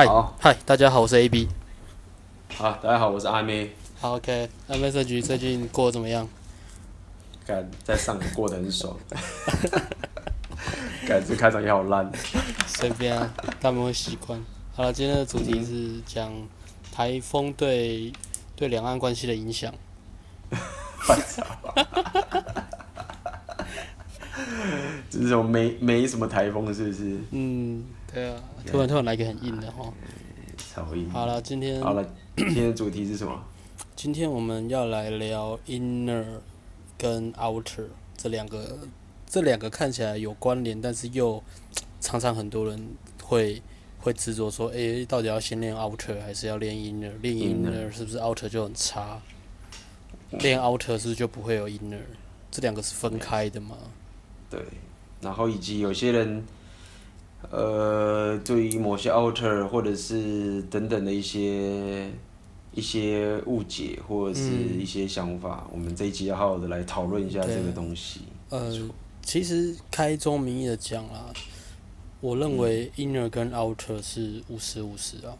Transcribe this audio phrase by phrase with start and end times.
[0.00, 0.06] 嗨
[0.38, 1.46] 嗨，大家好，我是 AB。
[2.56, 3.70] 好，大家好，我是阿妹。
[3.98, 6.26] 好，OK，阿妹这局最近过得怎么样？
[7.44, 8.96] 感在上海过得很爽。
[11.06, 12.10] 感觉开场也好烂。
[12.66, 14.42] 随便啊，他们会习惯。
[14.74, 16.32] 好了，今天的主题是讲
[16.90, 18.10] 台风对
[18.56, 19.70] 对两岸关系的影响。
[25.10, 27.18] 这是种没没什么台风，是不是？
[27.32, 28.42] 嗯，对啊。
[28.66, 29.92] 突然突然来个很硬的哈。
[30.56, 31.08] 超硬。
[31.10, 31.80] 好了，今天。
[31.80, 32.04] 好了，
[32.36, 33.42] 今天的主题是什么？
[33.96, 36.24] 今天我们要来聊 inner
[36.96, 37.86] 跟 outer
[38.16, 38.78] 这两个，
[39.26, 41.42] 这两个看起来有关联，但是又
[42.00, 42.88] 常常很多人
[43.22, 43.60] 会
[43.98, 47.12] 会执着说，哎、欸，到底要先练 outer 还是要练 inner？
[47.20, 49.20] 练 inner 是不是 outer 就很差？
[50.32, 52.00] 练 outer 是不是就不会有 inner？
[52.50, 53.76] 这两个是分开的吗？
[54.48, 54.62] 对，
[55.20, 56.44] 然后以及有些人。
[57.48, 62.10] 呃，对于某些 outer 或者是等等的一些
[62.72, 68.20] 一些误解或者是一些想法，嗯、我们这一集要好好的来讨论一下这个东西。
[68.50, 68.70] 呃，
[69.22, 71.32] 其实开宗明义的讲啊，
[72.20, 75.36] 我认为 inner 跟 outer 是五十五十啊。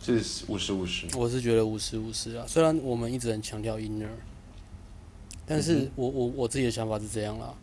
[0.00, 1.06] 是五十五十。
[1.16, 4.06] 我是觉得五十五十啊，虽然我们一直很强调 inner，
[5.46, 7.54] 但是我我我自己的想法是这样啦。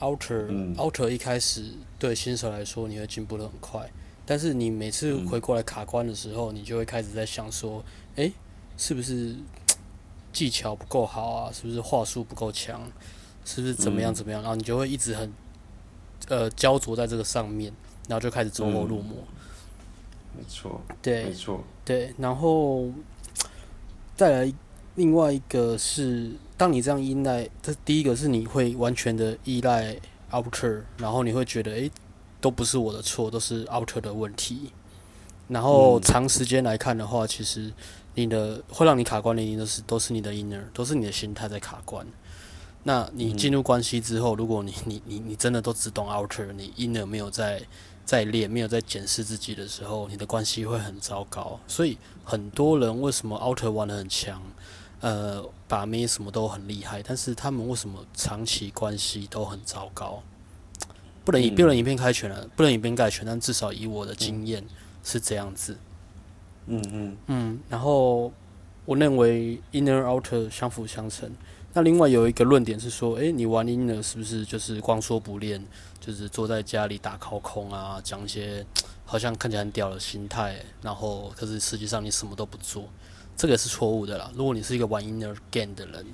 [0.00, 3.88] outer、嗯、outer 一开始对新手来说，你会进步的很快，
[4.26, 7.84] 但是你每次回过来卡关的时候，嗯、你就会开始在想说，
[8.16, 8.32] 哎、欸，
[8.76, 9.36] 是不是
[10.32, 11.52] 技巧不够好啊？
[11.52, 12.80] 是不是话术不够强？
[13.44, 14.40] 是不是怎么样怎么样？
[14.40, 15.32] 嗯、然后你就会一直很
[16.28, 17.72] 呃焦灼在这个上面，
[18.08, 19.16] 然后就开始走火入魔。
[20.36, 22.88] 没错，对，没错，对，然后
[24.14, 24.52] 再来
[25.00, 26.30] 另外一个是。
[26.58, 29.96] 当你这样依赖，这第一个是你会完全的依赖
[30.30, 31.90] outer，然后你会觉得，诶、
[32.38, 34.70] 都不是我的错，都是 outer 的问题。
[35.48, 37.72] 然后长时间来看的话，其实
[38.14, 42.06] 你的会让你卡关的原因都是都是你的 inner，都是你的心态在卡关。
[42.82, 47.62] 那你进入关系之后，如果你你你你真的都只懂 outer，你 inner 没有在
[48.04, 51.58] 在练，没有在检视自己的时候，你的关系会很糟糕。
[51.66, 54.42] 所以很多人为什么 outer 玩的很强？
[55.00, 60.22] 呃，把妹什么都很厉害，但是他们为什么长期关系都很糟糕？
[61.24, 64.64] 不能以不能以偏概全了，不能以偏概全，但至少以我的经验
[65.04, 65.76] 是这样子。
[66.66, 68.32] 嗯嗯嗯，然后
[68.84, 71.30] 我认为 inner outer 相辅相成。
[71.72, 75.64] 那另外有一个论点是说，诶、欸，你玩 inner 是不是就是光说不练，
[76.00, 78.66] 就是坐在家里打靠空啊，讲一些
[79.06, 82.84] 好像看起来很屌的心态，然后可是实际上你什么都不做。
[83.40, 84.30] 这个是错误的啦。
[84.34, 86.04] 如果你是一个玩 inner game 的人，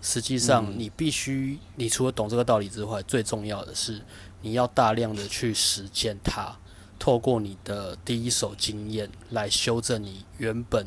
[0.00, 4.00] 实际上你必须，你除了懂这个道理之外，最重要的是
[4.42, 6.56] 你要大量的去实践它，
[6.96, 10.86] 透过你的第一手经验来修正你原本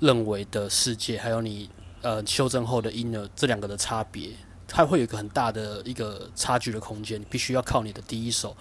[0.00, 1.70] 认为的世界，还有你
[2.02, 4.32] 呃修正后的 inner 这两个的差别，
[4.66, 7.20] 它会有一个很大的一个差距的空间。
[7.20, 8.56] 你必须要靠你的第一手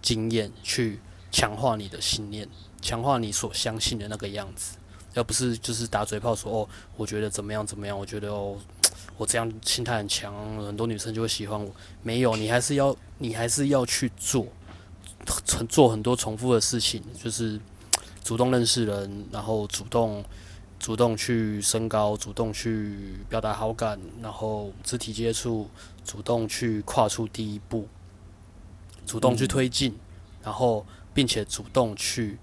[0.00, 0.98] 经验去
[1.30, 2.48] 强化你的信念，
[2.80, 4.78] 强化你所相信的那个样子。
[5.14, 8.56] 而不是就是打嘴炮说哦，我觉得怎么样怎么样，我觉得哦，
[9.16, 11.70] 我这样心态很强，很多女生就会喜欢我。
[12.02, 14.46] 没有，你还是要你还是要去做，
[15.68, 17.60] 做很多重复的事情，就是
[18.22, 20.24] 主动认识人，然后主动
[20.78, 25.68] 主动去升高，主动去表达好感，然后肢体接触，
[26.04, 27.88] 主动去跨出第一步，
[29.06, 29.96] 主动去推进，
[30.42, 32.38] 然后并且主动去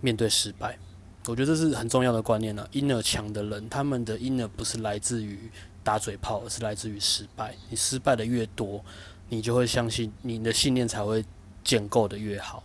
[0.00, 0.78] 面对失败。
[1.26, 2.68] 我觉得这是很重要的观念了、啊。
[2.72, 5.50] inner 强的人，他们的 inner 不是来自于
[5.84, 7.54] 打嘴炮，而是来自于失败。
[7.68, 8.82] 你失败的越多，
[9.28, 11.24] 你就会相信你的信念才会
[11.62, 12.62] 建构的越好。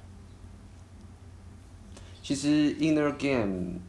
[2.23, 3.79] 其实 inner game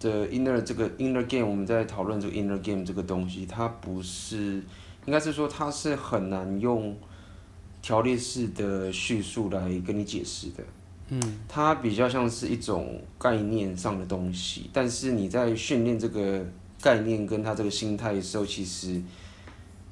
[0.00, 4.62] 的 inner 这个 inner game，我们在讨论这个 inner game 这个东西，它不是，
[5.06, 6.94] 应该是说它是很难用
[7.80, 10.62] 条列式的叙述来跟你解释的。
[11.20, 16.44] 嗯，它比较像是一种概念上的东西，但是你在训练这个
[16.82, 19.00] 概念跟他这个心态的时候，其实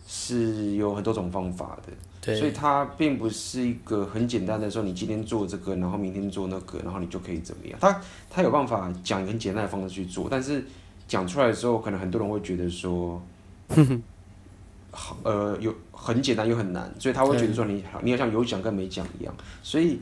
[0.07, 1.93] 是有很多种方法的。
[2.21, 7.79] 对，所以它并不是一个很简单的说，你今天做这个，然后明天做那个，然后你就可以怎么样。
[7.81, 10.65] 他他有办法讲很简单的方式去做，但是
[11.07, 13.23] 讲出来的时候，可能很多人会觉得说，
[15.23, 20.01] 呃，有很简单又很难，所以他会觉得说你好，你好像有讲跟没讲一样，所以。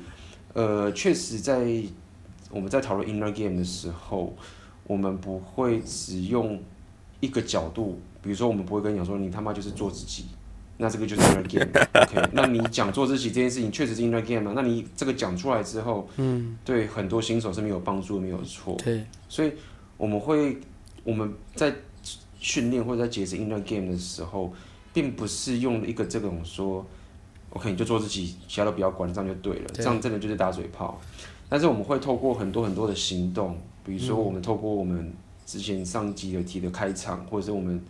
[0.52, 1.64] 呃，确实，在
[2.50, 4.34] 我们在讨论 inner game 的时候，
[4.86, 6.60] 我们不会只用
[7.20, 10.24] 一个角度，比如说，我们不会跟你讲说，你他妈就是做自己，
[10.78, 14.52] 那这个就是 inner game，OK， 那你讲做自己这件事情确实是 inner game 嘛？
[14.56, 18.74] 那你这个讲出来之后，嗯，对很多新手是没有帮助，没有错。
[18.82, 19.52] 对，所以
[19.96, 20.58] 我们会
[21.04, 21.72] 我们在
[22.40, 24.52] 训练或者在解释 inner game 的时候，
[24.92, 26.84] 并不是用一个这种说
[27.50, 31.00] ，OK，你就做自己，其他都不要管，这样就对了，对这样真的就是打嘴炮。
[31.48, 35.12] 但是我们会透过很多很多的行动，比如说我们透过我们
[35.44, 37.80] 之前上集有提的开场，或者是我们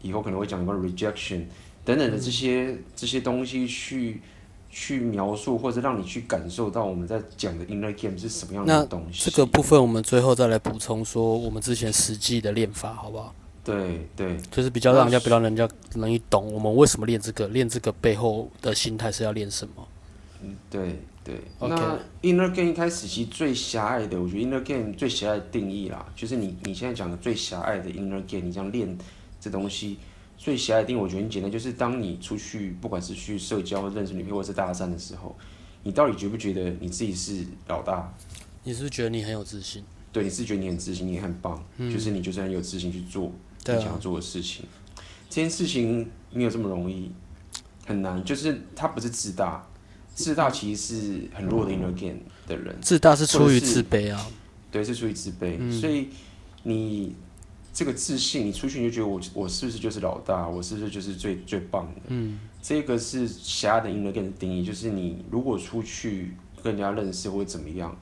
[0.00, 1.44] 以后可能会讲一个 rejection。
[1.84, 4.22] 等等的这些、嗯、这些东西去
[4.70, 9.28] 去描述，或者让你去感受到我们在讲的 inner game 是什么样的东西。
[9.28, 13.34] 这个部分我们最后再来补充说，我们之前实际的练法，好不好？
[13.64, 19.88] 对对，就是比较让人家比较人家容易懂我们为什么练这个，练这个背后的心态是要练什么。
[20.42, 21.40] 嗯，对对。
[21.60, 28.98] 那 inner game 一开始其实最狭隘的，我觉得 inner game 最狭隘的定义啦，就是你你现在讲的最狭隘的 inner game，你这样练
[29.40, 29.98] 这东西。
[30.36, 35.36] 最狭隘的定义，我觉得很简单，就是当你出去，不管是去社交、认识女朋友，或是搭讪的时候，
[35.84, 38.12] 你到底觉不觉得你自己是老大？
[38.64, 39.84] 你是不是觉得你很有自信？
[40.10, 43.30] 对，你是觉得你很自信，你很棒，嗯、就是你就是很有自信去做
[43.66, 44.64] 你想要做的事情。
[44.64, 44.98] 啊、
[45.28, 47.10] 这件事情没有这么容易，
[47.86, 48.22] 很难。
[48.24, 49.66] 就是他不是自大，
[50.14, 52.76] 自大其实是很弱的 inner game 的人。
[52.80, 54.26] 自大是出于自卑啊，
[54.70, 55.56] 对，是出于自卑。
[55.58, 56.08] 嗯、所以
[56.62, 57.14] 你。
[57.74, 60.46] 这个自信，你出去你就觉得我我是不是就是老大？
[60.46, 62.02] 我是不是就是最最棒的？
[62.08, 67.98] 嗯，这个是狭隘的 inner game 的定义，就是你如果出去跟人家认识或者怎么样，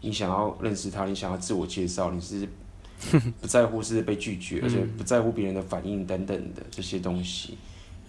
[0.00, 2.48] 你想要认识他，你想要自我介绍，你是
[3.40, 7.58] 不在乎是被拒绝，而且不在乎别人的反应等等的这些东西。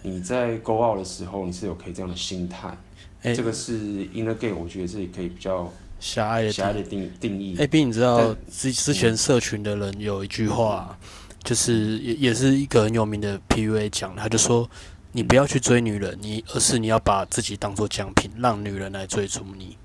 [0.02, 2.78] 你在 go out 的时候，你是有可以这样的心态。
[3.24, 5.72] 欸、这个是 inner game，我觉得这里可以比较。
[5.98, 7.56] 狭隘的狭隘的定定义。
[7.58, 10.96] A B，你知道之之前社群的人有一句话，
[11.42, 14.70] 就是也也是一个很有名的 P U A 讲，他就说，
[15.14, 19.78] 你不要去追女人，你而是你要把自己当做奖品，让女人来追逐你。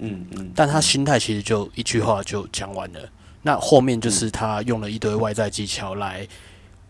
[0.00, 0.50] 嗯嗯。
[0.54, 3.08] 但他心态其实就一句话就讲完了，
[3.46, 6.26] 那后面就是他用了一堆外在技巧来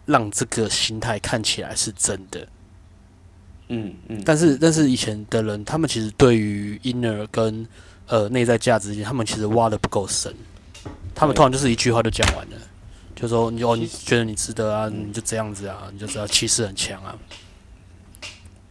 [0.07, 2.49] 让这个心态看起来是真的。
[3.69, 4.23] 嗯嗯。
[4.25, 7.67] 但是但是以前的人，他们其实对于 inner 跟
[8.07, 10.35] 呃，内在价值，他们其实挖的不够深，
[11.15, 12.57] 他们通常就是一句话就讲完了，
[13.15, 17.15] 就说你哦，你觉得你值得啊，你就这样子啊，你就知道气势很强啊。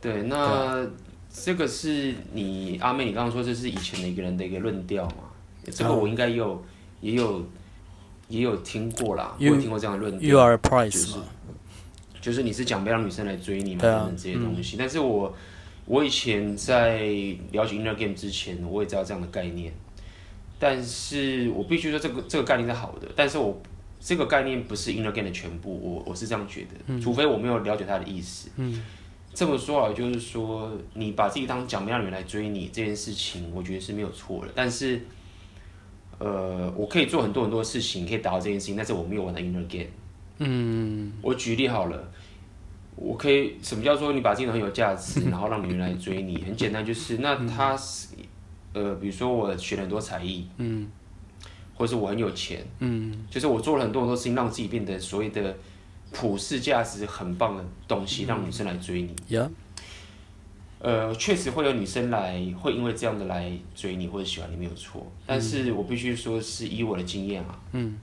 [0.01, 0.87] 对，那
[1.31, 5.29] 这个是你阿妹，你刚刚说这是以前的一个人的一个论调嘛？
[5.71, 6.63] 这个我应该有
[7.01, 7.45] 也有
[8.27, 10.31] 也有听过啦，我有听过这样的论点。
[10.31, 11.23] You are a prize 嘛？
[12.21, 15.35] 就是你是讲不要让女生来追你嘛，等等这些东西，但是我。
[15.87, 16.97] 我以前在
[17.51, 19.71] 了解 inner game 之前，我也知道这样的概念，
[20.57, 23.61] 但是我必须说这个这个概念是好的，但是我
[24.01, 28.49] 这个概念不是 inner game 的全部，我我是这样觉得，嗯、除非我没有了解他的意思。
[28.55, 28.81] 嗯，
[29.31, 34.99] 这么说啊，就是说你把自己当奖杯女人来追你这件事情，我觉得是没有错的，但是，
[36.19, 39.89] 呃，我可以做很多很多事情可以达到这件事情，但是我没有玩到 inner game。
[40.39, 42.11] 嗯，我举例好了。
[42.97, 46.41] 我可以什么叫做你把自己很有价值，然后让女人来追你？
[46.43, 48.07] 很简单，就是那他是
[48.71, 50.87] 呃，比如说我学了很多才艺，嗯，
[51.73, 55.53] 或者是我很有钱，嗯，就是我做了很多很多事情，让自己变得所谓的
[56.13, 59.13] 普世价值很棒的东西，让女生来追你。
[59.29, 59.49] Yeah.
[60.85, 65.11] 呃，确实会有女生来，会因为这样的来追你或者喜欢你，没有错。
[65.25, 67.97] 但是我必须说是以我的经验啊，嗯，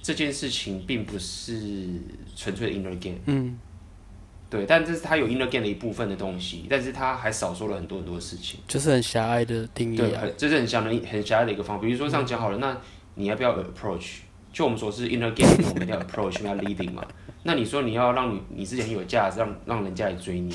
[0.00, 1.86] 这件事情并不是
[2.34, 3.58] 纯粹的 inner game，嗯。
[4.48, 10.20] 对，但这是他有 inner game 的一部分的东西，但是他还少说了很多很多事情，就是很狭隘的定义啊。
[10.22, 11.84] 对，这是很狭的、很狭隘的一个方法。
[11.84, 12.78] 比如说这样讲好了，嗯、那
[13.16, 14.18] 你要不要 approach？
[14.52, 17.04] 就我们说是 inner game，我们要 approach， 要 leading 嘛。
[17.42, 20.54] 那你说你要让你你自己很有价值，让让人家来追你，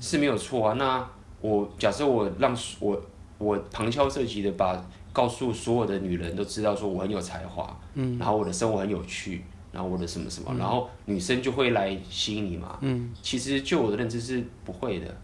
[0.00, 0.74] 是没有错啊。
[0.74, 1.08] 那
[1.40, 3.00] 我假设我让我
[3.38, 9.44] 我旁敲侧击的把告诉所有的女人都知道说我很有才华，嗯，然后我的生活很有趣。
[9.70, 12.78] 然后我的什么什么，嗯、然后女生就会来吸引你嘛。
[12.80, 15.14] 嗯，其实就我的认知是不会的，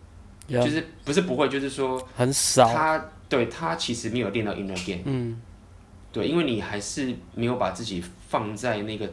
[0.49, 2.69] 嗯、就是不是不会，就是说很少。
[2.69, 5.01] 他对他其实没有练到 inner game。
[5.07, 5.41] 嗯，
[6.13, 9.11] 对，因为你还是没有把自己放在那个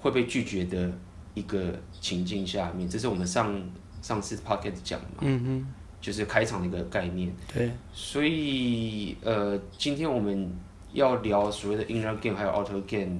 [0.00, 0.90] 会被拒绝的
[1.32, 2.88] 一个情境下面。
[2.88, 3.54] 这是我们上
[4.02, 5.18] 上次 podcast 讲的嘛。
[5.20, 5.66] 嗯哼，
[6.00, 7.32] 就是开场的一个概念。
[7.52, 10.50] 对，所以呃，今天我们
[10.92, 13.18] 要聊所谓的 inner game 还有 outer game。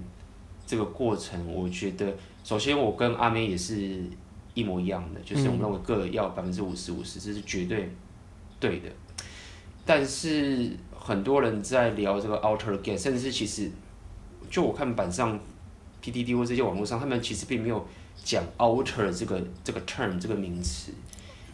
[0.67, 2.07] 这个过程，我觉得
[2.45, 4.05] 首先我跟阿妹也是
[4.55, 7.91] 一模一样的，就是我们认为各要百分之五十五十，这是绝对
[8.61, 8.89] 对的。
[9.85, 13.69] 但是很多人在聊这个 outer game，甚至是其实
[14.49, 15.37] 就我看板上
[16.01, 17.85] PDD 或这些网络上，他们其实并没有
[18.23, 20.93] 讲 outer 这个这个 term 这个名词，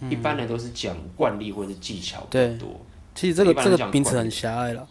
[0.00, 2.80] 嗯、一般人都是讲惯例或者是技巧更多。
[3.14, 4.86] 其实这个这个名词很狭隘了。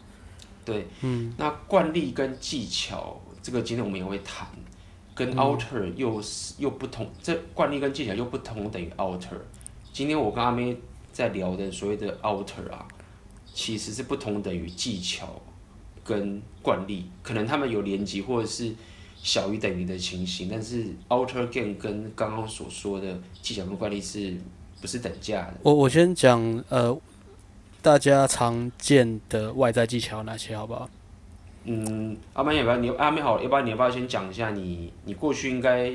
[0.63, 4.47] 对，嗯，那惯例跟技巧，这个今天我们也会谈，
[5.13, 9.37] 跟 outer 又是、嗯、又不同，这惯例跟技巧又不同等于 outer。
[9.93, 10.75] 今天我跟阿妹
[11.13, 12.87] 在聊的所谓的 outer 啊，
[13.53, 15.39] 其实是不同等于技巧
[16.03, 18.73] 跟惯例，可能他们有连接或者是
[19.25, 24.37] 小于等于的情形，但是 outer game 跟刚刚所说的技巧跟惯例是
[24.79, 25.55] 不是等价的？
[25.63, 26.95] 我我先讲呃，
[27.81, 30.87] 大家常见的外在技巧哪些，好不好？
[31.63, 35.91] 嗯，阿曼要不要你阿妹好，要不然你要不要先讲一下你你过去应该。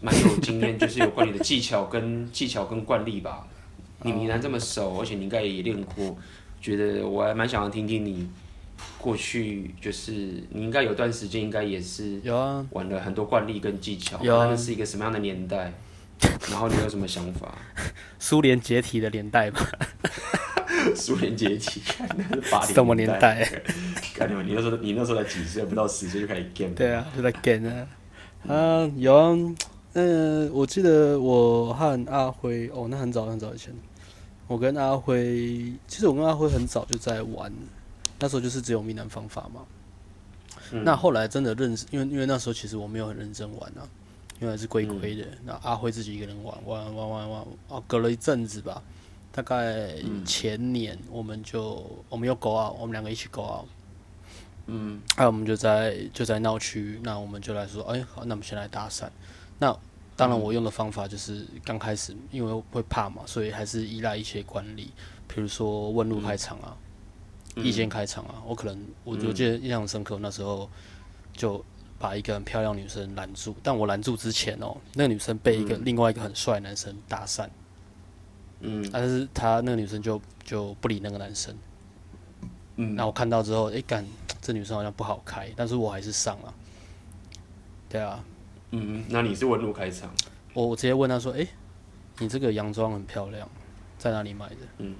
[0.00, 3.46] 蛮有经验，就是有关你的技巧跟技巧跟惯例吧。
[4.02, 6.14] 你呢喃这么熟，而且你应该也练过，
[6.60, 8.28] 觉得我还蛮想要听听你
[8.98, 10.12] 过去，就是
[10.50, 14.18] 你应该有段时间应该也是有啊，玩了很多惯例跟技巧。
[14.22, 15.72] 有啊，那是一个什么样的年代？
[16.50, 17.58] 然后你有什么想法？
[18.18, 19.60] 苏联解体的年代吧。
[20.94, 21.82] 苏联解体，
[22.16, 22.74] 那是八零。
[22.74, 23.48] 什么年代？
[24.14, 25.64] 看你们，你那时候你那时候才几岁？
[25.64, 26.74] 不到十岁就开始 game。
[26.74, 27.86] 对啊，就在 game 啊。
[28.46, 29.36] 啊，有啊。
[29.94, 33.72] 嗯，我记得我和阿辉哦，那很早很早以前，
[34.46, 37.52] 我跟阿辉，其实我跟阿辉很早就在玩，
[38.18, 39.62] 那时候就是只有闽南方法嘛。
[40.72, 43.86] 嗯、那后来真的认识，因为因为那时候其实我没有很认真玩啊，
[44.40, 45.24] 因为是龟龟的。
[45.24, 48.82] 嗯、那阿辉自己一个人玩玩玩玩玩，哦，隔了一阵子吧，
[49.30, 49.94] 大概
[50.24, 53.66] 前年我们就、嗯、我们又 go out，我们两个一起 go out。
[54.66, 59.06] 嗯，那我们就在就在闹区，那我们就来说，哎，好，那我们先来搭讪。
[59.58, 59.76] 那
[60.16, 64.90] 当然，我用的方法就是刚开始，因为会怕嘛，所以还是依赖一些管理，
[65.28, 66.74] 比如说问路开场啊，
[67.56, 68.42] 嗯、意见开场啊。
[68.46, 70.68] 我可能我我记得印象深刻，那时候
[71.32, 71.64] 就
[71.98, 77.48] 把一个很漂亮女生拦住，但我拦住之前哦、喔，那个女生被一个另外一个很帅男生搭讪，
[78.60, 81.56] 嗯，但是他那个女生就就不理那个男生，
[82.76, 84.06] 嗯，那我看到之后，哎、欸，干，
[84.40, 86.54] 这女生好像不好开，但是我还是上了，
[87.88, 88.24] 对啊。
[88.76, 90.10] 嗯，那你是问路开场？
[90.52, 91.48] 我我直接问他说：“哎、欸，
[92.18, 93.48] 你这个洋装很漂亮，
[93.98, 94.96] 在哪里买的？”嗯，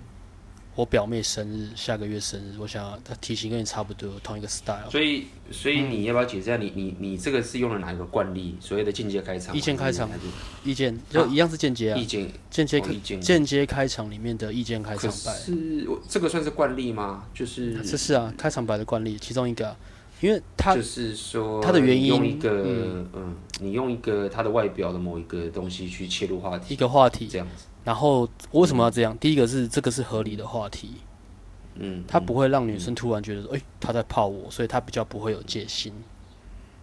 [0.77, 4.91] 我表妹生日，下个月生日，我想要她体型跟你差不多，同一个 style。
[4.91, 8.57] 所以，所以你要不要解释一下你，你你你这个是用了哪一个惯例？
[8.59, 9.57] 所谓的间接开场？
[9.57, 10.11] 意见开场？
[10.65, 11.97] 意见就一样是间接啊？
[11.97, 17.25] 意见间接开间接开场里面的意见开场白是，这个算是惯例吗？
[17.33, 19.77] 就是这是啊，开场白的惯例其中一个、啊。
[20.21, 27.67] 因为他就是说，他的原因用一个嗯，嗯，你用一个他的外表的某一个东西去切入话题，一个话题这样子。
[27.85, 29.15] 然后我为什么要这样？
[29.15, 30.95] 嗯、第一个是这个是合理的话题，
[31.75, 35.93] 嗯，他不会让女生突然觉得说，哎、他在泡我，所以他比较不会有戒心。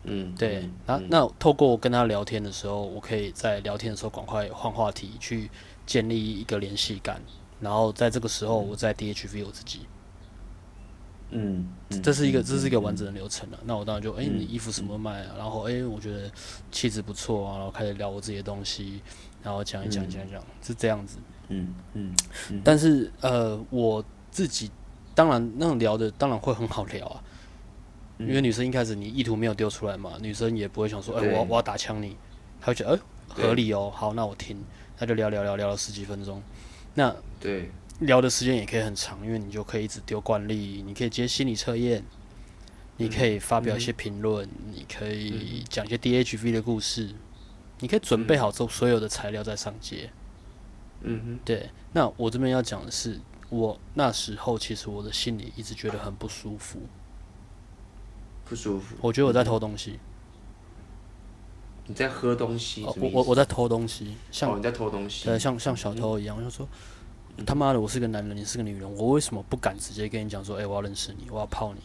[0.04, 0.70] 嗯，对。
[0.86, 5.50] 那、嗯、那透过我跟他聊天的时候，我可以在聊天的时候赶快换话题，去
[5.86, 7.22] 建立一个联系感。
[7.60, 9.82] 然后在这个时候，我再 DHV 我自己。
[11.30, 11.68] 嗯，
[12.04, 13.60] 这是一个这是一个完整的流程了。
[13.64, 15.36] 那我当然就，哎，你衣服什么卖啊？
[15.38, 16.30] 然后，哎，我觉得
[16.72, 17.58] 气质不错啊。
[17.58, 19.02] 然后开始聊我自己的东西，
[19.44, 21.18] 然后讲一讲讲一讲，是这样子。
[21.50, 22.14] 嗯嗯。
[22.64, 24.70] 但是，呃，我自己
[25.14, 27.24] 当然那种聊的当然会很好聊啊，
[28.20, 32.16] 因为女生一开始你意图没有丢出来嘛，女生也不会想说，哎，我我要打枪你，
[32.60, 34.58] 她会觉得，哎，合理哦，好，那我听，
[35.00, 36.42] 那就聊聊聊聊了十几分钟。
[36.94, 37.70] 那对。
[38.00, 42.04] 聊的时间也可以很长，因为你就可以一直丢惯例，你可以接心理测验，
[42.98, 47.16] 你可以发表一些评论，嗯、你可以讲一些 DHV 的故事，嗯、
[47.82, 50.10] 你可以准备好之后所有的材料再上街。
[51.02, 51.70] 嗯哼，对。
[51.92, 53.20] 那我这边要讲的是，
[53.50, 56.80] 我那时候其实我的心里一直觉得很不舒服，
[58.46, 58.96] 不舒服。
[59.02, 60.00] 我觉得我在偷东西。
[61.88, 62.86] 你在喝东西？
[62.86, 66.68] 我我我在偷东西，像、哦、你在偷东西，对，像像小偷一样，我就说。
[67.46, 71.82] 他妈的，我是个男人，你是个女人，我为什么不敢直接跟你讲说，哎、欸，我要认识你，我要泡你？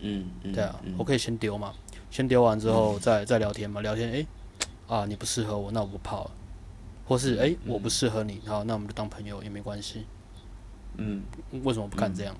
[0.00, 1.72] 嗯，嗯对啊，嗯、我可以先丢嘛，
[2.10, 4.26] 先丢完之后再再聊天嘛，聊天，哎、欸，
[4.88, 6.30] 啊，你不适合我，那我不泡了，
[7.06, 10.06] 或是哎、欸，我不适合你，好，那我们就当朋友也没关系。
[10.96, 11.22] 嗯，
[11.64, 12.36] 为什么不敢这样？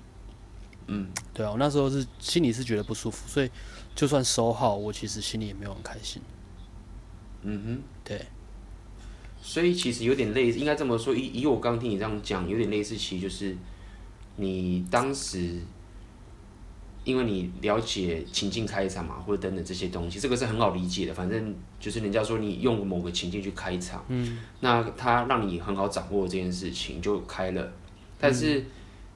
[0.87, 3.51] 嗯，对啊，我那时候是心里是觉得不舒服，所以
[3.93, 6.21] 就算收号，我其实心里也没有很开心。
[7.41, 8.25] 嗯哼，对。
[9.41, 11.13] 所以其实有点类似，应该这么说。
[11.13, 13.55] 以以我刚听你这样讲，有点类似，其实就是
[14.37, 15.61] 你当时
[17.07, 21.13] 因为你了解情境开场嘛，或者等等这些东西，这个是很好理解的。
[21.13, 27.71] 反正就是人家说你用某个情境去开场，嗯，那他让你很好掌握这件事情就开了。
[28.19, 28.65] 但是，嗯、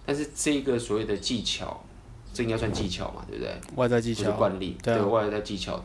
[0.06, 1.84] 但是这个所谓的技巧，
[2.34, 3.54] 这应该算技巧嘛，对不对？
[3.76, 5.84] 外在技巧，不是惯例，对，对，外在技巧。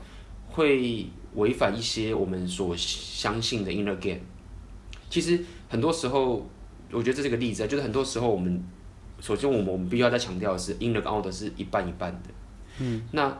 [0.48, 4.20] 会违反一些我们所相信的 inner game。
[5.10, 6.48] 其实很多时候，
[6.92, 8.62] 我觉得这是个例子啊，就是很多时候我们，
[9.26, 12.30] 首先我们我们必须要再强调的是，inner 跟 outer 是一半一半的。
[12.78, 13.36] 嗯，那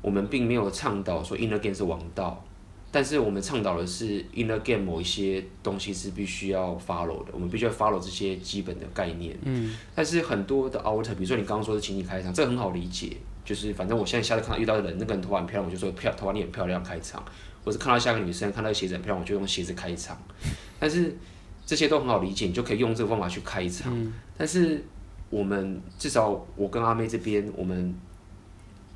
[0.00, 2.44] 我们并没有倡导说 inner game 是王道，
[2.92, 9.36] 但是我们倡导的是 inner game 某一些东西是必须要 follow 的，我们必须要 follow 这些基本的概念。
[9.42, 17.20] 嗯，但是很多的 outer，比如说你刚刚说的情景开场，这个很好理解，就是反正我现在下次看到遇到的人，那个人头发很漂亮，我就说漂头发你很漂亮开场，
[17.64, 20.16] 或是看到下个女生看到鞋子很漂亮，我就用鞋子开场。
[20.78, 21.16] 但是
[21.66, 23.90] 这些都很好理解，你就可以用这个方法去开场。
[23.98, 24.84] 嗯，但是
[25.34, 27.94] 我们至少我跟阿妹这边，我们。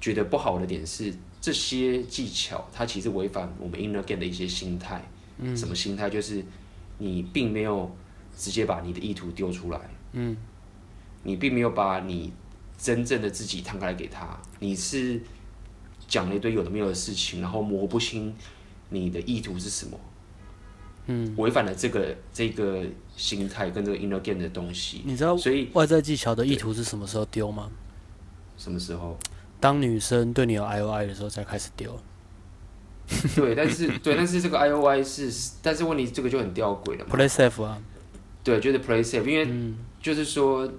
[0.01, 5.03] 觉得不好的点是，这些技巧它其实违反我们 inner game 的一些心态。
[5.39, 5.57] 嗯。
[5.57, 6.09] 什么心态？
[6.09, 6.45] 就是
[6.99, 7.91] 你并没有
[8.37, 9.81] 直接把你的意图丢出来。
[10.13, 10.37] 嗯。
[11.25, 12.33] 你并没有把你
[12.79, 14.41] 真正的自己摊开来给他。
[14.61, 15.21] 你是
[16.07, 18.33] 讲了一堆有的没有的事情，然后模糊不清
[18.91, 19.99] 你的意图是什么。
[21.09, 21.35] 嗯。
[21.37, 22.85] 违反了这个这个
[23.17, 25.03] 心态跟这个 inner game 的东西。
[25.05, 27.69] 你知道，所以外在技巧的意图是什么时候丢吗？
[28.57, 29.19] 什么时候？
[29.61, 31.99] 当女生对你有 I O I 的时候，才开始丢。
[33.35, 37.17] 对，但是对，但是这个 I O I 是，但是问题这个就很吊诡了嘛。
[37.17, 37.81] Play safe 啊。
[38.45, 40.71] 对，就是 Play safe，因为就是说，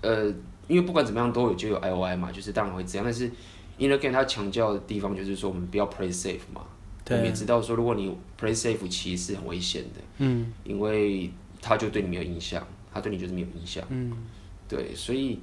[0.00, 0.26] 呃，
[0.66, 3.04] 因为不管怎么样都有就有 I O I 嘛，就是当然会这样。
[3.04, 3.30] 但是
[3.78, 6.62] Inner Game 它强调的地方就是说，我们不要 Play safe 嘛。
[7.06, 7.16] 对。
[7.16, 10.00] 我们也知道说，如果你 Play safe，其实是很危险的。
[10.18, 10.52] 嗯。
[10.64, 11.30] 因为
[11.62, 13.82] 他就对你没有影响，他对你就是没有影响。
[13.88, 14.12] 嗯。
[14.68, 15.38] 对，所以。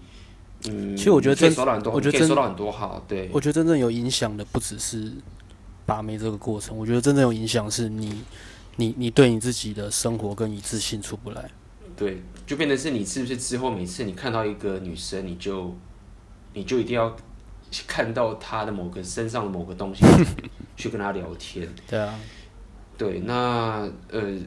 [0.65, 1.49] 嗯，其实我觉得真，
[1.91, 2.29] 我觉得真，
[3.05, 5.11] 对，我觉得真正有影响的不只是
[5.85, 8.21] 把妹这个过程，我觉得真正有影响是你，
[8.77, 11.51] 你，你对你自己的生活跟一致性出不来。
[11.97, 15.75] 对，就变成是你是不是之后每次你看到一个女生，你就，
[16.53, 17.13] 你就一定要
[17.85, 20.05] 看到她的某个身上的某个东西
[20.75, 21.67] 去跟他聊天。
[21.87, 22.19] 对啊，
[22.97, 24.37] 对，那呃，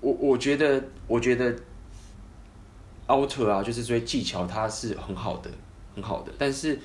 [0.00, 1.54] 我我觉得，我觉得。
[3.10, 5.50] outer 啊，就是说技巧，它是很好的，
[5.96, 6.30] 很好的。
[6.38, 6.78] 但是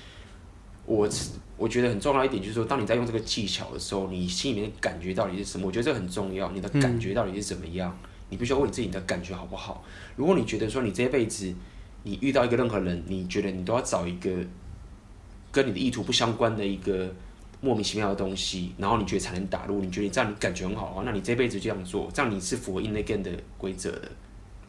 [0.87, 1.07] 我
[1.55, 5.67] 我觉得很重要一点就是说，当你在用这个技巧的时候，你心里面的感觉到底是什么？
[5.67, 6.49] 我觉得这很重要。
[6.49, 7.95] 你的感觉到底是怎么样？
[8.01, 9.83] 嗯、你必须要问你自己，你的感觉好不好？
[10.15, 11.53] 如果你觉得说你这一辈子
[12.01, 14.31] 你遇到一个任何人，你觉得你都要找一个
[15.51, 17.13] 跟你的意图不相关的一个
[17.65, 24.11] 莫名其妙的东西，然后你觉得才能打入，你觉得这样你感觉很好啊，那你这辈子就这样做，这样你是符合 inner game 的规则的。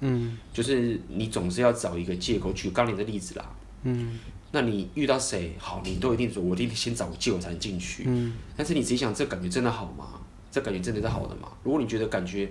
[0.01, 3.55] 嗯，就是你总是要找一个借口，举刚你的例子啦。
[3.83, 4.19] 嗯，
[4.51, 8.05] 那你遇到谁好，你都一定说，我一定先找个借口才能进去。
[8.07, 10.19] 嗯，但是你自己想，这感觉真的好吗？
[10.51, 11.49] 这感觉真的是好的吗？
[11.63, 12.51] 如果你觉得感觉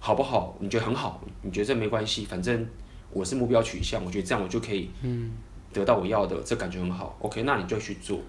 [0.00, 2.66] 好不好，你觉得很好，你觉得这没关系，反正
[3.12, 5.30] 我是目标取向，我觉得这样我就可以，嗯，
[5.72, 7.16] 得到我要的，这感觉很好。
[7.20, 8.20] OK，那你就去做。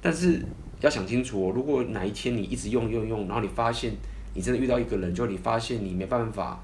[0.00, 0.42] 但是
[0.80, 3.94] 要想清楚哦，如果哪一天你一直用用用，然后你发现
[4.34, 6.62] 你真的遇到一个人，就你发现你没办法。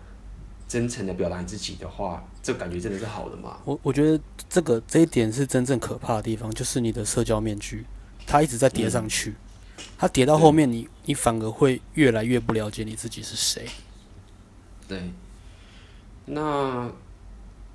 [0.68, 3.58] 真诚的表达你自己的话，这感觉真的是好的吗？
[3.66, 4.18] 我我觉得
[4.48, 7.84] 这个这一点是真正可怕的地方，就是你的社交面具，
[8.26, 13.66] 它一直在叠上去，嗯、它叠到后面你，你你反而会越来越不了解你自己是谁。
[14.88, 15.10] 对，
[16.24, 16.90] 那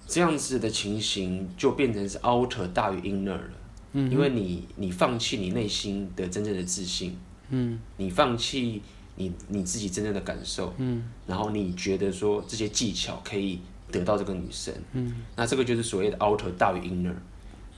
[0.08, 3.52] 这样子的情形就变成是 outer 大于 inner 了，
[3.98, 7.18] 嗯，因为你你放弃你内心的真正的自信，
[7.50, 8.82] 嗯，你放弃。
[9.20, 13.60] 你你自己真正的感受，嗯，然后你觉得说这些技巧可以
[13.92, 17.16] 得到这个女生，嗯，那这个就是所谓的 outer 大于 inner，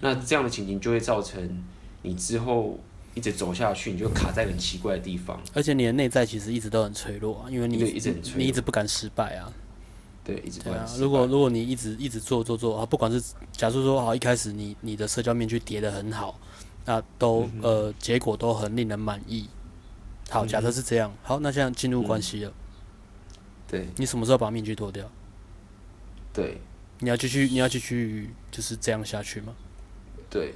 [0.02, 1.64] 那这样的情景就会造成
[2.02, 2.78] 你之后
[3.16, 9.50] 一直走下去，你就卡在很奇怪的地方，而且你的内在其实一直都很脆弱啊，因为你一直你一直不敢失败啊，
[10.36, 16.40] 对，啊，如果如果你一直一直做做做啊，不管是假设说好一开始你你的社交面具叠得很好，
[16.86, 19.48] 那都、嗯、呃结果都很令人满意。
[20.30, 21.12] 好，假设是这样。
[21.24, 22.54] 好，那现在进入关系了。
[23.68, 23.88] 对。
[23.98, 25.10] 你什么时候把面具脱掉？
[26.32, 26.62] 对。
[27.00, 29.56] 你要继续，你要继续就是这样下去吗？
[30.30, 30.54] 对。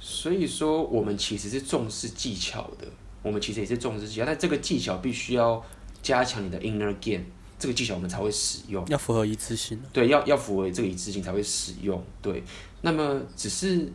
[0.00, 2.86] 所以说，我们其实是重视技巧的。
[3.22, 5.64] 我们其实也是重视技巧，但这个技巧必须要
[6.02, 7.24] 加强你的 inner game，
[7.58, 8.84] 这个技巧我们才会使用。
[8.88, 9.80] 要符合一致性。
[9.92, 12.02] 对，要要符合这个一致性才会使用。
[12.22, 12.42] 对。
[12.82, 13.92] 那么，只是。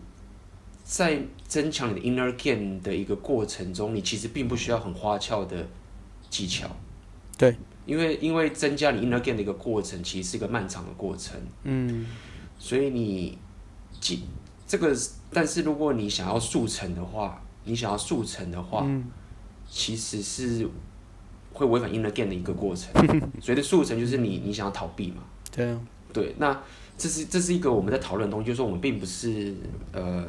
[0.81, 5.67] 在增强你的 inner game 的一个过程中，你其实并不需要很花俏的
[6.31, 6.67] 技巧，
[7.37, 12.07] 对，因为因为增加你 inner game 的一个过程，其实是一个漫长的过程，嗯，
[12.57, 13.37] 所以你，
[14.65, 14.97] 这个，
[15.31, 19.11] 但是如果你想要速成的话，你想要速成的话，嗯，
[19.69, 20.67] 其实是
[21.53, 22.93] 会违反 inner game 的一个过程，
[23.39, 25.81] 所谓的速成就是你你想要逃避嘛，对啊，
[26.13, 26.61] 对，那
[26.97, 29.53] 这是这是一个我们在讨论的东西，就是说我们并不是
[29.91, 30.25] 呃。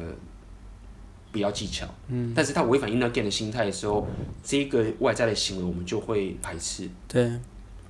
[1.33, 4.05] 不要技巧，嗯，但是他违反 inner game 的心态的时候，
[4.43, 7.31] 这个外在的行为我们就会排斥，对，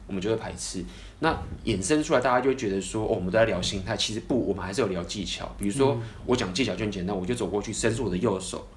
[0.06, 0.86] 我们就会排斥。
[1.22, 5.52] 那衍生出来，大家就会觉得说，哦，我们都在聊心态，其实不，我们还是有聊技巧。
[5.58, 8.68] 比如说，我讲技巧就很简单，我就走过去，伸出我的右手，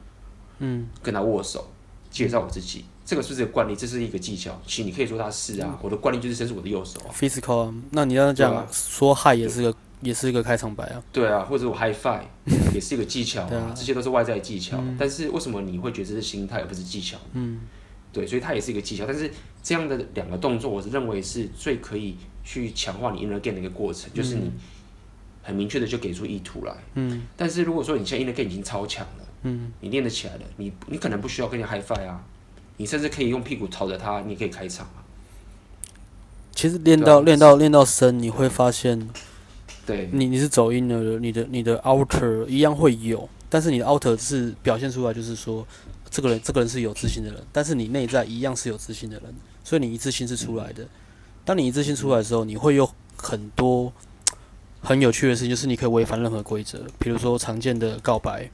[0.61, 1.69] 嗯，跟他握手，
[2.11, 3.77] 介绍我自己，这个是不是惯例？
[3.77, 7.11] 这是一个技巧，其实你可以说它是啊，我的惯例就是伸出我的右手啊。
[7.13, 9.75] Physical，那你要讲说嗨也是个。
[10.01, 12.21] 也是一个开场白啊，对啊，或者我 high five
[12.75, 14.77] 也是一个技巧啊，啊这些都是外在的技巧。
[14.79, 17.17] 嗯、但是为什么你会觉得这是心态而不是技巧？
[17.33, 17.61] 嗯，
[18.13, 19.07] 对，所以它也是一个技巧。
[19.07, 19.31] 但是
[19.63, 24.53] 这样的两个动作，我是认为是最可以去强化你 inner game 的一个过程，嗯、就是你
[25.43, 26.75] 很明确的就给出意图来。
[26.97, 32.23] 嗯，但是如果说你现在 inner game 已经超强了，嗯，你练得起来了，你你可能不需要跟人 high five 啊，
[32.77, 35.05] 你甚至可以用屁股朝着他，你可以开场啊。
[36.55, 39.09] 其实练到练到练到深，你会发现。
[39.87, 45.67] 对你你是走 inner 的，你的你的 outer 一样会有，但是你的 outer 是表现出来就是说，
[46.09, 50.87] 这个人这个人是有自信的人，但是你内在一样是有自信的人，所以你一致性是出来的。
[51.45, 53.93] 当你一致性出来的时候，你会有很多
[54.81, 58.49] 很有趣的事情，就是你可以违反任何规则，比如说常见的告白、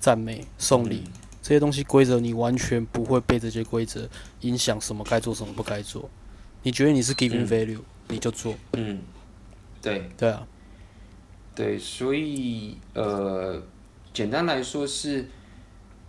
[0.00, 1.04] 赞美、送礼
[1.42, 4.08] 这些东西规则，你完全不会被这些规则
[4.42, 6.08] 影响什么该做什么不该做。
[6.62, 8.54] 你觉得你是 giving value，你就做。
[8.74, 9.02] 嗯，
[9.82, 10.46] 对对啊。
[11.52, 13.60] 对，所以呃，
[14.14, 15.28] 简单来说是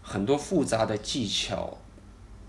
[0.04, 1.76] 很多复杂的技巧，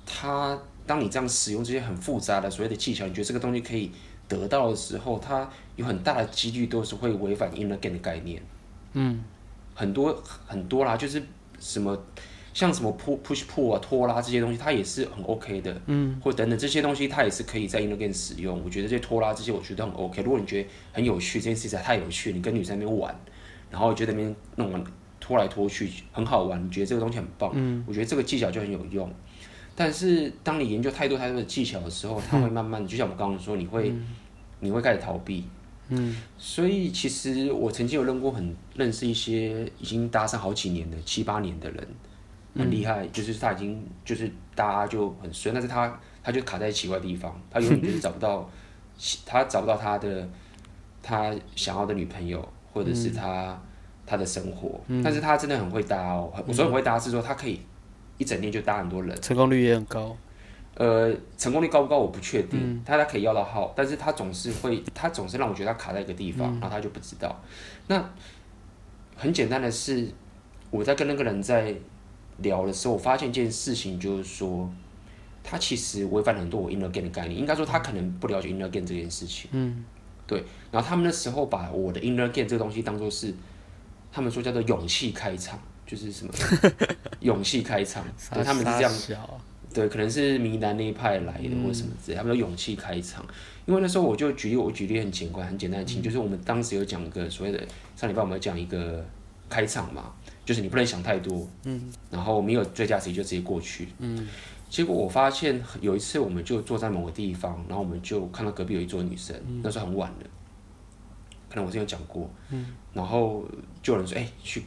[0.05, 3.91] 它当你这样使用这些很复杂的所谓的技巧，你觉得这个东西可以
[4.29, 8.43] 得到的时候，它有很大的几率都是会违反 inner game 的概念。
[8.93, 9.25] 嗯，
[9.75, 11.23] 很多很多啦，就是
[11.59, 11.99] 什么。
[12.55, 18.63] 像什么 push push pull 啊、拖拉这些东西，它也是很 OK 的，嗯，或等等这些东西，它也是可以在 game 使用。
[18.65, 20.23] 我觉得这些拖拉这些，我觉得很 OK。
[20.23, 23.15] 如果你觉得很有趣，这件事情太有趣，你跟女生那边玩，
[23.71, 24.85] 然后觉得那边弄完
[25.19, 29.13] 拖来拖去很好玩，你觉得这个东西很棒，嗯，我觉得这个技巧就很有用。
[29.75, 34.07] 但是当你研究太多太多的技巧的时候，它会慢慢，嗯、就像我刚刚说，你会、嗯、
[34.61, 35.43] 你会开始逃避，
[35.89, 36.17] 嗯。
[36.39, 41.89] 所以其实我曾经有认过很认识一些已经搭上好几年的七八年的人。
[42.57, 48.49] 很厉害，就是他已经就是大家就很顺，但是他他就卡在奇怪的地方，他永远就是找不到，
[49.27, 50.29] 他找不到他的
[51.03, 53.59] 他想要的女朋友，或者是他、嗯、
[54.07, 57.61] 他的生活，嗯、但是他真的很会搭哦，我说很会搭是说他可以
[58.19, 60.17] 一整天就搭很多人，成功率也很高，
[60.77, 67.43] 呃，成功率高不高我不确定，嗯、他他可以要到号，但是他总是会，他总是让我觉得他卡在一个地方，嗯、然后他就不知道，
[67.89, 68.11] 那
[69.17, 70.09] 很简单的是
[70.71, 71.75] 我在跟那个人在。
[72.39, 74.71] 聊的时候，我发现一件事情，就是说，
[75.43, 77.39] 他其实违反了很多我 inner game 的概念。
[77.39, 79.51] 应该说，他可能不了解 inner game 这件事情。
[79.53, 79.85] 嗯，
[80.27, 80.43] 对。
[80.71, 83.35] 然后他们那时候把我的 inner game 这个东西当做是，
[84.13, 86.33] 他们说叫做勇气开场，就是什么
[87.21, 88.05] 勇气开场。
[88.33, 88.93] 对，他们是这样。
[89.73, 92.17] 对，可能是迷男那一派来的，或者什么之类。
[92.17, 93.27] 他们说勇气开场，
[93.67, 97.61] 因为那时候我就举例，我举例很简单，很简单的情，就是我们当时有讲一个所谓的
[97.97, 99.05] 上礼拜我们讲一个
[99.49, 100.13] 开场嘛。
[100.45, 104.29] 就是你不能想太多，嗯，然后没有最佳时机就直接过去，嗯，
[104.69, 110.27] 结果我发现有一次我们就坐在某个地方，然后我们就看到隔壁有一桌女生，嗯、那时候很晚了，
[111.49, 113.43] 可能我之前有讲过，嗯，然后
[113.83, 114.63] 就有人说，哎、欸，去，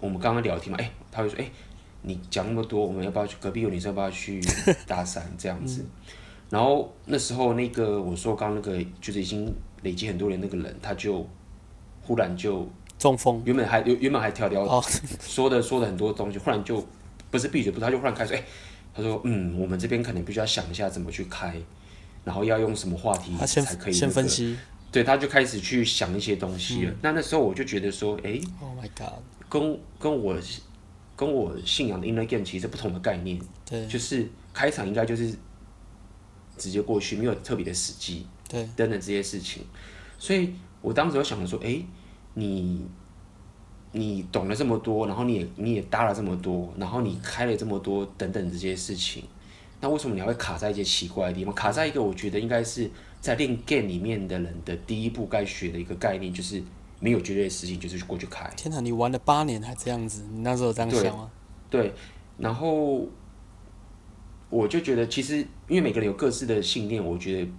[0.00, 1.50] 我们刚刚聊天嘛，哎、欸，他会说，哎、欸，
[2.02, 4.40] 你讲那么多，我们要不要去隔壁有女生要不要去
[4.86, 5.22] 搭讪？
[5.38, 5.80] 这样子？
[5.80, 5.90] 嗯、
[6.50, 9.50] 然后那时候那个我说刚刚那个就是已经
[9.82, 11.26] 累积很多年那个人，他就
[12.02, 12.68] 忽然就。
[12.98, 14.80] 中风，原本还原原本还条条
[15.20, 16.84] 说的说的很多东西，忽然就
[17.30, 18.44] 不是闭嘴，不是他就忽然开始，哎、欸，
[18.94, 21.54] 他说，嗯，我们这边可能必须要想一下怎么去开，
[22.24, 24.56] 然后要用什么话题才可以、那个、先分析，
[24.90, 26.90] 对，他就开始去想一些东西了。
[26.90, 30.34] 嗯、那那时候我就觉得说，哎、欸、，Oh my God，跟跟我
[31.14, 35.34] 跟我信仰的 inner game 其实是不同的概念，对，就是开场应该就是
[36.56, 39.62] 直接过去，没有特别的时机，对，等等这些事情，
[40.18, 41.86] 所以我当时就想着说，哎、欸。
[42.38, 42.86] 你，
[43.92, 49.24] 你懂了这么多，然后你也你也搭了这么多，然后你开了这么多等等这些事情，
[49.80, 51.54] 那为什么你还会卡在一些奇怪的地方？
[51.54, 52.90] 卡在一个我觉得应该是
[53.22, 56.62] 在练 game 里面的人的第一步该学的一个概念，就是
[57.00, 58.46] 没有绝对的事情，就是过去开。
[58.54, 61.30] 天哪，你玩了八年还这样子，你那时候这样想吗？
[61.70, 61.94] 对，对，
[62.36, 63.06] 然后
[64.50, 67.50] 我就觉得其实因为每个人有各自的信念，我觉得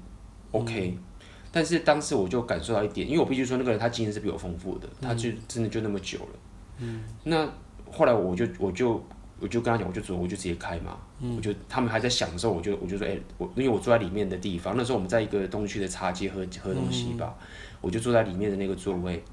[0.52, 0.96] OK。
[0.96, 1.04] 嗯
[1.52, 6.40] 但是当时我就感受到一点，因为我必须说那个人他经验是比我丰富的，他就真的就那么久了。
[6.80, 7.04] 嗯。
[7.24, 7.48] 那
[7.92, 9.04] 后来我就我就
[9.40, 10.98] 我就跟他讲，我就走，我就直接开嘛。
[11.20, 11.36] 嗯。
[11.36, 17.46] 我就他们还在想的时候，我就我就说，哎、欸，我因为我坐在里面的地方，那时候我们在一个东区的茶街喝喝东西吧，嗯、
[17.82, 19.24] 我就坐在里面的那个座位。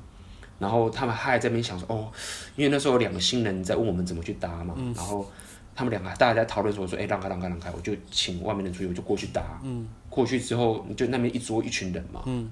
[0.57, 2.09] 然后他们还在那边想说，哦，
[2.55, 5.29] 因为那时候有两个新人在问我们怎么去搭嘛，嗯、然后
[5.75, 9.61] 他们两个大家在讨论说，说，哎，让开，让开，让开，我就请外面的人出去，我就过去打。
[9.65, 12.49] 嗯，过去之后，就那边一桌一群人嘛，嗯，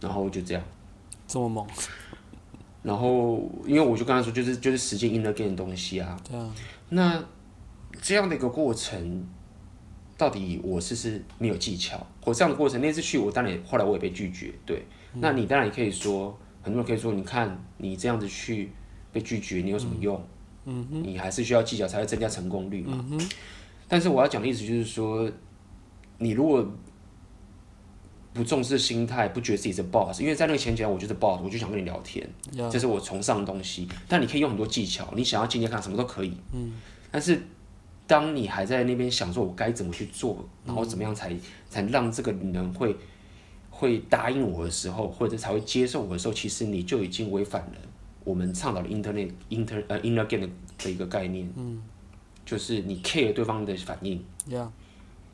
[0.00, 0.62] 然后就这样，
[1.26, 1.66] 这么猛。
[2.82, 6.18] 然后，因为我就跟他说，就是就是时间 inner game 的东西啊。
[6.26, 6.50] 对啊。
[6.88, 7.22] 那
[8.00, 9.28] 这样的一个过程，
[10.16, 14.86] 到底我是是没有技巧，我这样的过程，那次去我当然后来我也被拒绝，对。
[15.12, 18.72] 嗯、那你当然也可以说，很多人可以说，你看你这样子去
[19.12, 20.16] 被拒绝，你有什么用？
[20.16, 20.28] 嗯
[20.90, 21.02] 哼。
[21.02, 23.04] 你还是需要技巧才会增加成功率嘛。
[23.88, 25.30] 但是我要讲的意思就是说，
[26.18, 26.66] 你如果
[28.34, 32.28] 不重视心态，不觉得自己是 boss，因为在那个前提下，我就是 boss，我就想跟你聊天.
[32.70, 33.88] 这是我崇尚的东西。
[34.06, 36.34] 但你可以用很多技巧，你想要进阶看什么都可以。
[36.52, 36.74] 嗯。
[37.10, 37.40] 但是，
[38.06, 42.94] 当你还在那边想说我该怎么去做，然后怎么样才、嗯、才让这个人会
[43.70, 47.78] 会答应我的时候，或者才会接受我的时候，其实你就已经违反了
[48.28, 51.50] 我们倡导的 internet inter 呃 inner game 的一个概念。
[51.56, 51.82] 嗯。
[52.44, 54.22] 就是你 care 对方的反应。
[54.48, 54.68] Yeah.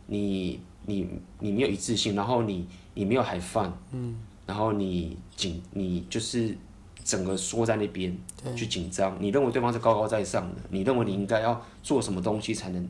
[0.07, 1.09] 你你
[1.41, 2.67] 你没有一致性，然后你。
[2.97, 6.57] 你没有还放，嗯，然后你紧，你就是
[7.03, 9.17] 整个缩在那边对去紧张。
[9.21, 12.89] 你认为对方是高高在上的，你认为你应该要做什么东西才能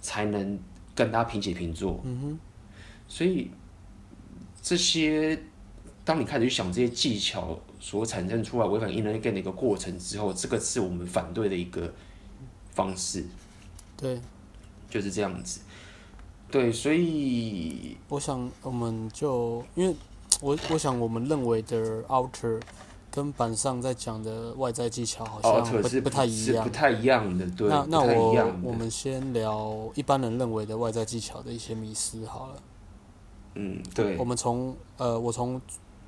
[0.00, 0.58] 才能
[0.96, 2.00] 跟他平起平坐？
[2.02, 2.38] 嗯哼。
[3.06, 3.52] 所以
[4.60, 5.40] 这些，
[6.04, 11.92] 当你开始去想这些技巧所产生出来违反 inner game 的一个过程之后，这个是我们反对的一个
[12.72, 13.24] 方式。
[13.96, 14.20] 对，
[14.88, 15.60] 就是这样子。
[16.50, 19.94] 对，所以我想，我们就因为
[20.40, 22.60] 我我想，我们认为的 outer
[23.10, 27.48] 跟板上在讲的外在技巧好像不不太一样，不太一样的。
[27.52, 32.62] 对，那那我我们先聊一般人认为的外在技巧的一些迷思好了。
[33.54, 34.16] 嗯，对。
[34.16, 35.60] 我们从呃，我从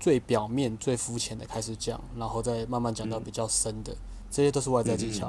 [0.02, 3.96] 最表面、最肤浅的开始讲，然后再慢慢讲到比较深的，嗯、
[4.32, 5.28] 这些都是外在技巧。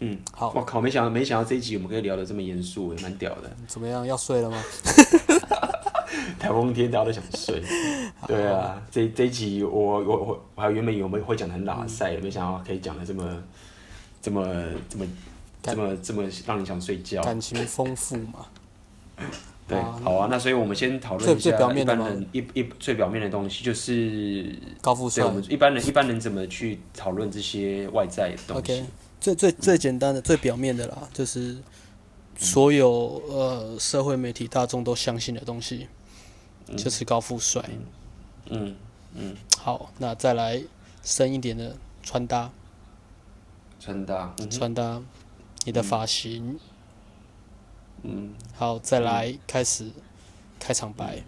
[0.00, 0.50] 嗯嗯，好。
[0.56, 3.54] 我靠，没想到没想到这一集我们可以聊得这么严肃，也蛮屌的。
[3.66, 4.06] 怎么样？
[4.06, 4.62] 要睡了吗？
[6.40, 7.62] 台风天大家都想睡。
[8.26, 13.42] 对啊，这这一集我我我我还原本以为我们会讲的很拉塞，没想到可以讲的这么
[14.22, 14.46] 这么
[14.88, 15.06] 这么
[15.62, 17.22] 这么这么让你想睡觉。
[17.22, 18.46] 感情丰富嘛。
[19.68, 25.22] 对，好啊，那所以我们先讨论一下一般人一一最表面的东西，就是高富帅。
[25.26, 28.86] 我们一般人一般人怎么去讨论这些外在的东西？O.K.？
[29.20, 31.58] 最最最简单的、最表面的啦，就是
[32.38, 35.86] 所有呃社会媒体大众都相信的东西，
[36.76, 37.62] 就是高富帅。
[38.48, 38.74] 嗯
[39.14, 39.36] 嗯。
[39.58, 40.62] 好，那再来
[41.02, 42.50] 深一点的穿搭。
[43.78, 44.34] 穿搭。
[44.48, 45.02] 穿搭，
[45.66, 46.58] 你的发型。
[48.02, 48.34] 嗯。
[48.54, 49.90] 好，再来开始
[50.58, 51.22] 开场白。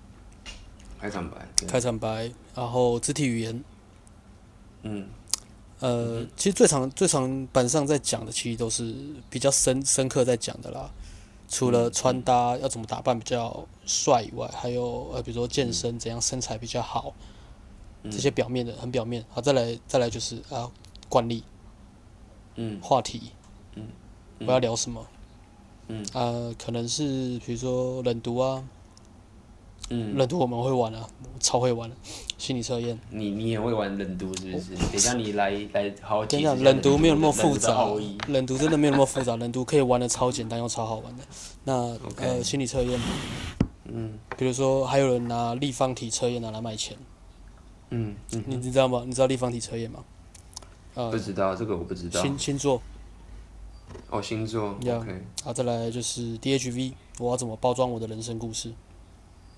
[1.00, 1.36] 开场白。
[1.66, 3.64] 开场白，然后肢体语言。
[4.82, 5.08] 嗯。
[5.80, 8.94] 呃，其实最常最常板上在讲的，其实都是
[9.30, 10.90] 比较深深刻在讲的啦。
[11.48, 17.14] 除了穿搭要怎么打扮比较帅以外，还有呃，比如说健身怎样身材比较好，
[18.04, 19.24] 这些表面的很表面。
[19.30, 20.70] 好，再来再来就是啊，
[21.08, 21.42] 惯例，
[22.56, 23.32] 嗯，话题，
[23.74, 23.88] 嗯，
[24.40, 25.04] 我要聊什么，
[25.90, 28.62] 嗯，呃，可能是比如说冷读啊。
[29.92, 31.04] 嗯，冷读我们会玩啊，
[31.40, 31.96] 超会玩的，
[32.38, 32.96] 心理测验。
[33.10, 34.76] 你你也会玩冷读是不是？
[34.76, 36.40] 等一下你来来好好讲。
[36.62, 37.88] 冷读没有那么复杂，
[38.28, 41.24] 冷读真的没有那么复杂，冷读可以玩的超简单又超好玩的。
[41.64, 43.00] 那呃，心理测验，
[43.86, 46.96] 嗯，比如说还有人拿立方体测验拿来卖钱。
[47.88, 49.02] 嗯，你你知道吗？
[49.04, 50.04] 你知道立方体测验吗？
[51.10, 52.22] 不知道这个我不知道。
[52.22, 52.80] 星星座。
[54.10, 54.76] 哦，星座。
[54.84, 55.24] OK。
[55.44, 58.72] 好，再来就是 DHV，我要怎么包装我的人生故事？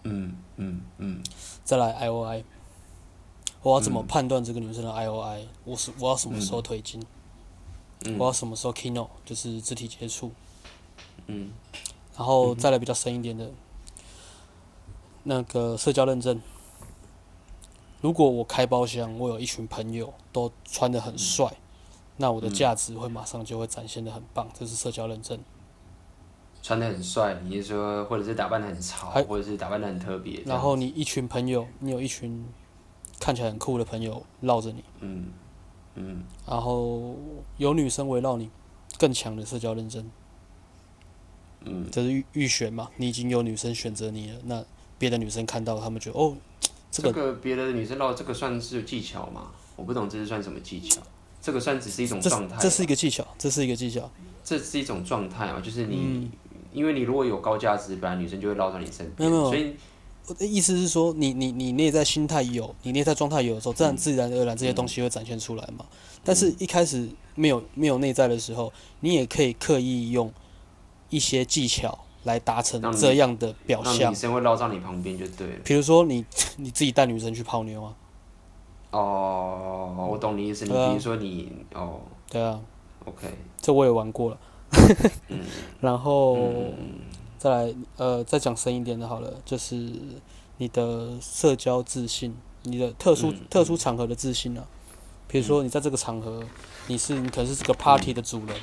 [0.05, 1.23] 嗯嗯嗯，
[1.64, 2.45] 再来 I O I，
[3.62, 5.47] 我要怎么判断这个女生的 I O I？
[5.64, 7.01] 我是我要什么时候推进？
[8.05, 9.09] 嗯，我要什么时候 keynote？
[9.25, 10.33] 就是肢体接触。
[11.29, 11.53] 嗯，
[12.16, 13.51] 然后再来比较深一点的，
[15.23, 16.40] 那个社交认证。
[18.01, 21.57] 如果我开包厢，我有一群朋友都穿得很帅，
[22.16, 25.38] 那我的价值会马上就会展现的很棒，这是社交认证。
[26.62, 30.40] 穿的很帅，你是说，或者是打扮的很潮，或者是打扮的很特别。
[30.46, 32.46] 然后你一群朋友，你有一群
[33.18, 34.85] 看起来很酷的朋友绕着你。
[35.01, 35.33] 嗯
[35.96, 36.22] 嗯。
[36.46, 37.16] 然后
[37.57, 38.48] 有女生围绕你，
[38.98, 40.09] 更强的社交认证。
[41.64, 41.88] 嗯。
[41.90, 42.90] 这是预预选嘛？
[42.96, 44.64] 你已经有女生选择你了，那
[44.98, 46.37] 别的女生看到，他们觉得哦，
[46.92, 47.12] 这个。
[47.12, 49.51] 这个别的女生绕这个算是技巧吗？
[49.75, 51.03] 我不懂这是算什么技巧？
[51.42, 52.57] 这个算只是一种状态。
[52.59, 54.11] 这是一个技巧，这是一个技巧。
[54.42, 55.61] 这是一种状态啊？
[55.62, 55.96] 就是你。
[55.96, 56.31] 嗯
[56.74, 59.76] 因为你如果有高价值，本来女生就会绕到你身边，所以
[60.26, 65.85] 我的意思是说，你你你内在心态有，你内在状态有的时候，自然自然而然这些东西会展现出来嘛。
[66.24, 70.33] 但是一开始没有没有内在的时候，你也可以刻意用
[71.11, 74.11] 一些技巧来达成这样的表象。
[74.11, 75.59] 女生会绕到你旁边就对了。
[75.62, 76.24] 比如说你
[76.57, 77.94] 你自己带女生去泡妞啊。
[78.92, 80.64] 哦，我懂你意思。
[80.64, 82.00] 你比如说你哦。
[82.31, 82.61] 对啊。
[83.05, 83.26] OK。
[83.61, 84.38] 这我也玩过了。
[85.28, 85.40] 嗯
[85.81, 86.38] 然后。
[87.38, 89.74] 再来，呃，再讲深一点的，好了，就是
[90.59, 94.64] 你的社交自信，你的特殊、嗯、特殊场合的自信啊。
[95.26, 96.40] 比如说，你在这个场合，
[96.87, 98.57] 你是你可能是这个 party 的主人，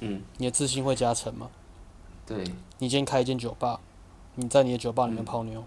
[0.00, 1.48] 嗯，你的自信会加成吗？
[2.26, 2.42] 对。
[2.80, 3.78] 你今天开一间酒吧，
[4.34, 5.62] 你在你的酒吧里面泡妞，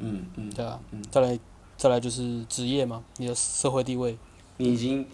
[0.00, 0.80] 嗯嗯，对啊，
[1.12, 1.38] 再来，
[1.76, 4.16] 再来就是职业嘛，你的社会地位，
[4.56, 5.06] 你已经。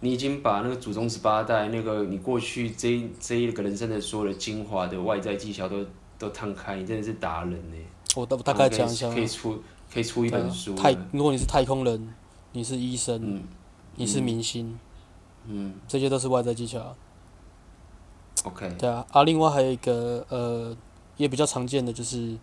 [0.00, 5.82] 你已经把那个祖宗十八代那个你过去这这一个人生的所有的精华的外在技巧都
[6.18, 7.76] 都摊开，你真的是达人呢。
[8.14, 9.58] 我大大概讲一下，可以出
[9.92, 10.74] 可以出一本书。
[10.74, 12.14] 太，如果你是太空人，
[12.52, 13.42] 你是医生，嗯、
[13.94, 14.78] 你是明星，
[15.46, 16.94] 嗯，这些都是外在技巧。
[18.44, 18.70] OK。
[18.78, 20.76] 对啊，啊，另外还有一个呃，
[21.16, 22.36] 也比较常见的就是，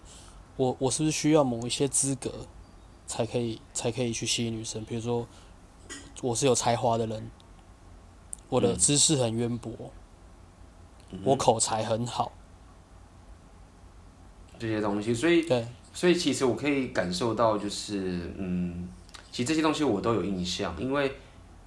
[0.58, 2.32] 我我是不是需要某一些资格，
[3.14, 4.84] 才可以才可以去吸引女生？
[4.86, 5.28] 比如说，
[6.24, 7.30] 我是有才华的人。
[8.50, 9.72] 我的知识很渊博，
[11.12, 12.32] 嗯、我口才很好，
[14.58, 18.90] 这些东西，所以对，所以其实我可以感受到，就是嗯，
[19.32, 21.14] 其实这些东西我都有印象，因为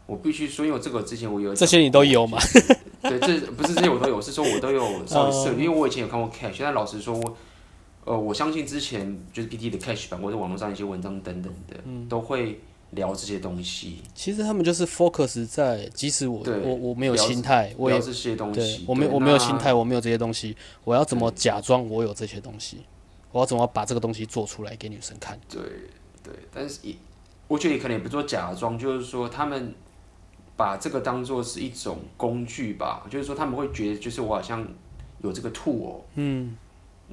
[0.07, 2.39] 我必须说，因为这个之前我有这些你都有吗？
[3.03, 7.37] 对，这不是这些我都有，是说我都有 稍微设，因为我以前有看过 Cash，但老实说我，
[8.07, 12.59] 呃，我相信之前就是 PT 的 Cash 版或者网络上一些文章等等的，嗯、都会。
[12.93, 22.79] 聊这些东西，其实他们就是 focus 在，即使我我我没有心态，我也这些东西，我没我没有心态，我没有这些东西，我要怎么假装我有这些东西？
[23.33, 25.39] 我要怎么把这个东西做出来给女生看？
[25.49, 25.61] 对
[26.23, 26.95] 对，但是也，
[27.49, 29.75] 我觉得也可能也不做假装，就是说他们
[30.57, 34.67] 把这个当做是一种工具吧，就是说他们会觉得，就是我好像
[35.23, 36.57] 有这个 tool，嗯。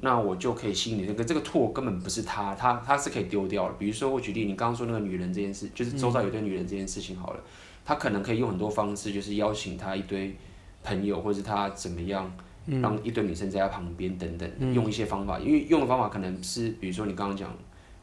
[0.04, 1.06] 那我就可以吸引你。
[1.06, 3.74] 那个这个拓根本不是他，他他是可以丢掉的。
[3.78, 7.50] 比如说，我举例，你刚刚说那个女人这件事，就是周遭有一堆女人这件事情好了，嗯、
[7.86, 10.36] 他可能可以用很多方式，就是邀请他一堆
[10.82, 12.30] 朋友，或者是他怎么样，
[12.66, 15.38] 让一堆女生在他旁边等等，嗯、用一些方法。
[15.38, 17.50] 因为用的方法可能是，比如说你刚刚讲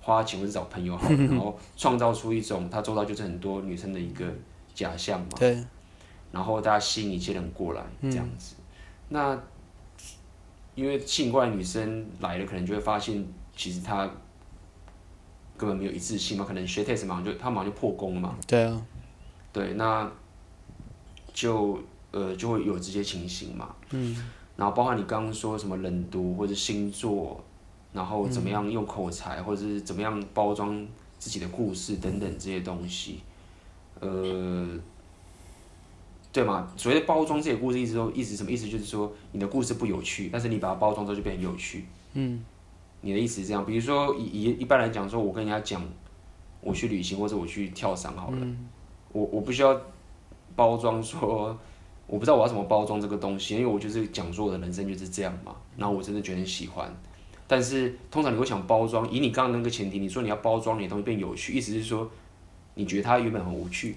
[0.02, 4.26] 花钱或者找朋友好了， 然后创造出一种他周遭就是很多女生的一个
[4.74, 5.28] 假象嘛。
[5.38, 5.64] 对。
[6.32, 8.56] 然后大家吸引一些人过来，这样子。
[8.58, 8.66] 嗯、
[9.10, 9.40] 那。
[10.74, 14.10] 因为性怪女生来了，可能就会发现，其实她
[15.58, 18.36] 根本没有一致性嘛，可能学 test 马上就她马上就破功了嘛。
[18.48, 18.82] 对啊，
[19.52, 20.10] 对，那
[21.34, 21.78] 就
[22.12, 23.76] 呃就会有这些情形嘛。
[23.92, 24.16] 嗯。
[24.56, 27.44] 然后包括你刚刚说什么冷读或者星座，
[27.94, 30.88] 然后怎么样用口才，或者是怎么样包装
[31.20, 33.20] 自己的故事等等这些东西，
[34.00, 34.70] 呃。
[36.34, 36.72] 对嘛？
[36.78, 38.68] 所谓的包装这些故事，意思说，意思什么意思？
[38.70, 41.86] 就是说，你的故事不有趣，但是你把它包装之后就变成有趣。
[42.14, 42.42] 嗯，
[43.02, 43.66] 你的意思是这样？
[43.66, 45.84] 比如说，以以一般来讲，说我跟人家讲，
[46.62, 48.70] 我去旅行或者我去跳伞好了，嗯、
[49.12, 49.80] 我我不需要
[50.56, 51.58] 包装说，
[52.08, 55.54] 我不知道我要怎么包装这个东西，因为我就是讲说我的人生就是这样嘛。
[55.76, 56.94] 然后我真的觉得很喜欢，
[57.48, 62.10] 但是通常你会想包装，以你刚刚那个前提，你说你要包装你的东西变有趣，意思是说，
[62.76, 63.96] 你觉得它原本很无趣。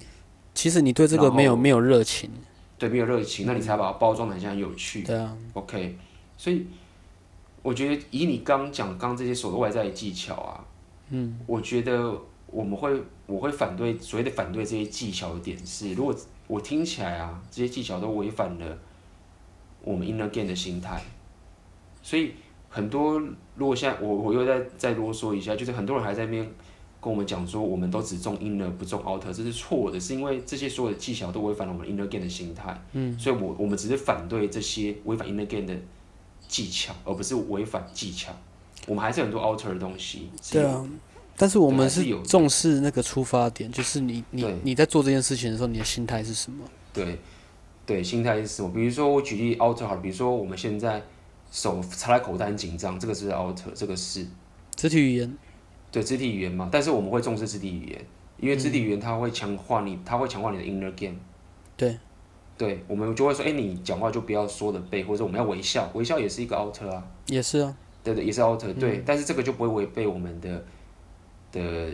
[0.54, 2.30] 其实你对这个没有没有热情，
[2.78, 5.02] 对，没有热情，那你才把它包装的很像有趣。
[5.02, 5.98] 对啊，OK，
[6.36, 6.64] 所以
[7.60, 10.64] 我觉得以你刚讲刚刚这些所谓外在的技巧啊，
[11.10, 16.14] 嗯，我觉得我们会我会反对所谓的反对这些技巧的点是，如果
[16.46, 18.78] 我听起来啊，这些技巧都违反了
[19.82, 21.02] 我们 inner game 的心态，
[22.00, 22.32] 所以
[22.70, 23.18] 很多
[23.56, 26.48] 如果现在我我又再再啰嗦一下，就是很多人还在那边。
[27.04, 32.82] 跟我们讲说，我们都只重 inner 不重 outer，这是错的，是因为这些所有的技巧都违反了我们 inner game 的心态。
[32.92, 35.76] 嗯，所以我我们只是反对这些违反 inner game 的
[36.48, 38.32] 技巧，而不是违反技巧。
[38.86, 40.30] 我们还是很多 outer 的东西。
[40.50, 40.82] 对啊，
[41.36, 46.64] 但是我们是有重视那个出发点，就是你你你在做这件事情的时候，你的心态是什么？
[46.94, 47.18] 对，
[47.84, 48.70] 对，心态是什么？
[48.72, 51.02] 比如说我举例 outer 好了，比如说我们现在
[51.52, 54.26] 手插在口袋很紧张，这个是 outer，这个是
[54.74, 55.36] 肢体语言。
[55.94, 58.04] 对肢体语言嘛，但是我们会重视肢体语言，
[58.40, 61.14] 因为肢体语言它会强化你，它会强化你的 inner game。
[61.76, 61.96] 对，
[62.58, 67.06] 对，我们就会说，哎，你讲话就不要说的背，或者我们要微笑，微笑也是一个 outer 啊。
[67.26, 67.76] 也是啊。
[68.02, 70.64] 对对，也是 outer，对，嗯、但是这个就不会违背我们的
[71.52, 71.88] 的，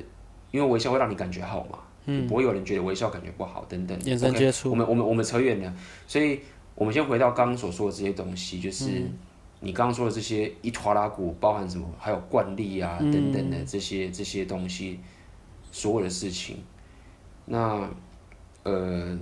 [0.51, 4.01] 因为微笑会让你感觉好嘛，嗯，不会有人觉得微笑感觉不好等等。
[4.07, 4.71] 眼神接触。
[4.71, 5.71] Okay, 我们我们我们扯远了，
[6.07, 6.41] 所以
[6.75, 8.87] 我们先回到刚刚所说的这些东西，就是。
[8.87, 9.13] 嗯
[9.61, 11.87] 你刚刚说的这些一拖拉股包含什么？
[11.99, 14.99] 还有惯例啊等等的这些这些东西，
[15.71, 16.65] 所有的事情，
[17.45, 17.89] 那
[18.63, 19.19] 呃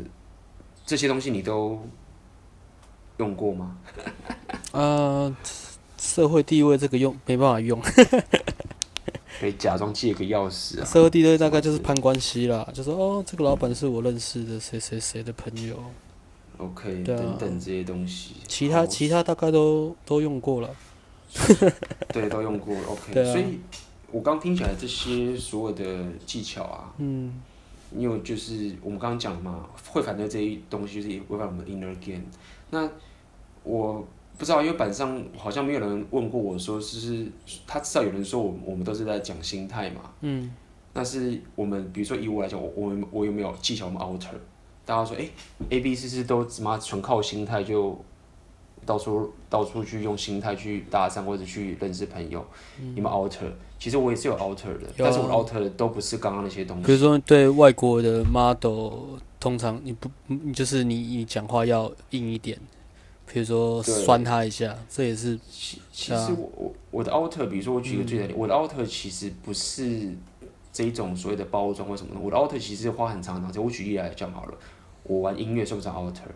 [0.86, 1.80] 这些东西你都
[3.16, 3.76] 用过吗？
[4.72, 5.36] 呃，
[5.98, 7.80] 社会地位这个用没办法用。
[9.40, 10.84] 可以假装借个钥匙啊。
[10.84, 15.76] 社会地位大概就是攀关系啦，就说哦，这个老板是我认识的谁谁谁的朋友。
[16.58, 18.34] OK，对啊，等等这些东西。
[18.46, 20.68] 其他其他大概都都用过了。
[22.12, 22.82] 对，都用过了。
[22.88, 23.58] OK，啊，所以
[24.12, 25.84] 我刚听起来这些所有的
[26.26, 27.40] 技巧啊，嗯，
[27.96, 32.24] 因为就是我们刚刚讲的嘛，会反对这些东西就是违反我们的 inner game。
[32.70, 32.88] 那
[33.62, 34.06] 我。
[34.36, 37.26] 不知道，因为板上好像没有人问过我说，就是
[37.66, 40.02] 他至少有人说我我们都是在讲心态嘛。
[40.20, 40.54] 嗯。
[40.92, 43.86] 但是我们比如说以我来讲，我我我有没有技巧？
[43.86, 44.28] 我们 outer，
[44.88, 45.30] 大家说哎、欸、
[45.76, 48.02] ，A B C 是都怎么纯靠心态就
[48.86, 52.42] 到处到处去用心态去搭讪或者去认识朋友？
[52.80, 56.86] 嗯、你们 alter，其实我也是有 alter 的，啊、但是我 alter 的都不是刚刚那些东西。
[56.86, 62.58] 比如说对外国的 model，通常你不你就是你你讲话要硬一点。
[63.30, 65.38] 比如说酸他一下，这也是。
[65.50, 70.14] 其其实我我我的 alter，比如说我举个最简单，我的 alter 其实不是
[70.72, 72.20] 这一种所谓的包装或什么的。
[72.22, 73.62] 我的 alter 其实花很长的时间。
[73.62, 74.54] 我举例来讲好了，
[75.08, 76.30] 我玩音乐算不算 alter？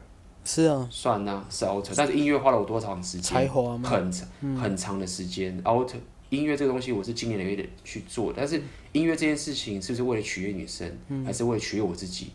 [0.44, 1.92] 是啊，算啊，是 alter。
[1.96, 3.22] 但是音乐花了我多长时间？
[3.22, 3.88] 才华吗？
[3.88, 5.62] 很长很长的时间。
[5.62, 5.98] alter
[6.30, 8.32] 音乐这个东西，我是今年累月的去做。
[8.36, 8.60] 但是
[8.90, 10.90] 音乐这件事情，是不是为了取悦女生，
[11.24, 12.32] 还是为了取悦我自己？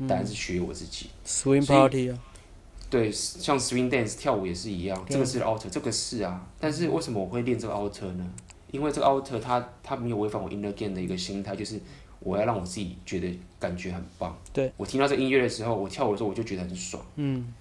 [0.00, 1.06] 当然是取悦我自己。
[1.24, 2.18] Swing party 啊。
[2.90, 6.46] 对，像 swing dance 跳舞也是一样，这个是 alter，这个是啊。
[6.60, 8.24] 但是为什么我会练这个 alter 呢？
[8.70, 11.80] 因为这个 alter 它它没有违反我 inner game 的一个心态，就是
[12.20, 14.36] 我要让我自己觉得感觉很棒。
[14.52, 17.04] 对，我听到这音乐的时候，我跳舞的时候我就觉得很爽。
[17.16, 17.52] 嗯，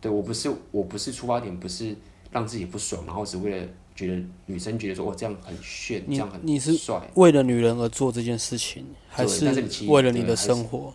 [0.00, 1.96] 对我不是我不是出发点不是
[2.30, 6.40] 让自己不爽，然后只为了觉得女生觉得说我这样很炫，这样很。
[6.42, 9.46] 你是帅为了女人而做这件事情，还是
[9.86, 10.94] 为了你的生活？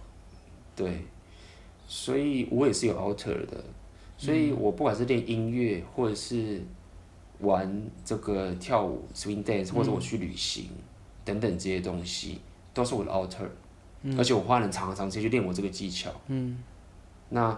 [0.75, 1.01] 对，对，
[1.87, 3.63] 所以我也是有 alter 的。
[4.17, 6.63] 所以我不管是练音乐，或者是
[7.41, 10.69] 玩这个跳舞 swing dance，或者我去旅行
[11.25, 12.39] 等等这些东西，
[12.75, 13.47] 都是我的 alter，
[14.15, 16.11] 而且我花了长长时间去练我这个技巧。
[16.27, 16.59] 嗯，
[17.29, 17.57] 那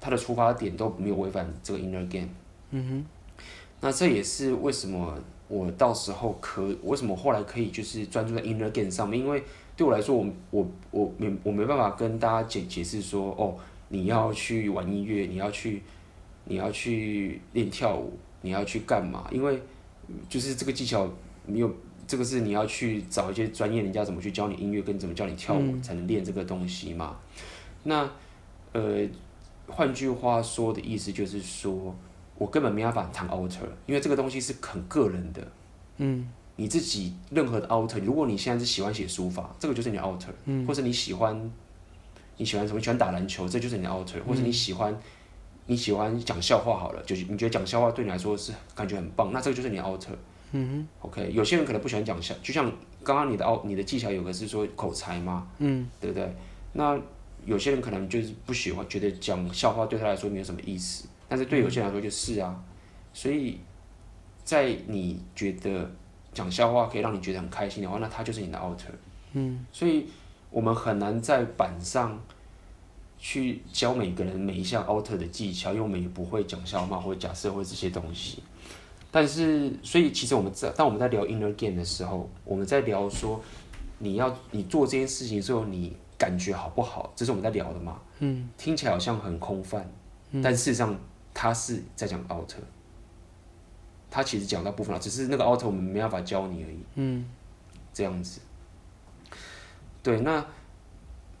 [0.00, 2.28] 他的出发点都没有违反这个 inner game。
[2.70, 3.04] 嗯哼，
[3.80, 9.44] 那这也是为什么我到时候可为什么后来可以就是专注在 inner game 上面，因为
[9.76, 13.54] 对我来说，我我我没我没办法跟大家解解释说哦。
[13.88, 15.80] 你要去玩音乐，你要去，
[16.46, 19.28] 你要去练跳舞，你要去干嘛？
[19.30, 19.62] 因为
[20.28, 21.08] 就是这个技巧，
[21.46, 21.72] 没有
[22.06, 27.16] 这个是你要去找一些专业人家怎么去教你音乐，跟怎么教你跳舞，嗯、才能练这个东西嘛。
[27.82, 28.08] 那
[28.72, 29.06] 呃，
[29.66, 31.94] 换句话说的意思就是说，
[32.36, 35.46] 我根本没办法谈 alter，因为这个东西是很个人的。
[35.96, 41.50] 嗯，你自己任何的 alter，如果你现在是喜欢写书法，这个就是你的 alter，嗯，或者你喜欢。
[42.38, 42.78] 你喜欢什么？
[42.78, 44.94] 喜欢打篮球，这就是你的 alter，或者你喜欢，
[45.64, 50.10] 你喜欢讲笑话好了，就是你觉得讲笑话对你来说是感觉很棒，那这个就是你的 outer。
[50.52, 50.88] 嗯哼。
[51.02, 52.70] OK，有些人可能不喜欢讲笑，就像
[53.02, 56.34] 刚刚你的 out，你的技巧有个是说口才嘛，嗯，对不对？
[56.72, 56.98] 那
[57.44, 62.62] 有些人可能就是不喜欢，觉得讲笑话对他来说没有什么意思，但是对有些人来说就是啊。
[63.12, 63.58] 所以，
[64.44, 65.90] 在你觉得
[66.32, 68.92] 讲笑话可以让你觉得很开心的话，那他就是你的 outer。
[69.32, 69.64] 嗯。
[69.72, 70.06] 所以。
[70.48, 72.18] 我们很难在板上
[73.18, 78.42] 去教每个人每一项 outer 的技巧，因为我们也不会讲笑话或者假设或这些东西。
[79.10, 83.40] 但是，所以其实我们在当我们在聊 inner game 的时候，我们在聊说
[83.98, 87.12] 你要你做这件事情之后，你感觉好不好？
[87.16, 87.98] 这是我们在聊的嘛？
[88.18, 89.90] 嗯，听起来好像很空泛，
[90.42, 90.98] 但事实上
[91.32, 92.56] 他是在讲 outer。
[94.08, 96.78] 他其实讲到部分了，只是那个 outer 我们没办法教你而已。
[96.94, 97.26] 嗯，
[97.92, 98.40] 这样子。
[100.02, 100.44] 对，那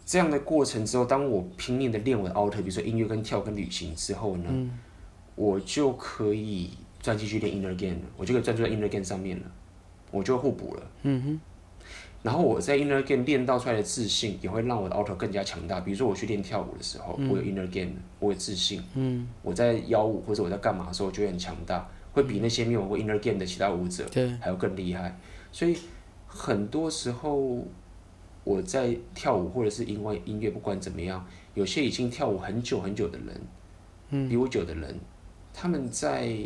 [0.04, 4.78] 这样的过程之后，当我拼命的练我的 outer，比如说音乐跟跳跟旅行之后呢，嗯、
[5.36, 6.72] 我就可以
[7.06, 9.44] 专心去练 inner game，我就可以专注在 inner game 上面了，
[10.10, 10.90] 我就互补了。
[11.04, 11.40] 嗯哼。
[12.24, 15.80] 然后我在 inner game 练到出来的自信，也会让我的 outer 更加强大。
[15.82, 18.82] 比如说我去练跳舞的时候，嗯、我有 inner game，我有自信。
[18.94, 19.28] 嗯。
[19.42, 24.04] 我在邀舞或者我在干嘛的时候，就会很强大，会比那些没有过 inner game 的其他舞者
[24.40, 25.16] 还要更厉害。
[25.52, 25.76] 所以
[26.26, 27.64] 很多时候。
[28.46, 33.40] 我在跳舞，或者是因为音乐，不管怎么样，有些已经跳舞很久很久的人，
[34.10, 34.96] 嗯，比我久的人，
[35.52, 36.38] 他们在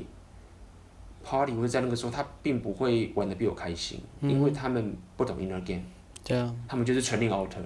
[1.23, 5.83] party 或者在那个时候，他并不会玩的比我开心，嗯、因为他们不懂 inner game，
[6.25, 7.63] 对啊，他们就是纯练 outer，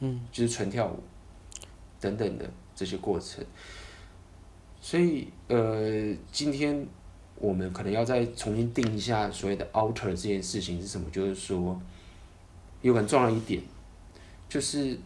[0.00, 0.98] 嗯，就是纯跳舞
[2.00, 3.44] 等等的这些过程。
[4.80, 6.86] 所以，呃，今天
[7.36, 11.80] 我们可能要再重新定一下所谓的 outer 这件事情是什么，就是说
[12.80, 13.62] 有很重要的一点，
[14.48, 14.98] 就是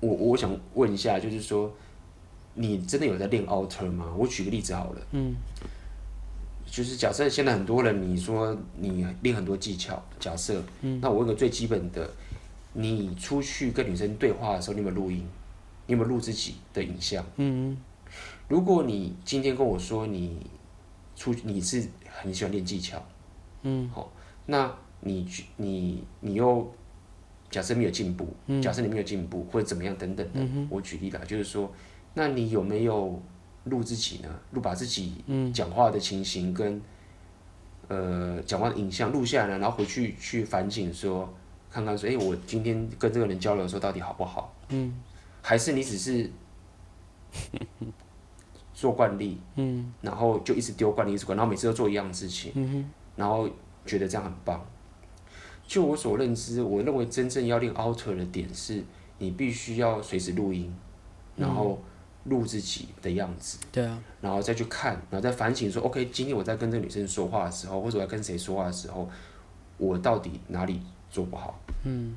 [0.00, 1.70] 我我想问一下，就是说
[2.54, 4.14] 你真的有在练 outer 吗？
[4.16, 5.34] 我举个例子好了，嗯，
[6.70, 12.08] 就是假设现在很多人你说你练很多技巧，假设，嗯，那我问个最基本的，
[12.72, 15.26] 你出去跟女生对话的时候，你有没有录音？
[15.86, 17.24] 你有没有录自己的影像？
[17.36, 17.76] 嗯。
[18.48, 20.46] 如果你今天跟我说你
[21.14, 23.00] 出你是很喜欢练技巧，
[23.62, 24.12] 嗯，好，
[24.46, 26.72] 那你你你又
[27.50, 31.72] 假设没有进步，嗯，假设你没有进步或者怎么样等等的，嗯、我举例啦，就是说，
[32.14, 33.20] 那你有没有
[33.64, 34.28] 录自己呢？
[34.52, 36.80] 录把自己讲话的情形跟、
[37.88, 41.32] 嗯、呃讲话的影像录下来，然后回去去反省说，
[41.70, 44.54] 看看说，哎、欸，我今天跟这个人交流的时候到底好不好？
[44.68, 44.94] 嗯，
[45.42, 46.30] 还是你只是。
[48.74, 53.46] 做惯例，嗯，然后就一直丢惯例，一直管，然后每次都做一样的事情，嗯哼，然后
[53.84, 54.64] 觉得这样很棒。
[55.68, 58.82] 就我所认知，我认为真正要练 outer 的点是，
[59.18, 60.74] 你必须要随时录音，
[61.36, 61.78] 然后
[62.24, 69.08] 录自己的样子，对啊，然后再去看，然后再反省说，OK，今天我在跟这个女生说话的时候，或者我在跟谁说话的时候，
[69.78, 71.58] 我到底哪里做不好？
[71.84, 72.14] 嗯，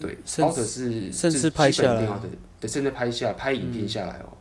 [0.00, 2.06] 对，outer 是甚至拍下来，
[2.60, 4.32] 对，甚至拍下拍影片下来哦。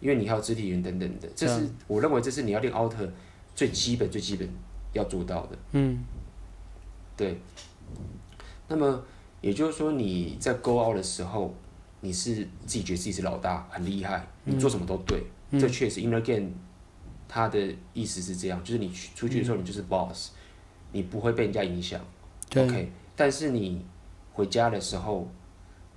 [0.00, 3.08] 因为你还有肢体语言等等的，这是我认为这是你要练 outer
[3.54, 4.46] 最基本最基本
[4.92, 5.56] 要做到的。
[5.72, 6.04] 嗯，
[7.16, 7.40] 对。
[8.68, 9.02] 那么
[9.40, 11.54] 也就是说你在 go out 的时候，
[12.04, 12.34] 你是
[12.66, 15.22] 自己觉得自己是老大，很厉害，你做什么都对。
[15.50, 16.50] 嗯、这确实 inner game
[17.26, 20.36] 它的意思是这样，就是你出去的时候你就是 boss，、嗯、
[20.92, 21.98] 你不会被人家影响。
[22.50, 23.82] 对 OK，但是你
[24.34, 25.26] 回家的时候，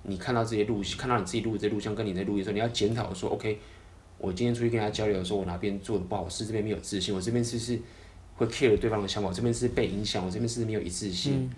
[0.02, 3.60] 你看到这些录，看到你自己录的这些录像跟你在录音的时候，你要检讨说 OK。
[4.20, 7.80] 我今天出去跟他交流的时候，我哪边做的不好，是这边没有自信，我这边是是
[8.34, 11.50] 会 care 对方的想法，我这边是被影响，我这边是没有一致性，嗯、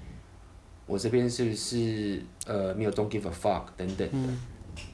[0.90, 4.08] 我这边是不是呃没有 don't give a fuck 等等的。
[4.12, 4.40] 嗯、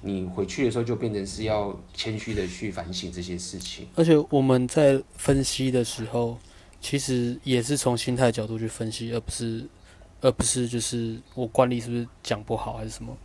[0.02, 3.88] 你回去的时候就变成是要谦虚的去反省这些事情。
[3.94, 6.38] 而且我们在分析的时候，
[6.80, 9.64] 其实也是从心态角度去分析，而不是
[10.20, 13.16] 而不是就是我惯例是不是讲不好还是什么。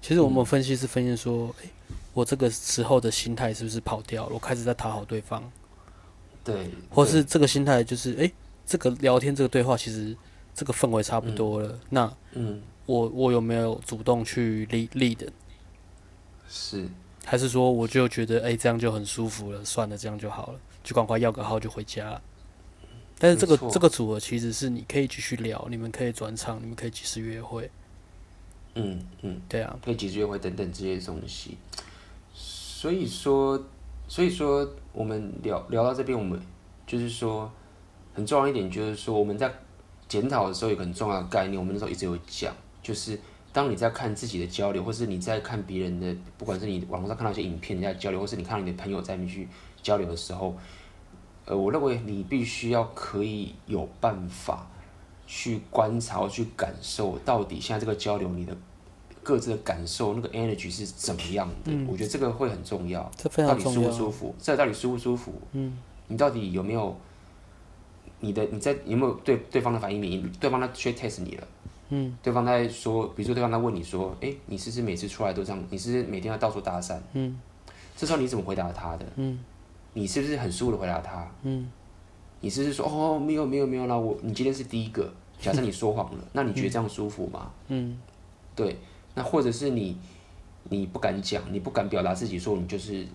[0.00, 1.68] 其实我们分析是分析说，欸
[2.14, 4.34] 我这个时候的心态是不是跑掉了？
[4.34, 5.42] 我开始在讨好对方，
[6.42, 8.32] 对，对或是这个心态就是，哎、欸，
[8.66, 10.16] 这个聊天这个对话其实
[10.58, 11.68] 这个氛围差不多了。
[11.68, 15.28] 嗯、那，嗯，我我有没有主动去 lead lead？
[16.48, 16.88] 是，
[17.24, 22.20] 还是说我就觉得，哎、欸，这样就很舒服了，算了，这样就好了，就赶快要个号就回家。
[23.20, 27.70] 但是这个这个组合其实是你可以继续聊，你们可以转场，你们可以及时约会。
[28.74, 31.56] 嗯嗯，对啊，可以及时约会等等这些东西。
[32.34, 33.62] 所以说，
[34.08, 36.40] 所以说，我们聊聊到这边，我们
[36.86, 37.50] 就是说，
[38.14, 39.52] 很重要一点就是说，我们在
[40.08, 42.52] 检讨的时候有个很重要的概念，我们那时候一直有讲，
[42.82, 43.20] 就是
[43.52, 49.46] 当你在看自己的交流，或是你在看别人的，不管是你网络上看到一些影片，人家交流，或是你看到你的朋友在那边去
[49.82, 50.56] 交流的时候，
[51.44, 54.66] 呃，我认为你必须要可以有办法
[55.26, 58.56] 去观察、去感受，到底现在这个交流你的。
[59.20, 61.70] 各自的感受，那个 energy 是怎么样的？
[61.70, 63.10] 嗯、我觉得这个会很重要。
[63.14, 63.80] 这非常重要。
[63.82, 64.34] 到底舒不舒服？
[64.38, 65.34] 这到底舒不舒服？
[65.52, 66.98] 嗯，你到底有没有
[68.20, 70.30] 你的你在有没有对对方的反应免疫？
[70.40, 71.48] 对方在 check test 你了。
[71.90, 75.64] 嗯，对方在说，比如说对方在问你说：“哎、欸，你是不是每次出来都这样？
[75.70, 77.38] 你是不是每天要到处搭讪？”嗯，
[77.96, 79.06] 这时候你怎么回答他的？
[79.16, 79.38] 嗯，
[79.94, 81.26] 你是不是很舒服的回答他？
[81.44, 81.66] 嗯，
[82.40, 85.10] 你是不是说：“哦，没有没有没有啦，我你今天是第一个。”
[85.40, 87.50] 假设你说谎了，嗯、 那你觉得这样舒服吗？
[87.68, 87.96] 嗯，
[88.54, 88.76] 对。
[89.14, 89.96] 那或者是你，
[90.64, 93.06] 你不敢讲，你不敢表达自己，说你就是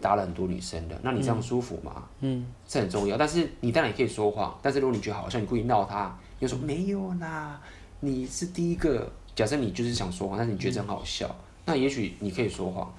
[0.00, 2.08] 搭了很多女生的，那你这样舒服吗？
[2.20, 3.16] 嗯，这很重要。
[3.16, 7.60] 但是你当然也可以说谎，但是如果你觉得好像你故意闹他，你就说没有啦，
[8.00, 9.10] 你是第一个。
[9.34, 12.92] 假设你就是想说谎，但是你觉得很好笑，嗯、那也许你可以说谎。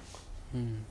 [0.52, 0.82] 嗯，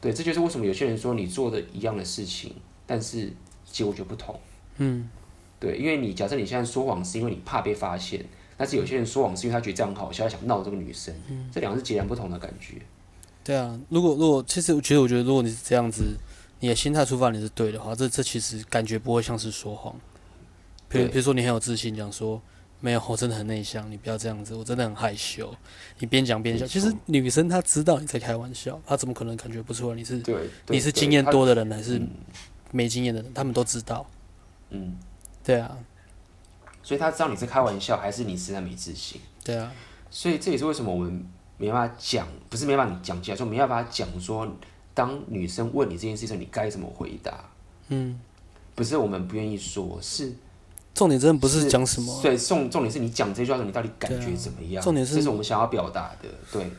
[0.00, 2.52] 对，这就是为什么有些人说你做的一样的事情，
[2.84, 3.32] 但是
[3.64, 4.36] 结果就不同。
[4.78, 5.08] 嗯，
[5.60, 8.24] 对，因为你假设你现在说谎是因为你怕被发现。
[8.58, 12.80] 但是有些人说谎是因为他觉得这样很好笑，想闹这个女生，嗯、这两个是截然不同的感觉。
[13.46, 16.02] 对啊，如果如果其实其实我觉得，如果你是这样子，
[16.58, 19.94] 你的心态出发你是对的话，这这其实感觉不会像是说谎。
[20.88, 22.42] 比如比如说你很有自信，讲说
[22.80, 25.54] 没有，我真的很内向，你不要这样子，我真的很害羞。
[26.00, 30.20] 你边讲边笑，其实女生她知道你在开玩笑，她怎么可能感觉不出来你是
[30.66, 32.02] 你是经验多的人还是
[32.72, 33.32] 没经验的人？
[33.32, 34.04] 他们都知道。
[34.70, 34.98] 嗯，
[35.44, 35.78] 对啊。
[36.82, 39.20] 所以他知道你是开玩笑，还是你实在没自信？
[39.44, 39.72] 对啊，
[40.10, 41.24] 所以这也是为什么我们
[41.58, 44.46] 没办法讲，不是没办法讲起来，说没办法讲说，
[44.92, 47.32] 当女生问你这件事情，你该怎么回答？
[47.88, 48.18] 嗯，
[48.74, 50.32] 不是我们不愿意说，是
[50.94, 54.82] 重点真的不是讲什么，对，重重点是你讲这句话的时候，你到底感觉怎么样？
[54.82, 56.28] 重点是，这是我们想要表达的。
[56.50, 56.70] 对，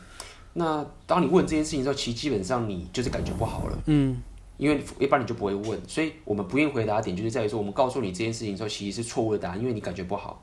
[0.54, 3.78] 那当你问这件事情的时候，其实基本上你就是感觉不好了。
[3.86, 4.20] 嗯，
[4.56, 10.42] 因为一般你就不会问，所以我们不愿意回答的点就是在于说，我们告诉你这件事情的时候，其实是错误的答案，因为你感觉不好。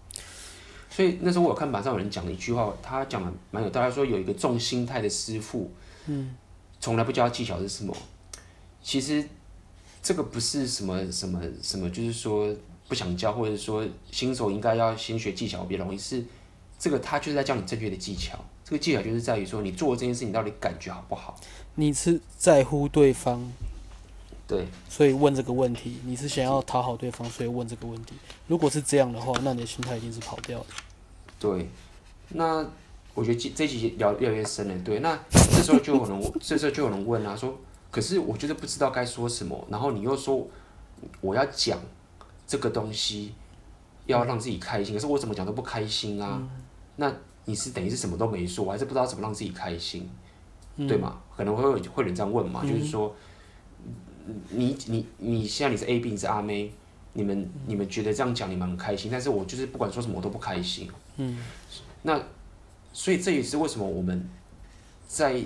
[0.95, 5.69] 所以那时候我有看板上有人讲了一句话，他讲的蛮有道理，他说有一个重心态的师傅，
[6.05, 6.33] 嗯，
[6.79, 7.93] 从来不教技巧是什么？
[8.81, 9.27] 其实
[10.01, 12.55] 这个不是什么什么什么，就是说
[12.87, 15.97] 不想教，或者说新手应该要先学技巧比较容易。
[15.97, 16.23] 是
[16.79, 18.39] 这个他就是在教你正确的技巧。
[18.63, 21.37] 这个技巧就是在于说你做这件事情到底感觉好不好？
[21.75, 23.51] 你是在乎对方，
[24.47, 25.97] 对，所以问这个问题。
[26.05, 28.13] 你是想要讨好对方，所以问这个问题。
[28.47, 30.65] 如果是这样的话，那你的心态一定是跑掉的。
[31.39, 31.69] 对，
[32.29, 32.65] 那
[33.13, 34.79] 我觉得这这集聊越来越深了。
[34.83, 37.57] 对，那这时候就有人，这时候就有人问啊，说，
[37.91, 40.47] 可是我就是不知道该说什么，然后你又说
[41.21, 41.79] 我要讲
[42.47, 43.33] 这个东西，
[44.05, 46.37] 要让自己开心，可是我怎么讲都不开心啊？
[46.41, 46.49] 嗯、
[46.95, 47.13] 那
[47.45, 50.09] 你是等于是什么都没说，我还是不知道怎么让自己开心，
[50.77, 51.19] 嗯、对吗？
[51.35, 53.13] 可能会会有人这样问嘛，嗯、就是说，
[54.49, 56.71] 你你你现在你是 A B，你是阿妹。
[57.17, 60.91] 你们你们觉得这样讲你们很开心，但是我就是不管说什么我都不开心。
[61.17, 61.37] 嗯，
[62.03, 62.21] 那
[62.93, 64.29] 所以这也是为什么我们
[65.07, 65.41] 在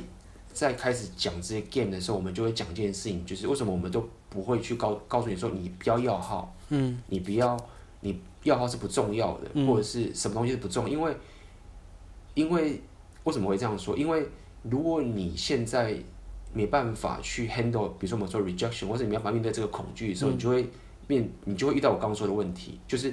[0.53, 7.57] 在开始讲这些 game 的时候，我们就会讲一件事情，就是为什么我们都不会去告告诉你说你不要要号，嗯，你不要
[8.01, 11.15] 你要号是不重要的，嗯、或者是什么东西是不重要，因为
[12.33, 12.81] 因为
[13.23, 13.97] 为什么会这样说？
[13.97, 14.27] 因为
[14.63, 15.95] 如果你现在
[16.53, 20.67] 没办法去 handle，比如说我们说 rejection，或者你没办法面对这个恐惧的时候，嗯、你就会。
[21.09, 23.11] 面你就会遇到我刚刚说的问题，就是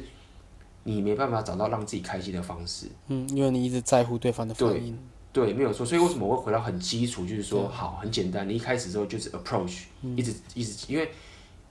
[0.89, 2.87] 你没办法找到让自己开心的方式。
[3.09, 4.97] 嗯，因为你一直在乎对方的反应。
[5.33, 5.85] 对，对，没有错。
[5.85, 8.49] 所以为什么我会回到很基础，就是说，好，很简单。
[8.49, 11.11] 你一开始之后就是 approach，嗯，一直一直，因为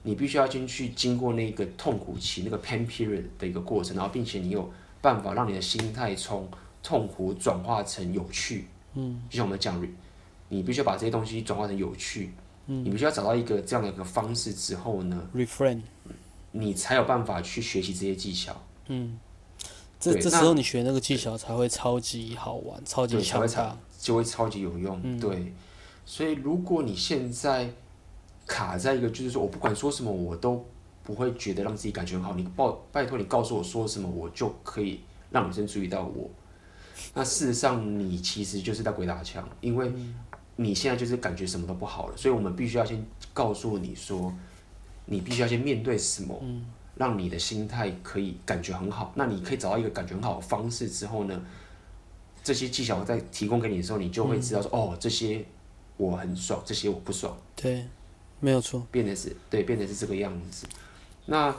[0.02, 6.46] 你必须要先去经过那个痛苦期，那个 pain period 的一个过程，然后并且你有办法让你的心态从
[6.82, 8.66] 痛苦转化成有趣。
[8.94, 9.82] 嗯，就像我们讲，
[10.50, 12.32] 你必须要把这些东西转化成有趣。
[12.66, 15.80] 嗯，你必须要找到一个这样的一个方式之后呢，refrain，
[16.52, 18.54] 你才有办法去学习这些技巧。
[18.88, 19.18] 嗯，
[19.98, 25.00] 这这时候你学那个技巧才会超级好玩，超级强大，就会超级有用。
[25.02, 25.52] 嗯、对，
[26.04, 27.70] 所以如果你现在
[28.46, 30.64] 卡在一个，就是说我不管说什么，我都
[31.02, 32.34] 不会觉得让自己感觉很好。
[32.34, 36.30] 你报拜托你告诉我说什么，我就可以让女生注意到我。
[37.14, 39.92] 那事实上，你其实就是在鬼打墙，因为。
[40.58, 44.32] 你现在就是感觉什么都不好了，所以我们必须要先告诉你说，
[45.04, 46.34] 你必须要先面对什么，
[46.96, 49.12] 让你的心态可以感觉很好。
[49.14, 51.42] 那你可以找到一个感觉很好的方式之后呢，
[52.42, 55.44] 这些技巧我再提供给你的时候，你就会知道说，哦，这些
[55.96, 57.36] 我很爽，这些我不爽。
[57.54, 57.86] 对，
[58.40, 60.66] 没有错，变得是对，变得是这个样子。
[61.26, 61.54] 那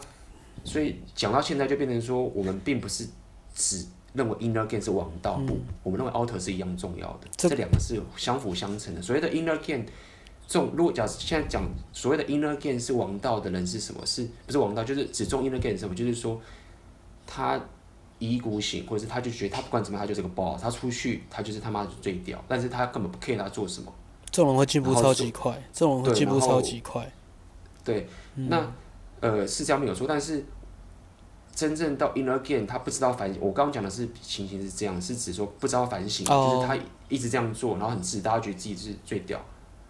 [0.63, 3.07] 所以讲到现在就变成说，我们并不是
[3.55, 3.85] 只。
[4.13, 9.01] 认为 inner game 是王道，不，我们认为 outer 是一样重要的，这两个是相辅相成的。
[9.01, 9.83] 所谓的 inner game，
[10.47, 14.05] 这种如果假设现在讲所谓的 inner game 是王道的人是什么？
[14.05, 14.83] 是不是王道？
[14.83, 15.93] 就是只重 inner game 是什么？
[15.93, 16.39] 就是说
[17.25, 17.59] 他
[18.19, 23.93] 一意孤行，或者是他就觉得他不管怎么样他就是个 boss，他出去他就是他妈的最屌，但是他根本不 care 他做什么。
[24.31, 27.11] 这种人会进步超级快，这种人会进步超级快。
[27.83, 28.65] 对，那
[29.19, 30.45] 呃是这样没有错，但是。
[31.55, 33.41] 真正到 inner game，他不知道反省。
[33.41, 36.53] 我刚刚讲的是情形是这样，是指说不知道反省，oh.
[36.53, 36.77] 就是他
[37.09, 39.43] 一直这样做，然后很自大，觉得自己是最屌。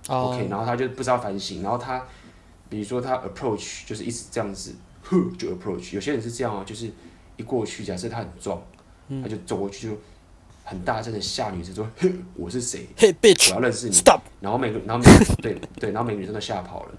[0.07, 0.33] Oh.
[0.33, 2.05] OK，然后他就不知道反省，然后他
[2.69, 4.73] 比如说他 approach 就是一直这样子，
[5.37, 5.95] 就 approach。
[5.95, 6.89] 有些人是这样哦，就是
[7.35, 8.61] 一过去，假设他很壮，
[9.09, 9.97] 嗯、他就走过去就
[10.63, 11.87] 很大声的吓女生说
[12.35, 13.93] ：“我是谁？Hey bitch，我要认识你。
[13.93, 16.91] Stop。”然后每个，然后每个 对对，然后每个女生都吓跑了。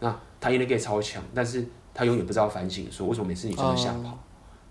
[0.00, 1.66] 那他 inner game 超强，但是。
[1.96, 4.18] 他永远不知道反省，说为什么每次女生都吓跑？Oh.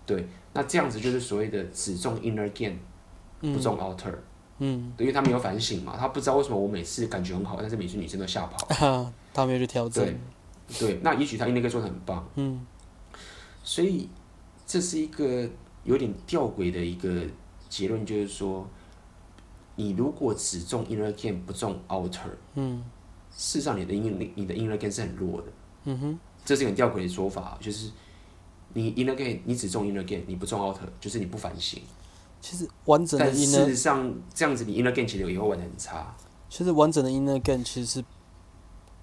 [0.04, 2.76] 对，那这样子就是所谓的只重 inner game，
[3.40, 4.10] 不重 outer。
[4.10, 4.22] 嗯，
[4.58, 9.12] 对，因为他没有反省嘛，他不知道为什么我每次感觉很好，但是每次女生都吓跑。
[9.34, 10.04] 他没有去调整。
[10.04, 10.16] 对，
[10.78, 12.26] 对，那也许他 inner game 做的很棒。
[12.36, 12.64] 嗯，
[13.62, 14.08] 所以
[14.66, 15.48] 这是一个
[15.82, 17.22] 有点吊诡的一个
[17.68, 18.68] 结论，就是说，
[19.76, 22.20] 你如果只中 inner game 不中 outer，
[22.54, 22.84] 嗯，
[23.36, 25.48] 事实上你的 inner 你的 inner game 是很弱的。
[25.84, 26.18] 嗯哼。
[26.44, 27.90] 这是很吊诡的说法，就是
[28.74, 31.82] 你 inner game 你只中 inner game，你不中 outer，就是你不反省。
[32.44, 36.14] 其实完整的 inner，但事实上这样子你 inner game 其实也会玩的很差。
[36.50, 38.04] 其实完整的 inner game 其实是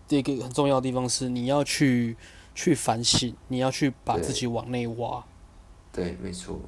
[0.07, 2.15] 第一个很重要的地方是你要去
[2.53, 5.25] 去反省，你要去把自己往内挖。
[5.91, 6.59] 对，没错。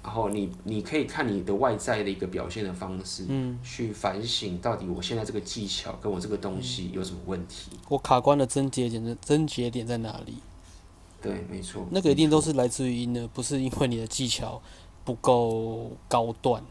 [0.00, 7.72] 然后你你可以看你的外在的一个表现的方式，嗯，去反省到底我现在这个技巧跟我这个东西有什么问题。
[7.88, 10.36] 我卡关的症结点的症结点在哪里？
[11.20, 11.84] 对，没错。
[11.90, 14.62] 那个一定都是来自于音呢，不是因为你的技巧
[15.08, 16.62] 不够高段。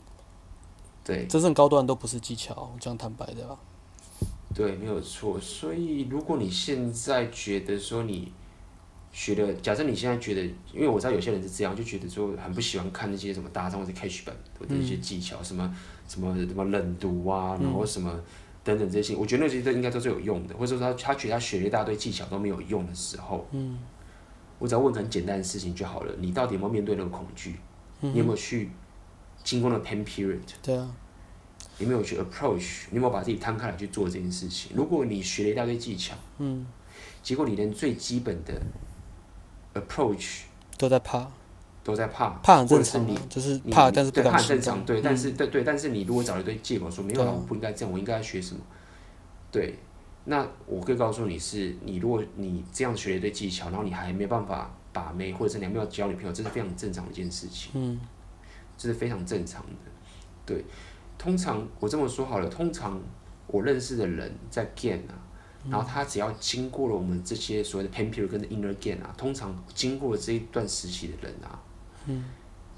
[1.04, 3.58] 对，真正高段都不是技巧，这样坦白的吧。
[4.54, 5.40] 对，没有错。
[5.40, 8.32] 所以，如果你现在觉得说你
[9.12, 15.76] 学的，假设你现在觉得，因为我知道有些人是这样，就觉得说很不喜欢看那些什么大帐或者 cache 本或者一些技巧，嗯、什么
[16.08, 18.14] 什么什么冷读啊，然后什么
[18.64, 23.80] 等等这些，嗯、我觉得那些都应该都是有用的，或者说他他觉得他学了一大堆技巧都没有用的时候，嗯，
[24.60, 27.56] 我只要问很简单的事情就好了，你到底有没有面对那个恐惧？
[28.02, 28.70] 嗯、你有没有去？
[29.44, 30.94] 经过了 pain period，对啊，
[31.78, 34.74] 你没有去 approach，你有没有把自己摊开来去做这件事情？
[34.76, 36.68] 如果你学了一大堆技巧，嗯，
[37.24, 38.62] 结果你连最基本的
[39.74, 40.42] approach
[40.78, 41.26] 都在怕，
[41.82, 48.60] 都在怕，怕很正常，你就是怕，但是怕很正常，对，但是对对，但是你如果找了一堆借口说没有，我不应该这样，我应该要学什么？
[49.50, 49.80] 对，
[50.26, 58.00] 那我可以告诉你是，你如果你这样学了一堆技巧，然后你还没办法把妹，或者是你还没有交女朋友，这是非常正常的一件事情，嗯。
[58.80, 59.92] 这是非常正常的，
[60.46, 60.64] 对。
[61.18, 63.02] 通常我这么说好了，通常
[63.48, 65.18] 我认识的人在 gain 啊，
[65.64, 71.60] 嗯、然后他只要经过了我们这些所谓的 period 跟 inner gain 啊，通常经过了这一段时期的人啊，
[72.06, 72.24] 嗯，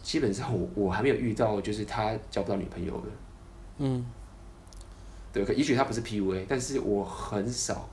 [0.02, 3.08] 基本上我我还没有遇到就是他交不到女朋友的，
[3.80, 4.06] 嗯，
[5.34, 7.90] 对，可也许他不是 PUA，但是我很少，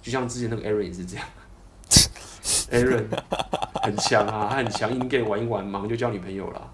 [0.00, 1.26] 就像之前那个 Aaron 也是这样
[2.70, 3.06] ，Aaron
[3.82, 6.70] 很强啊， 他很强，硬 gain 玩一玩，忙就交女朋友了。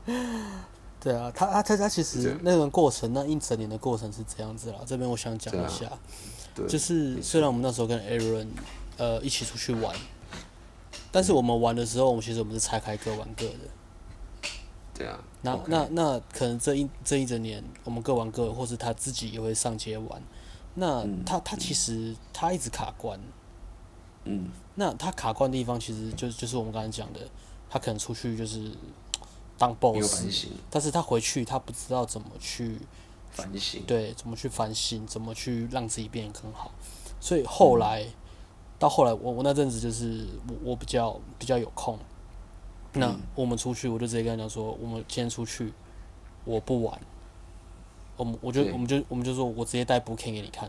[1.00, 4.78] 对啊，他他他他其实那个过程，那一整年的过程是这样子啦。
[4.86, 5.86] 这边我想讲一下，
[6.66, 8.46] 就是虽然我们那时候跟 Aaron
[8.96, 9.94] 呃一起出去玩，
[11.12, 14.50] 但是我们玩的时候，我们其实我们是拆开各玩各的。
[14.94, 15.18] 对啊。
[15.42, 20.22] 那那那可能这一这一整年，我们各玩各的，或是他自己也会上街玩。
[20.72, 23.20] 那他他其实他一直卡关。
[24.24, 24.48] 嗯。
[24.74, 27.20] 那他卡关的地方，其实就就是我们刚才讲的，
[27.68, 28.70] 他可能出去就是。
[29.56, 30.24] 当 boss，
[30.68, 32.76] 但是他回去他不知道怎么去
[33.30, 36.72] 反省，对，怎么去反省，怎么去让自己变得更好。
[37.20, 38.12] 所以后来、嗯、
[38.80, 41.96] 到后来我，我我那阵子就是我我比较比较有空，
[42.94, 45.72] 嗯、那我们出去，我就直接跟他讲说，我们今天出去，
[46.44, 47.00] 我不玩，
[48.16, 50.68] 我们我就我们就我们就说我直接带 booking 给你看，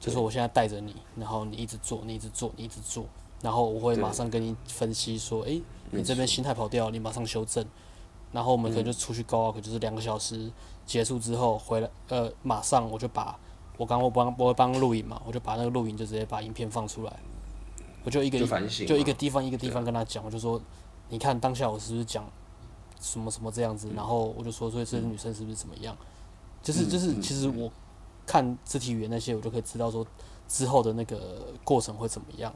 [0.00, 3.04] 就说我现在带着你，然后你一直做，你一直做，你一直做，
[3.42, 7.62] 然后我会马上跟你分析说，诶你这边心态跑掉，你马上修正，
[8.32, 10.50] 然后我们可能就出去 go out，就是两个小时
[10.86, 13.38] 结束之后回来，呃，马上我就把
[13.76, 17.12] 我刚我帮我会帮录影嘛，我就把那个录影就直接把影片放出来，
[18.04, 18.46] 我就一个就，
[18.86, 20.58] 就一个地方一个地方跟他讲，我就说，
[21.10, 22.24] 你看当下我是不是讲
[23.00, 25.94] 什么什么这样子，然后我就说，所以这个女生是不是怎么样，
[26.62, 27.70] 就是就是其实我
[28.30, 30.06] 看肢体语言那些，我就可以知道说
[30.46, 32.54] 之后的那个过程会怎么样。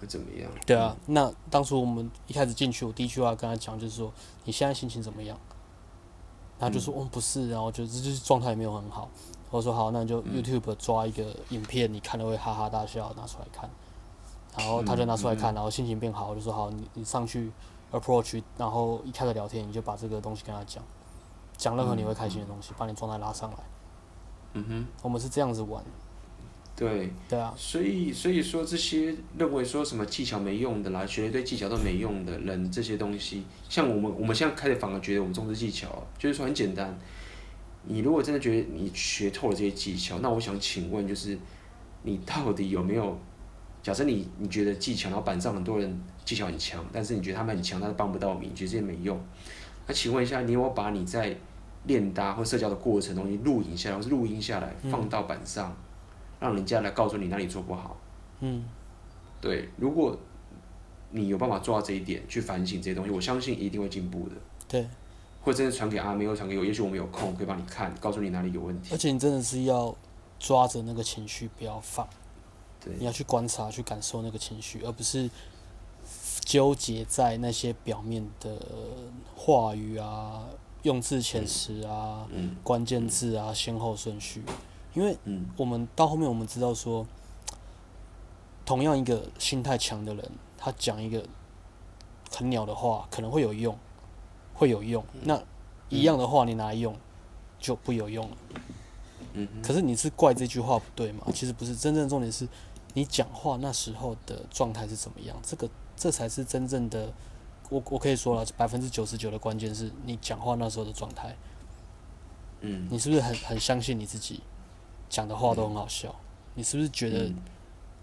[0.00, 0.48] 会怎么样？
[0.64, 4.12] 对啊，那当初我们一开始进去，我第一句话跟他讲就是说，
[4.44, 5.36] 你现在心情怎么样？
[6.60, 9.08] 他就说，嗯，不是，然后就就是状态也没有很好。
[9.50, 13.68] 我说好，那你就 YouTube 抓一个影片，你看了会哈哈大笑，拿出来看。
[14.56, 17.50] 然后他就拿出来看，然后心情变好，我就说好，你你上去
[17.90, 20.84] approach，然后一开始聊天，你就把这个东西跟他讲，
[21.56, 23.56] 讲任何你会开心的东西，把你状态拉上来。
[24.56, 25.82] 嗯哼，我们是这样子玩。
[26.74, 36.98] 对，对啊，所以所以说这些认为说什么技巧没用的啦，学了一堆技巧都没用的人，这些东西，像我们我们现在开始反而觉得我们重视技巧，就是说很简单，
[37.84, 41.38] 你如果真的觉得你学透了这些技巧，那我想请问就是，
[42.02, 43.18] 你到底有没有？
[43.82, 49.16] 假设你你觉得技巧，然后板上很多人技巧很强，但是你觉得他们很强，但是帮不到你，你觉得这些没用，
[49.86, 51.34] 那请问一下，你有把你在
[51.86, 55.70] 练搭或社交的过程中，你录影下来，或是录音下来，放到板上？
[55.70, 55.76] 嗯
[56.38, 57.96] 让人家来告诉你哪里做不好。
[58.40, 58.62] 嗯，
[59.40, 60.14] 对，如果
[61.10, 64.34] 你有办法做到这一点，去反省这些东西，我相信一定会进步的。
[64.68, 64.86] 对，
[65.40, 68.90] 或者真的传给阿妹，或传给我，也许我们有空可以帮你看，告诉你哪里有问题。
[68.92, 69.96] 而且你真的是要
[70.38, 72.06] 抓着那个情绪不要放，
[72.84, 75.30] 对，你要去观察、去感受那个情绪，而不是
[76.40, 78.60] 纠结在那些表面的
[79.34, 80.44] 话语啊、
[80.86, 84.44] 用字遣词啊、嗯嗯、关键字啊、先后顺序。
[84.94, 85.16] 因为
[85.56, 87.04] 我们到后面我们知道说，
[88.64, 91.26] 同样一个心态强的人，他讲一个
[92.30, 93.76] 很鸟的话，可能会有用，
[94.54, 95.04] 会有用。
[95.24, 95.42] 那
[95.88, 96.96] 一样的话你拿来用，
[97.58, 98.36] 就不有用了。
[99.62, 101.26] 可是你是怪这句话不对吗？
[101.34, 102.48] 其实不是，真正重点是
[102.94, 107.12] 你讲话那时候的状态是怎么样，这个这才是真正的
[107.70, 111.36] 我我可以说了，百分之九十九的关键是你讲话那时候的状态。
[112.60, 112.88] 嗯。
[112.90, 114.40] 你是不是很很相信你自己
[115.08, 116.08] 讲的话都很好笑？
[116.10, 116.22] 嗯、
[116.54, 117.30] 你是不是觉得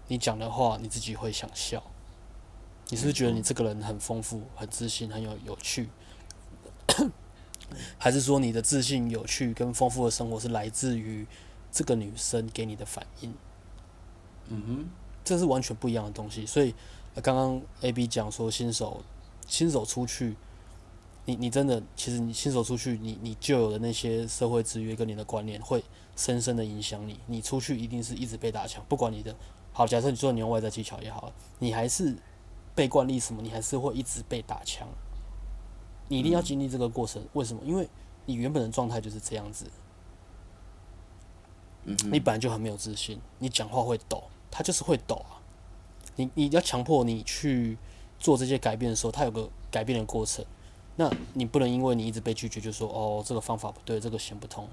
[0.08, 1.82] 你讲的话你自己会想笑？
[2.90, 5.88] 你是不是觉得你这个人很丰富、很自信、很有有趣？
[7.96, 11.26] 还是说你的自信、有趣跟丰富的生活是来自于
[11.72, 13.34] 这个女生给你的反应？
[14.48, 14.84] 嗯哼，
[15.24, 16.44] 这是完全不一样的东西。
[16.44, 16.74] 所以
[17.22, 19.02] 刚刚 A B 讲说新手
[19.46, 20.36] 新手出去，
[21.24, 25.82] 你你真的其实你新手出去，你你旧有的那些社会制约跟你的观念会
[26.16, 27.18] 深深的影响你。
[27.26, 29.34] 你出去一定是一直被打枪，不管你的
[29.72, 32.14] 好，假设你说你用外在技巧也好，你还是
[32.74, 34.86] 被惯例什么，你还是会一直被打枪。
[36.08, 37.62] 你一定要经历这个过程，嗯、为什么？
[37.64, 37.88] 因为
[38.26, 39.66] 你原本的状态就是这样子。
[41.84, 45.40] 嗯，你本来就很没有自信，你讲话会抖，他就是会抖啊。
[46.16, 47.76] 你你要强迫你去
[48.24, 50.42] 做这些改变的时候，它有个改变的过程。
[50.96, 54.66] 那你不能因为你一直被拒绝，就说哦，这个方法不对，这个行不通。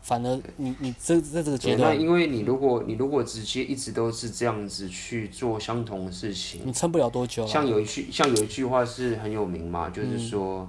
[0.00, 7.46] 反而你你这在这个阶段，那因为你如果你如果直接一直都是这样子去做相同的事情，你撑不了多久。
[7.46, 10.66] 像有一句像有一句话是很有名嘛，就是说，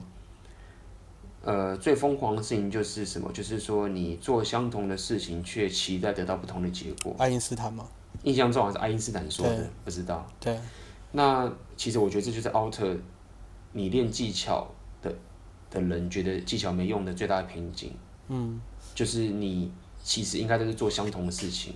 [1.44, 3.32] 嗯、呃，最疯狂的事情就是什么？
[3.32, 7.16] 就是说你做相同的事情，却期待得到不同的结果。
[7.20, 7.86] 爱因斯坦吗？
[8.24, 10.28] 印象中好像是爱因斯坦说的，不知道。
[10.42, 10.60] 对。
[11.12, 12.96] 那其实我觉得这就是奥特，
[13.74, 14.68] 你练技巧
[15.02, 15.14] 的
[15.70, 17.94] 的人觉得技巧没用的最大的瓶颈。
[18.28, 18.62] 嗯。
[18.96, 19.72] 就是你
[20.04, 21.76] 其实应该都是做相同的事情，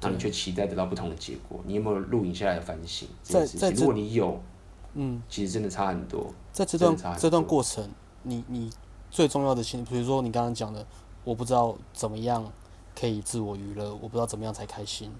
[0.00, 1.60] 那你却期待得到不同的结果。
[1.64, 3.08] 你有没有录影下来的反省？
[3.22, 4.42] 在在如果你有，
[4.94, 6.34] 嗯，其实真的差很多。
[6.50, 7.88] 在这段这段过程，
[8.24, 8.68] 你你
[9.08, 10.84] 最重要的心，比如说你刚刚讲的，
[11.22, 12.50] 我不知道怎么样
[12.98, 15.12] 可以自我娱乐，我不知道怎么样才开心。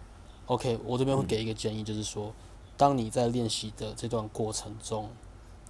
[0.47, 2.35] OK，我这边会给一个建议，就是说，
[2.77, 5.11] 当你在练习的这段过程中，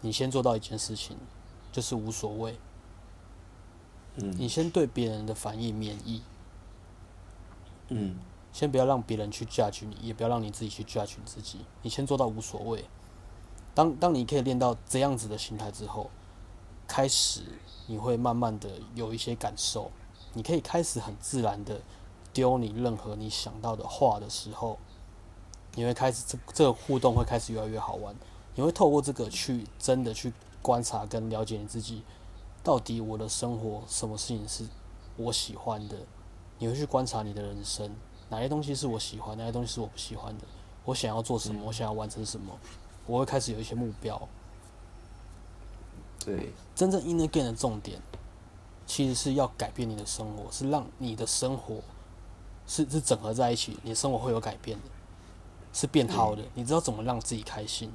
[0.01, 1.17] 你先做到一件事情，
[1.71, 2.59] 就是无所谓。
[4.17, 6.23] 嗯，你先对别人的反应免疫。
[7.89, 8.17] 嗯，
[8.53, 11.61] 先不要让别人去 judge 你，也不要让你自己去 judge 你自己。
[11.83, 12.85] 你先做到无所谓。
[13.75, 16.11] 当当你可以练到这样子的心态之后，
[16.87, 17.43] 开始
[17.87, 19.91] 你会慢慢的有一些感受。
[20.35, 21.81] 你可以开始很自然的
[22.33, 24.79] 丢你任何你想到的话的时候，
[25.75, 28.15] 你会开始这这个互动会开始越来越好玩。
[28.55, 32.03] 你会透过这个去真的去观察跟了解你自己。
[32.63, 34.65] 到底我的生活什么事情是
[35.17, 35.97] 我喜欢的？
[36.59, 37.91] 你会去观察你的人生，
[38.29, 40.45] 哪些东西是我喜欢，哪些东西是我不喜欢的？
[40.85, 41.61] 我想要做什么？
[41.65, 42.57] 我想要完成什么？
[43.05, 44.29] 我会开始有一些目标。
[46.25, 48.01] 对，真正 inner game 的重点，
[48.87, 51.81] 其实是要改变你的生活，是让你的生活
[52.65, 54.85] 是是整合在一起，你的生活会有改变的，
[55.73, 56.43] 是变好的。
[56.55, 57.91] 你知道怎么让自己开心，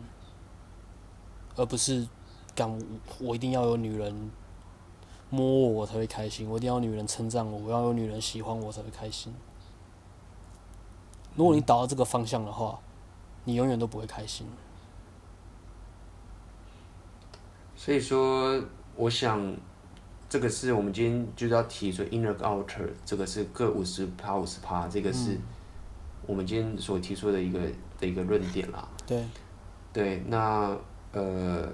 [1.56, 2.08] 而不是
[2.56, 2.82] 干我，
[3.20, 4.32] 我一定要有女人。
[5.30, 6.50] 摸我，我才会开心。
[6.50, 9.34] 我一定要有女人称赞我，我要有女人喜欢我才会开心。
[11.36, 12.80] 如果你导到这个方向的话，
[13.44, 14.48] 你永远都不会开心。
[17.76, 18.64] 所以说，
[18.96, 19.54] 我想
[20.30, 25.38] 这个是我们今天就是要提出 inner outer，这个是各五十趴五十趴，这个是
[26.28, 27.60] 我们今天所提出的一个
[28.00, 28.88] 的一个论点啦。
[29.08, 29.24] 对，
[29.92, 30.78] 对，那
[31.14, 31.68] 呃，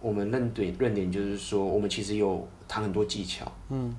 [0.00, 2.46] 我们论点论点就是说，我们其实有。
[2.66, 3.94] 谈很多技巧，嗯，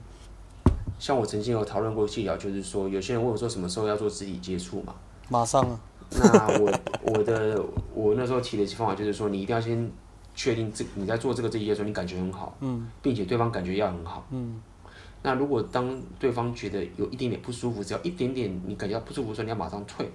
[0.97, 4.95] 像我曾经有讨论过技巧，就是说有些人问我说什么时候要做肢体接触嘛，
[5.29, 5.79] 马上啊。
[6.09, 6.73] 那我
[7.03, 9.89] 我的我那时候提的方法就是说，你一定要先
[10.33, 14.59] 确定这你在做这个肢体接触，你感觉很好，嗯，并且对方感觉要很好，嗯。
[15.25, 20.09] 那如果当对方觉得有一点点不舒服，只要一点点你感觉到不舒服的时候，你要马上退，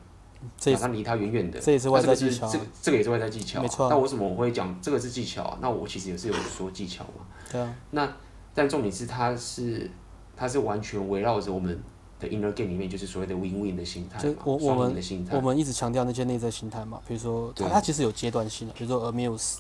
[0.73, 1.59] 马上离他远远的。
[1.59, 3.89] 这也是外在技巧，这个、这个也是外在技巧，没错。
[3.91, 5.59] 那为什么我会讲这个是技巧？
[5.61, 7.75] 那我其实也是有说技巧嘛，对啊。
[7.91, 8.09] 那
[8.55, 9.91] 但重点是，它是
[10.37, 11.77] 它是完全围绕着我们
[12.21, 14.95] 的 inner game 里面，就是所谓的 win win 的心态，就我我们
[15.31, 19.59] 我，我们一直强调那些内在心态嘛，比如说它它其实有阶段性的，比如说 amuse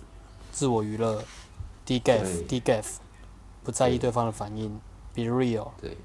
[0.52, 1.22] 自我娱乐
[1.86, 2.84] ，degaff degaff
[3.62, 4.80] 不在意对方的反应
[5.24, 5.96] ，be real 对，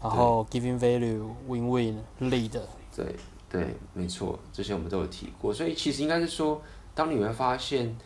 [0.00, 2.60] 然后 giving value win win lead
[2.94, 3.14] 对
[3.50, 6.60] 对没错，这些我们都有提过，所以其实应该是说，
[6.94, 7.96] 当你会发现，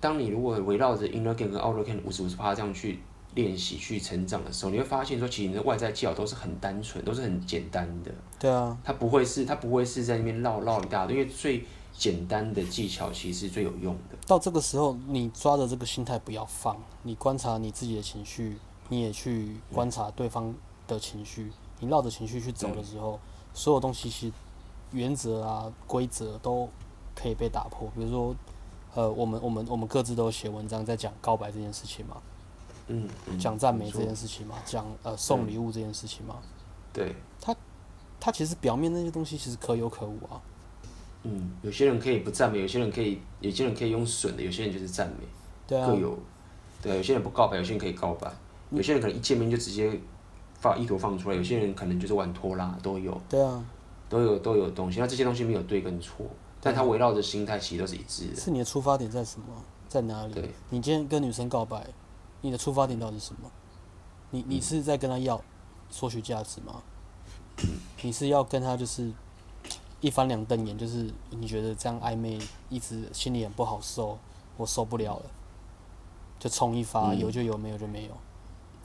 [0.00, 2.98] 当你如果围绕着 inner game 跟 outer game 五十五十趴这样去。
[3.34, 8.12] 练习去成长的时候，你会发现说，其实你的外在技巧都是很单纯，都是很简单的。
[8.38, 8.78] 对啊。
[8.84, 14.16] 它不会是，它不会是在那边绕绕一大堆，因为最简单的技巧其实是最有用的。
[14.24, 18.56] 到这个时候，你抓着这个心态不要放，你观察你自己的情绪，
[18.88, 20.54] 你也去观察对方
[20.86, 23.18] 的情绪，你绕着情绪去走的时候，
[23.52, 24.34] 所有东西其实
[24.92, 26.68] 原则啊、规则都
[27.14, 27.90] 可以被打破。
[27.94, 28.34] 比如说，
[28.94, 32.16] 呃，我们我们我们各自都写文章在讲告白这件事情嘛，
[32.88, 33.08] 嗯，
[33.38, 36.36] 讲、嗯、赞美这件事情嘛，讲呃送礼物这件事情嘛，
[36.92, 37.56] 对，他
[38.20, 40.40] 他其实表面那些东西其实可有可无啊。
[41.26, 45.26] 嗯，有些人可以不赞美，有些人可以，有些人可以用损的，有些人就是赞美，
[45.66, 46.18] 对啊，各有，
[46.82, 48.30] 对啊，有些人不告白，有些人可以告白，
[48.74, 50.00] 有些人可能一见面就直接
[50.54, 53.64] 发意图放出来，有些人可能就是玩拖拉，都有，对啊，
[54.08, 56.26] 都有都有东西，那这些东西没有对跟错，
[56.60, 58.36] 但他围绕的心态其实都是一致的。
[58.36, 59.46] 是你的出发点在什么？
[59.88, 60.34] 在哪里？
[60.34, 61.86] 对，你今天跟女生告白，
[62.40, 63.50] 你的出发点到底是什么？
[64.30, 65.40] 你你是在跟她要
[65.90, 66.82] 索取价值吗？
[68.02, 69.10] 你是要跟她就是？
[70.00, 74.18] 一翻两瞪眼，就是你觉得这样暧昧，一直心里很不好受，
[74.58, 75.22] 我受不了了，
[76.38, 78.10] 就冲一发，嗯、有就有，没有就没有。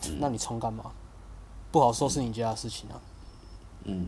[0.08, 0.91] 嗯、那你冲干嘛？
[1.72, 3.02] 不好受是你家的事情啊。
[3.84, 4.08] 嗯，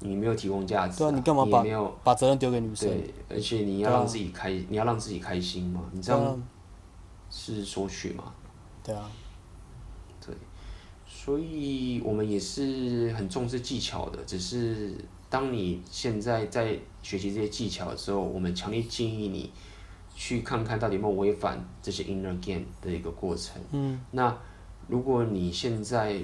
[0.00, 0.96] 你没有提供价值、啊。
[0.98, 1.64] 对啊，你干嘛把
[2.04, 2.88] 把责任丢给女生？
[2.88, 5.82] 对，而且你要让自己开，啊、你要让自己开心嘛。
[5.92, 6.42] 你这样
[7.30, 8.32] 是索取嘛？
[8.82, 9.10] 对啊。
[10.24, 10.34] 对，
[11.06, 14.94] 所以我们也是很重视技巧的，只是。
[15.28, 19.50] 当你现在在学习这些技巧的时候，我们强烈建议你
[20.14, 23.60] 去看看到底有没有违反这些 inner game 的一个过程。
[23.72, 24.00] 嗯。
[24.12, 24.34] 那
[24.88, 26.20] 如果你现在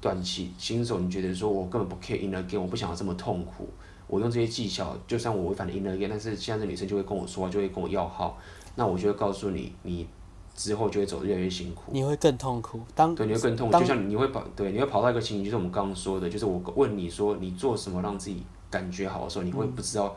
[0.00, 3.68] 短期新手，你觉得说我根本不 care inner game，我不想要这么痛苦，
[4.06, 8.38] 我用这些技巧，就算我违反了 inner game，但是现在的女生就会跟我说话，就会跟我要号，
[8.74, 10.06] 那我就会告诉你，你。
[10.54, 12.80] 之后就会走得越来越辛苦，你会更痛苦。
[12.92, 20.12] 当对，你会更痛苦，就像你会跑，对，你会跑到一个情形，就是我们刚刚说的，就是我问你说你做什么让自己感觉好的时候，你会不知道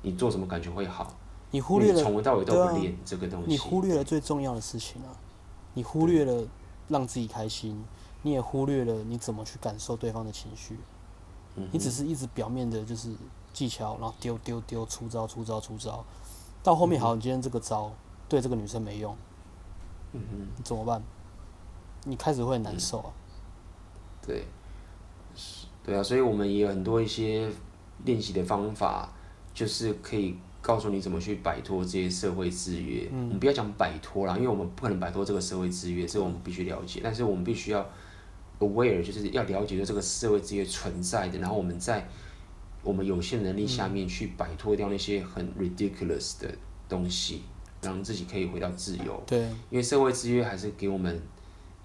[0.00, 1.14] 你做什么感觉会好。
[1.50, 5.12] 你忽略了从头到尾都不练这个东西，你忽略了最重要的事情啊！
[5.74, 6.42] 你忽略了
[6.92, 7.84] 让自己开心，
[8.22, 10.78] 你也忽略了你怎么去感受对方的情绪。
[11.56, 13.12] 嗯，你只是一直表面的就是
[13.52, 16.04] 技巧，然后丢丢丢出招出招出招，
[16.62, 17.90] 到后面好，你今天这个招
[18.28, 19.16] 对这个女生没用。
[20.12, 21.02] 嗯哼，怎么办？
[22.04, 23.12] 你开始会很难受啊。
[23.14, 24.46] 嗯、对，
[25.84, 27.50] 对啊，所以我们也有很多一些
[28.04, 29.10] 练习的方法，
[29.54, 33.06] 就是可以告诉你怎么去摆脱这些社会制约。
[33.12, 37.00] 嗯，我们不要讲摆脱啦，因为我们不可能摆脱这个社会制约，这个我们必须了解。
[37.04, 37.86] 但是我们必须要
[38.60, 42.08] aware，就是要了解说这个社会制约存在的，然后我们在
[42.82, 46.48] 我们有限能力下面去摆脱掉那些很 ridiculous 的
[46.88, 47.42] 东西。
[47.84, 49.20] 让自己可以回到自由。
[49.26, 51.20] 对，因为社会制约还是给我们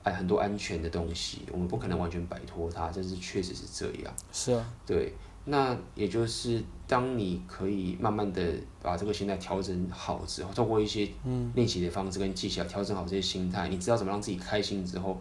[0.03, 4.15] 哎很多安全的东西，我们不可能完全摆脱它，这是确实是这样。
[4.31, 4.63] 是啊。
[4.85, 5.11] 对，
[5.49, 8.43] 那也就是当你可以慢慢的
[8.81, 11.07] 把这个心态调整好之后，透过一些
[11.53, 15.17] 练习的方式跟技巧调整好这些心态，你知道怎么让自己开心之后，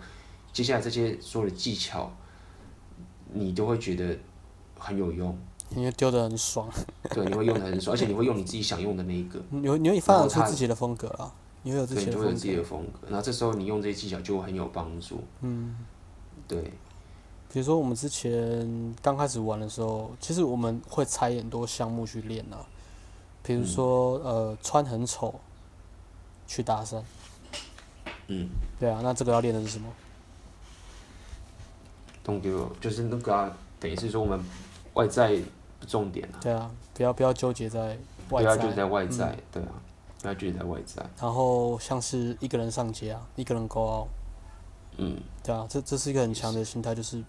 [0.53, 2.11] 接下来这些所有的技巧，
[3.33, 4.19] 你都会觉得
[4.77, 5.39] 很有用。
[5.69, 6.69] 你会丢的很爽，
[7.15, 9.41] 对，你会用的很爽，而且你会用你自己想用的那一个。
[9.51, 12.21] 你会你会发展出自己的风格啊，你会有自己的风格。
[12.21, 13.07] 对，就会有自己的风格。
[13.09, 15.23] 然后这时候你用这些技巧就会很有帮助。
[15.41, 15.77] 嗯，
[16.49, 16.73] 对。
[17.53, 22.65] 比如说我们之前刚开始玩的时候，其实我们会拆很多项目去练啊。
[23.43, 25.35] 比如说、嗯、呃，穿很丑
[26.47, 27.03] 去搭讪。
[28.29, 28.49] 嗯。
[28.79, 29.89] 对啊，那这个要练的是什么
[32.25, 34.41] ？Don't give up，就是那个、啊，等于是说我们
[34.95, 35.41] 外在。
[35.87, 36.41] 重点啊！
[36.41, 37.97] 对啊，不要不要纠结在
[38.31, 39.69] 外在，不要纠结在外在，嗯、对啊，
[40.23, 41.07] 不要纠结在外在。
[41.21, 44.09] 然后像是一个人上街啊，一个人 go out，
[44.97, 47.23] 嗯，对啊，这这是一个很强的心态，就是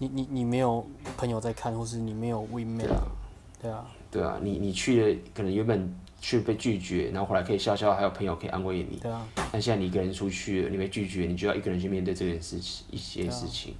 [0.00, 0.82] 你你你没有
[1.18, 3.02] 朋友在看，或是你没有 wingman，对啊，
[3.60, 9.28] 对啊，对啊，你你去了，可能原本去被拒绝，然后后来可以笑笑，还有朋友可以安慰你，对啊。
[9.52, 13.74] 但现在你一个人出去了，你被拒绝，你就要一个人去面对这件事情，一些事情。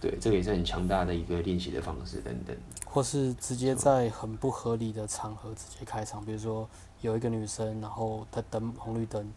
[0.00, 2.56] 对，这个也是很强大的一个练习的方式，等等。
[2.86, 6.68] 或是直接在很不合理的场合直接开场，比如说
[7.00, 9.28] 有一个女生，然后她等红绿灯，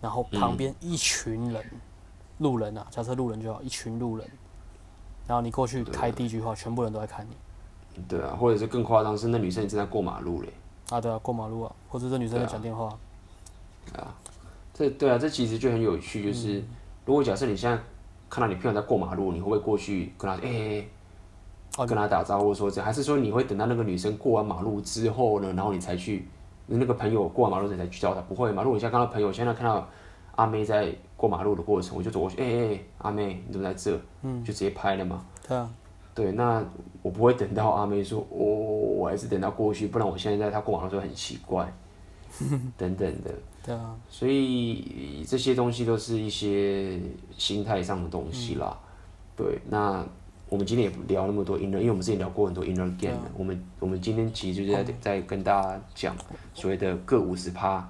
[0.00, 1.80] 然后旁边一群人，嗯、
[2.38, 4.28] 路人啊，假设路人就好，一群路人，
[5.28, 8.02] 然后你过去开第一句话，全部人都在看你。
[8.08, 10.48] 对啊，或者是更夸张是那女生正在过马路嘞。
[10.90, 12.86] 啊，对啊，过马路啊，或者这女生在讲电话。
[13.94, 14.12] 啊，
[14.74, 16.66] 这对啊，这其实就很有趣，就是、嗯、
[17.04, 17.78] 如果假设你现在。
[18.30, 20.88] 看到你朋友在过马路，你会不会过去跟他哎、欸
[21.78, 26.28] 欸，跟他打招呼说这，还是说你会等到那个女生过完马路之后呢，然后你才去
[26.66, 28.20] 那个朋友过完马路你才去叫他？
[28.20, 28.62] 不会嘛？
[28.62, 29.88] 如果你现在看到朋友，现在看到
[30.36, 34.00] 阿妹在过马路的过程，我就走过去，哎、欸、哎、欸，阿妹你怎么在这？
[34.22, 35.26] 嗯，就直接拍了嘛。
[35.48, 35.68] 对啊，
[36.14, 36.64] 对，那
[37.02, 38.54] 我不会等到阿妹说，我、哦、
[38.98, 41.70] 我还是等到过去，不然我现在在她过马路的时候很奇怪，
[42.78, 43.34] 等等的。
[43.64, 47.00] 对啊，所以这些东西都是一些
[47.36, 48.78] 心态上的东西啦。
[48.80, 50.06] 嗯、对，那
[50.48, 53.30] 我们今天也不聊那么多 inner，因为我们之前聊过很多 inner game 的。
[53.36, 56.16] 我们我们今天其实就是在、嗯、在跟大家讲
[56.54, 57.86] 所谓的各五十趴，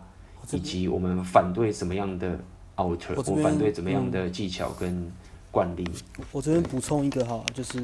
[0.50, 2.36] 以及我们反对什么样的
[2.84, 5.10] 我，我反对怎么样的技巧跟
[5.50, 5.84] 惯例。
[6.32, 7.78] 我这边补充一个哈，就是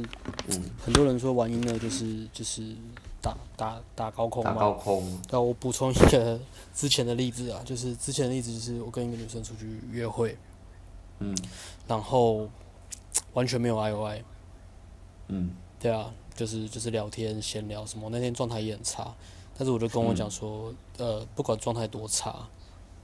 [0.49, 2.75] 嗯，很多人说玩 inner 就是就是
[3.21, 4.53] 打打打高空嘛。
[4.53, 5.21] 打高空。
[5.31, 6.39] 那我补充一个
[6.75, 10.37] 之前的例子啊，就是之前的例子就是我跟一个女生出去约会，
[11.21, 11.37] 嗯，
[11.89, 12.49] 然后
[13.33, 14.23] 完全没有 I O I。
[15.29, 19.15] 嗯，对啊，就是就是聊天闲聊什么，那天状态也很差，
[19.57, 22.47] 但是我就跟我讲说，嗯、呃，不管状态多差，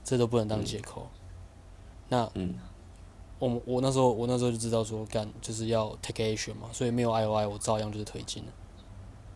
[0.03, 1.07] 这都不能当借口。
[1.13, 1.20] 嗯、
[2.11, 2.55] 那，嗯，
[3.39, 8.51] 我我那时候我那时候就知道说，干就是要 take action 嘛，所以没有 I O I，我照样就是推进了。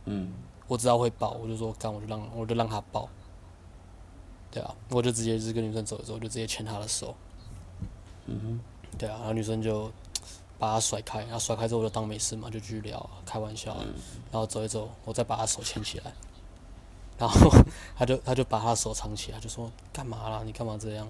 [0.05, 0.33] 嗯，
[0.67, 3.07] 我知道会爆，我就说干，我就让我就让他爆。
[4.51, 7.15] 对啊，我就直接就是跟女生走的时候，我就直接牵她的手。
[8.25, 8.59] 嗯哼，
[8.97, 9.89] 对啊，然后女生就。
[10.57, 13.75] 把她甩开，然后甩开之后我就当没事嘛，就继续聊，开玩笑，
[14.31, 16.13] 然后走一走，我再把她手牵起来，
[17.17, 17.51] 然后
[17.97, 20.43] 他就他就把他的手藏起来，就说干嘛啦？
[20.45, 21.05] 你干嘛这样？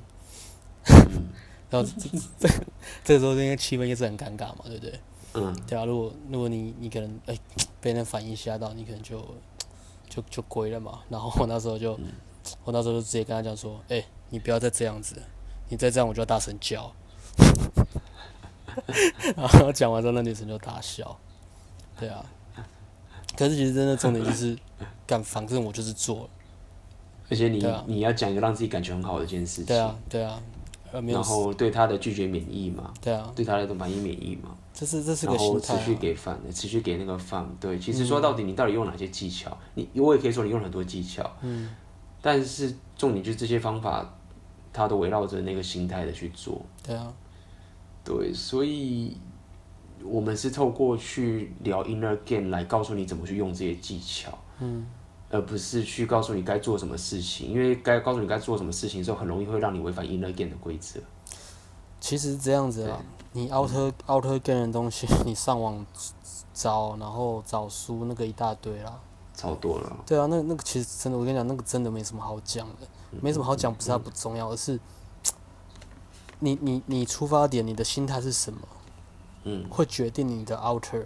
[1.70, 1.91] 然后这
[2.39, 2.49] 这
[3.03, 4.99] 这，时候那个气氛也是很尴尬嘛，对不对？
[5.34, 5.55] 嗯。
[5.68, 7.38] 对啊，如果如果你你可能哎
[7.82, 9.20] 被人反应吓到，你可能就
[10.09, 10.99] 就就归了嘛。
[11.09, 11.99] 然后我那时候就
[12.63, 15.22] 我那时候就直接跟他讲说，哎，你不要再这样子，
[15.70, 16.91] 你再这样我就要大声叫。
[19.36, 21.18] 然后讲完之后，那女生就大笑。
[21.97, 22.26] 对啊，
[23.38, 24.57] 可是其实真的重点就是，
[25.07, 26.30] 敢，反正我就是做了。
[27.30, 29.66] 而且你、啊、你要讲一个让自己感觉很好的一件事情。
[29.66, 30.41] 对啊，对啊。
[31.01, 32.93] 然后对他的拒绝免疫嘛。
[33.01, 33.31] 对啊。
[33.35, 34.55] 对他的满意免疫嘛。
[34.73, 35.67] 这是这是个心态、啊。
[35.67, 37.47] 然后持续给饭，持续给那个饭。
[37.59, 39.57] 对，其实说到底，你到底用哪些技巧？
[39.73, 41.29] 你我也可以说你用了很多技巧。
[41.41, 41.69] 嗯。
[42.21, 44.17] 但是重点就是这些方法，
[44.73, 46.65] 它都围绕着那个心态的去做。
[46.83, 47.13] 对啊。
[48.03, 49.17] 对，所以
[50.03, 54.85] 我们是透过去聊 inner game 来告诉你怎么去用这些技巧，嗯，
[55.30, 60.99] 而不是去告诉你该做什么事情，因为该告诉你该做什么事情的时候，很容易会让你违反 inner game 的规则。
[61.99, 63.01] 其实这样子啊，
[63.32, 65.86] 你 outer outer game 的东西， 你上网
[66.53, 68.99] 找，然后找书那个一大堆啦，
[69.34, 69.97] 超多了。
[70.05, 72.88] 对啊，那那个其实真的，我跟你讲，那个真的没什么好讲的，
[73.21, 74.80] 没什么好讲，不是它不重要，而是。
[76.39, 78.59] 你你你出发点，你的心态是什么？
[79.45, 81.05] 嗯，会决定你的 outer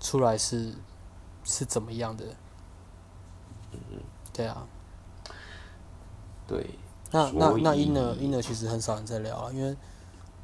[0.00, 0.74] 出来是
[1.44, 2.24] 是怎么样的？
[4.32, 4.66] 对啊，
[6.46, 6.70] 对。
[7.10, 9.76] 那那那 inner inner 其实很少人在聊啊，因为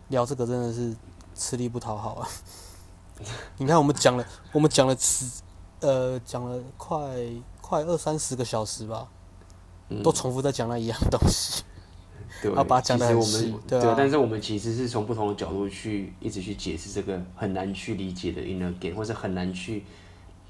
[0.08, 0.94] 聊这个真的是
[1.34, 2.28] 吃力不讨好啊。
[3.56, 5.42] 你看我们讲了，我们讲了十
[5.80, 6.98] 呃讲了快
[7.62, 9.08] 快二三十个小时吧，
[10.04, 11.64] 都重复在讲那一样东西。
[12.42, 19.84] 对，其实我们对，对，但是我们其实是从不同的角度去一直去解释这个很难去理解的 inner game，或者很难去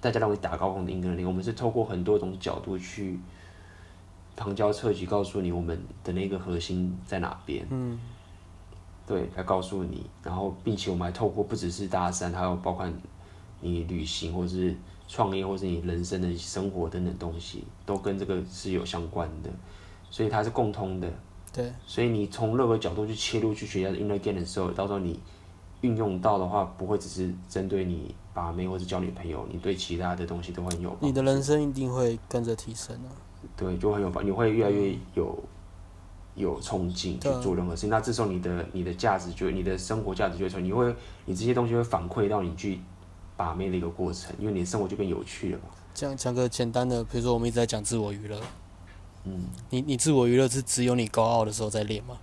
[0.00, 3.18] 大家认为打高空的 inner game，我们是透过很多种角度去
[4.36, 7.66] 旁敲侧击告诉你我们的那个核心在哪边。
[7.70, 7.98] 嗯，
[9.06, 12.88] 对，来告诉你，然后并且我们还透过不只是大三，还有包括
[13.60, 14.76] 你旅行或者是
[15.08, 19.50] 创业或是你人生的生活等等东西，都跟这个是有相关的，
[20.10, 21.10] 所以它是共通的。
[21.52, 25.18] 对，所以你从任何角度去切入去学习 inner game 的时候，到时候你
[25.80, 30.96] 运用到的话，不会只是针对你把妹或者交女朋友，你对其他的东西都会有。
[31.00, 33.10] 你的人生一定会跟着提升啊。
[33.56, 35.36] 对，就很有帮，你会越来越有
[36.36, 37.90] 有冲劲去做任何事情。
[37.90, 42.78] 那这时候你的你的价值就你的生活价值就会你会你这些东西会反馈到你去
[43.36, 45.64] 把妹的一个过程，因为你的生活就变有趣了嘛。
[45.92, 48.40] 讲讲个简单的，比如说我们一直在讲自我娱乐。
[49.24, 52.16] 嗯，你你自我娱乐是只有你高傲的时候在练吗？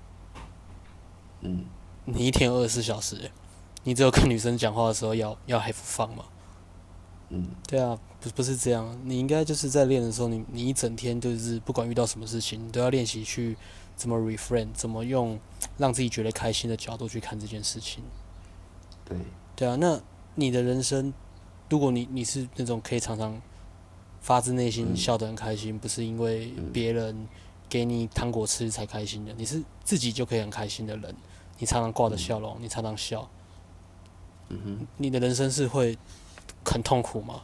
[1.41, 1.65] 嗯，
[2.05, 3.29] 你一天二十四小时，
[3.85, 6.25] 你只有跟女生讲话的时候要 要 have fun 吗？
[7.29, 13.55] 嗯，对啊，不不是这样，你应该就是在练的时候，你你一整天就是不管遇到什么事情，你都要练习去
[13.95, 15.39] 怎么 refrain，怎么用
[15.77, 18.03] 让自己觉得开心的角度去看这件事情。
[19.05, 19.17] 对，
[19.55, 20.01] 对啊，那
[20.35, 21.13] 你的人生，
[21.69, 23.41] 如果你你是那种可以常常。
[24.21, 27.27] 发自内心笑得很开心，不是因为别人
[27.69, 31.15] 给你糖果吃才开心的，你是自己就可以很开心的人。
[31.59, 33.29] 你常常挂着笑容，你常常笑。
[34.97, 35.97] 你的人生是会
[36.63, 37.41] 很痛苦吗？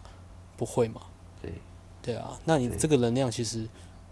[0.57, 1.01] 不会吗？
[1.41, 1.53] 对，
[2.01, 2.37] 对啊。
[2.45, 3.67] 那你这个能量其实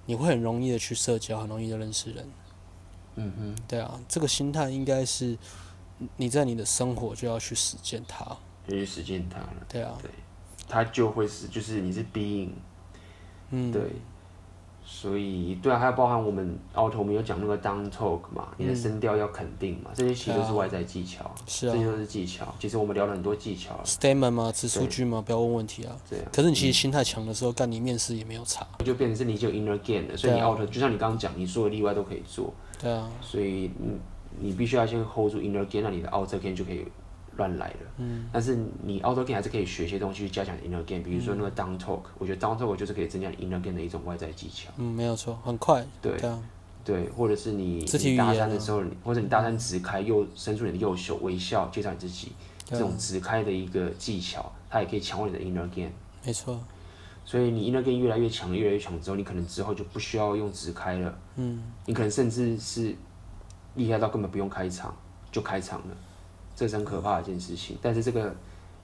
[0.05, 2.27] 你会很容易的去社交，很容易的认识人。
[3.15, 3.99] 嗯哼，对啊。
[4.07, 5.37] 这个心态应该是
[6.17, 8.25] 你在你的生活就要去实践它，
[8.67, 9.53] 去实践它了。
[9.67, 9.97] 对啊。
[10.01, 10.09] 对
[10.67, 12.49] 它就会是，就是你是 being，
[13.49, 13.81] 嗯，对，
[14.91, 22.53] 所以对啊，还有包含我们 alto 我们有讲那个 down talk 嘛，你的声调要肯定嘛，嗯、这些其实都是外在技巧，是啊，这些都是技巧。
[22.59, 25.95] 其实我们聊了很多技巧，statement 嘛，词出句嘛，不要问问题啊。
[26.09, 26.25] 对啊。
[26.33, 32.51] 可是你其实心态强的时候，干、嗯、你面试也没有差，就变成是你就 inner gain 了，所以你 alto、啊、就像你刚刚讲，你所有例外都可以做。
[32.81, 33.09] 对啊。
[33.21, 33.91] 所以你
[34.39, 36.85] 你必须要先 hold 住 inner game，那你的 outer gain 就可以。
[37.39, 44.69] 乱来的，嗯，但是你 outer game 还是可以学一些东西去加强 inner game，比如说那个 down talk，、嗯、我觉得 down talk 就是可以增加 inner game 的一种外在技巧。
[44.77, 45.83] 嗯，没有错，很快。
[46.01, 46.31] 对，对，
[46.83, 47.85] 对，或者是你
[48.17, 52.33] 大三的时候，或者你大三直开右伸出你的右手微笑介绍你自己，
[52.65, 55.91] 这种直开的一个技巧，它也可以强化你的 inner game。
[56.23, 56.59] 没错。
[57.25, 61.15] 所以你 inner game 越来越强，越来越强之后，你可能之后就不需要用直开了。
[61.37, 61.63] 嗯。
[61.85, 62.95] 你可能甚至是
[63.75, 64.95] 厉害到根本不用开场
[65.31, 65.95] 就开场了。
[66.59, 68.35] 这是很可怕的一件事情，但是这个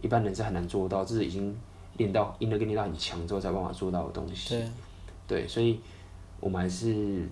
[0.01, 1.53] 一般人是很难做到，这是已经
[1.97, 4.47] 练到 inner game 练到很强之后才办法做到的东西。
[4.47, 4.69] 对，
[5.27, 5.81] 对，所以
[6.39, 7.27] 我们还是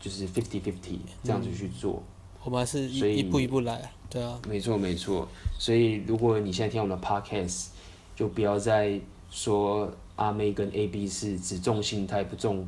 [0.00, 1.92] 就是 fifty fifty 这样子去做。
[1.92, 4.36] 嗯、我们还是一一步一步来，对啊。
[4.48, 7.68] 没错没错，所以如果你现在听我们的 podcast，
[8.16, 9.00] 就不要再
[9.30, 12.66] 说阿妹跟 AB 是只重心态不重，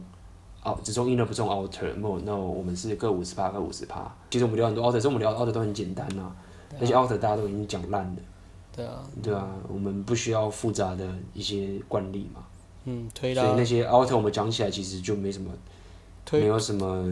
[0.62, 1.92] 哦，只重 inner 不重 outer。
[1.94, 4.14] No no，我们是各五十趴各五十趴。
[4.30, 6.36] 其实我们聊很多 outer，所以我们聊 outer 都很简单啊。
[6.78, 8.22] 那些 outer 大家都已经讲烂了，
[8.74, 12.44] 对啊，对啊，我们不需要复杂的一些惯例嘛，
[12.84, 15.50] 嗯，推拉，所以那些 outer 我们讲起来其实就没什么，
[16.32, 17.04] 没有什么，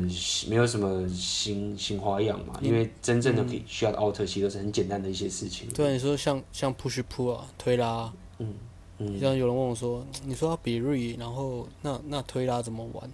[0.48, 5.68] 没有什么新新花样嘛，因为真正的可以需要的 outer 其实都是很简单的一些事情。
[5.70, 8.54] 对，你说像像 push pull 啊，推拉，嗯
[8.98, 13.10] 嗯，像有人问我说，你说要比 re，然后那那推拉怎么玩？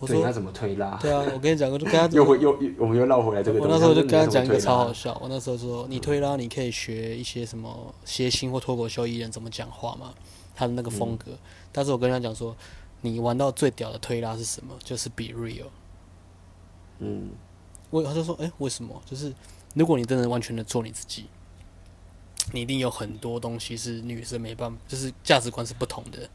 [0.00, 0.96] 我说对他怎么推拉？
[1.02, 3.58] 对啊，我跟你讲，我就跟他 又回又又我们又绕回来这个。
[3.58, 5.18] 我那时候就跟他讲一个超好笑。
[5.20, 10.14] 我那时候说，你推拉你可以学一些什么谐星或脱口秀艺人怎么讲话嘛，
[10.54, 11.32] 他的那个风格。
[11.32, 11.38] 嗯、
[11.72, 12.56] 但是我跟他讲说，
[13.00, 14.72] 你玩到最屌的推拉是什么？
[14.84, 15.66] 就是 be real。
[17.00, 17.30] 嗯。
[17.90, 19.02] 我他就说，哎、欸，为什么？
[19.04, 19.34] 就是
[19.74, 21.24] 如果你真的完全的做你自己，
[22.52, 26.30] 你一定有很多东西是女生没办法，就是价值观是不同的。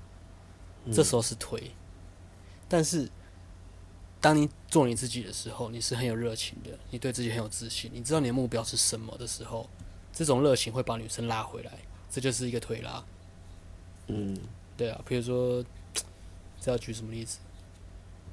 [0.92, 1.72] 这时候是推，
[2.68, 3.10] 但是。
[4.24, 9.70] 当你做你自己的时候，你是很有热情的，你对自己很有自信，你知道你的目标是什么的时候，
[10.14, 11.74] 这种热情会把女生拉回来，
[12.10, 13.04] 这就是一个推拉。
[14.08, 14.34] 嗯，
[14.78, 15.62] 对啊，比如说，
[16.62, 17.40] 这要举什么例子？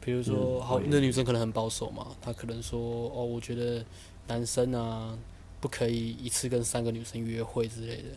[0.01, 2.79] 比如说，嗯、好，那女生可能很保守嘛，她可能说，
[3.13, 3.85] 哦，我觉得
[4.29, 5.19] 男生啊，
[5.61, 8.09] 不可以一次跟三个女生约会之类的。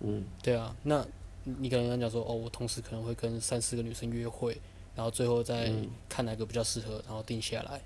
[0.00, 1.02] 嗯，对啊，那
[1.44, 4.60] 你可能跟她讲说，哦，我同时可能会跟三四个女生约会。
[4.94, 5.72] 然后最后再
[6.08, 7.80] 看哪个比较适合，然后定下来。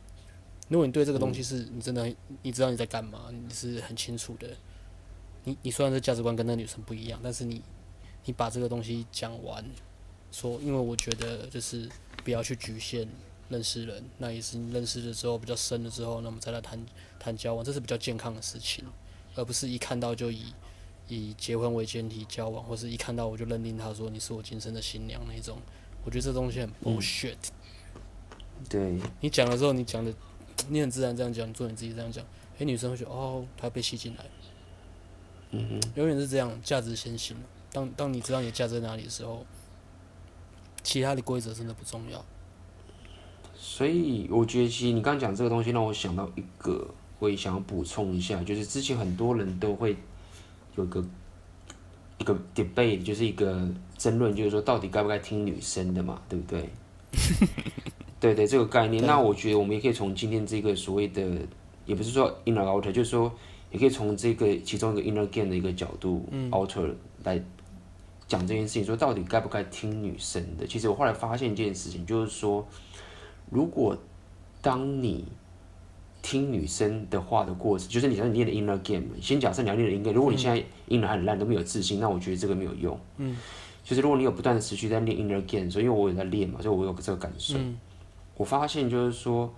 [0.69, 2.13] 如果你对这个东西是你真的
[2.43, 4.49] 你知道你在干嘛，你是很清楚的。
[5.45, 7.63] 你你虽然是价值观跟那女生不一样，但是你
[8.25, 9.65] 你把这个东西讲完，
[10.33, 11.89] 说因为我觉得就是
[12.25, 13.09] 不要去局限
[13.49, 16.85] 认识人，那也是你认识了之后比较深了之后，那我们再来谈
[17.21, 18.85] 谈交往，这是比较健康的事情，
[19.37, 20.53] 而不是一看到就以
[21.07, 25.59] 以结婚为前提交往，或是一看到我就认定他说你是我今生的新娘那种。
[26.07, 27.35] 我觉得这东西很 bullshit。
[28.71, 28.97] 对。
[29.21, 30.15] 你讲的时候，你讲的，
[30.69, 32.25] 你很自然这样讲，你做你自己这样讲，
[32.59, 34.25] 哎，女生会觉得哦，她被吸进来。
[35.51, 35.93] 嗯哼。
[35.97, 37.37] 永远是这样，价值先行。
[37.73, 39.45] 当当你知道你的价值在哪里的时候，
[40.85, 42.25] 其他的规则真的不重要。
[43.57, 46.89] 所以我觉得，其实你刚刚讲这个东西，让我想到一个，
[47.19, 49.97] 我也想要补充一下，就是之前很多人都会
[50.77, 51.05] 有一个。
[52.19, 56.69] 一个 debate 就是一个争论，就是说到底该不该听女生的嘛，对不对？
[58.21, 59.05] 对对，这个概念。
[59.05, 61.23] 那我觉得我们也可以从今天这个所谓的，
[61.85, 63.33] 也不是说 inner outer，就是说
[63.71, 66.93] 也可以从这个其中一个 inner game 的一个角度、嗯、outer
[67.25, 67.41] 来
[68.27, 70.67] 讲这件事情，说到底该不该听女生的。
[70.67, 72.67] 其实我后来发现一件事情，就是说，
[73.51, 73.97] 如果
[74.61, 75.27] 当你
[76.23, 79.05] 听女生的话的过程，就是你像你练的 inner game。
[79.21, 82.99] 先假设你要练的 inner game，如果你现在 inner 很烂，都没有自信，那我觉得这个没有用。
[83.19, 83.37] 嗯，
[83.87, 87.57] 就是如果你有不断的持续在练 inner game，所以因为我有在练嘛，所以我有这个感受。
[87.57, 87.79] 嗯，
[88.37, 89.49] 我发现就是说，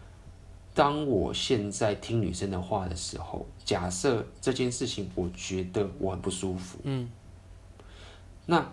[0.74, 6.78] 当我现在听女生的话的时候，假设这件事情我觉得我很不舒服。
[6.82, 7.09] 嗯，
[8.44, 8.70] 那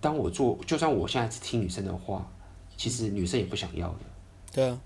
[0.00, 2.28] 当我做，就算我现在是听女生的话，
[2.76, 4.00] 其实女生也不想要的。
[4.52, 4.80] 对啊。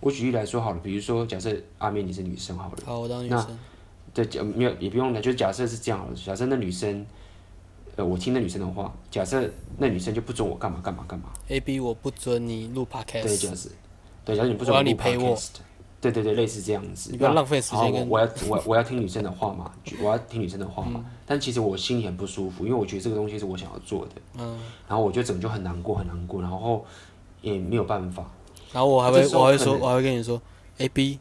[0.00, 3.58] 我举例来说好了，比如说假设阿妹你是女生好了，好，我当女生。
[4.14, 6.14] 对，没有也不用了，就假设是这样好了。
[6.14, 7.04] 假设那女生，
[7.98, 11.30] 呃，我听那女生的话，假设那女生就不准我干嘛干嘛干嘛。
[11.48, 13.22] A B 我不准你录 podcast。
[13.24, 13.68] 对，假设，
[14.24, 15.48] 对，假设你不准我录 podcast。
[16.00, 17.10] 对对对，类似这样子。
[17.10, 18.08] 你不要浪费时间跟。
[18.08, 19.70] 我要我我要听女生的话嘛，
[20.00, 21.00] 我要听女生的话嘛。
[21.04, 24.12] 嗯、但其实我心里很不舒服，因为我觉得这个东西是我想要做的。
[24.38, 24.58] 嗯。
[24.86, 26.84] 然后我就整个就很难过，很难过，然后。
[27.40, 28.28] 也没有办法。
[28.72, 30.42] 然后我还会我还会说，我还会跟你说
[30.78, 31.20] ，，A B，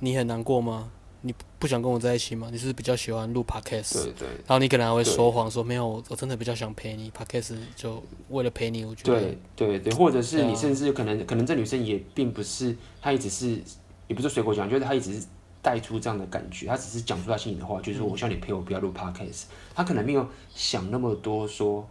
[0.00, 0.90] 你很难过吗？
[1.26, 2.48] 你不想跟我在一起吗？
[2.52, 4.04] 你是比较喜欢录 podcast？
[4.04, 4.28] 对对。
[4.28, 9.20] 然后你可能还会说谎说没有，我真的比较想陪你 podcast，就为了陪你，我觉得。
[9.20, 13.60] 对对对，或者是你甚至可能可能这女生也并不是，她一直是
[14.06, 15.26] 也不是随口讲，就是她一直是
[15.60, 19.44] 带出这样的感觉，她只是讲出她心里的话，就是说我希望你陪我，不要录 podcast。
[19.74, 21.86] 她可能没有想那么多，说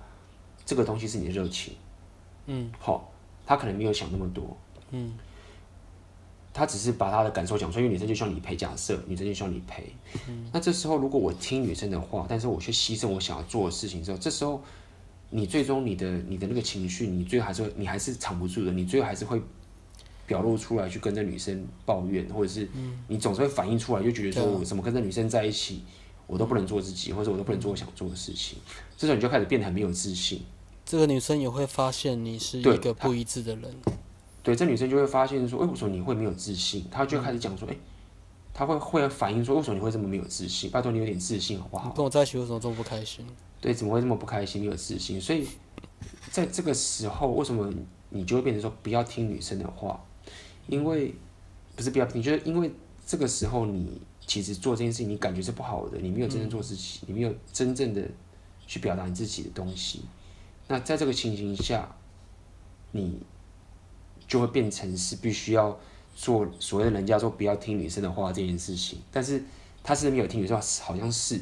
[0.66, 1.74] 这个东西是你的热情。
[2.46, 2.72] 嗯。
[2.80, 3.12] 好，
[3.46, 4.58] 她可能没有想那么多。
[4.92, 5.14] 嗯。
[6.58, 8.56] 他只是把他的感受讲出来，因为女生就需要你陪。
[8.56, 9.94] 假设女生就需要你陪，
[10.30, 14.64] 嗯、那这时候如果我听女生的话，但是我却牺牲我想要做的事情之后，这时候
[15.32, 19.42] 你最终你的你的那个情绪，你最后还是会你还是藏不住的，你最后还是会
[20.26, 22.70] 表露出来去跟这女生抱怨，或者是
[23.10, 25.84] 你总是会反映出来，就觉得说我怎么跟这女生在一起，
[26.26, 28.58] 我都不能做自己，或者我都不能做我想做的事情，
[28.98, 30.42] 这时候你就开始变得很没有自信。
[30.86, 33.76] 这个女生也会发现你是一个不一致的人。
[34.46, 36.86] 对，这女生就会发现说，哎，为什么你会没有自信？
[36.92, 37.76] 她就开始讲说，哎，
[38.54, 40.70] 她会会反映说，为什么你会这么没有自信？
[40.70, 41.90] 拜托你有点自信好不好？
[41.90, 43.26] 跟我在一起为什么这么不开心？
[43.60, 44.62] 对，怎么会这么不开心？
[44.62, 45.20] 没有自信？
[45.20, 45.48] 所以，
[46.30, 47.74] 在这个时候，为什么
[48.12, 50.00] 你就会变成说不要听女生的话？
[50.68, 51.16] 因为
[51.76, 52.72] 不是不要听，就是因为
[53.04, 58.08] 这个时候你其实做这件事情，你感觉是不好的，你没有真正做自己，嗯、你没有真正的
[58.68, 60.04] 去表达你自己的东西。
[60.68, 61.96] 那在这个情形下，
[62.92, 63.18] 你。
[64.28, 65.78] 就会变成是必须要
[66.16, 69.44] 做所谓的人家说不要听女生的话这件事情，但是
[69.84, 71.40] 他是没有听女生话，好像是，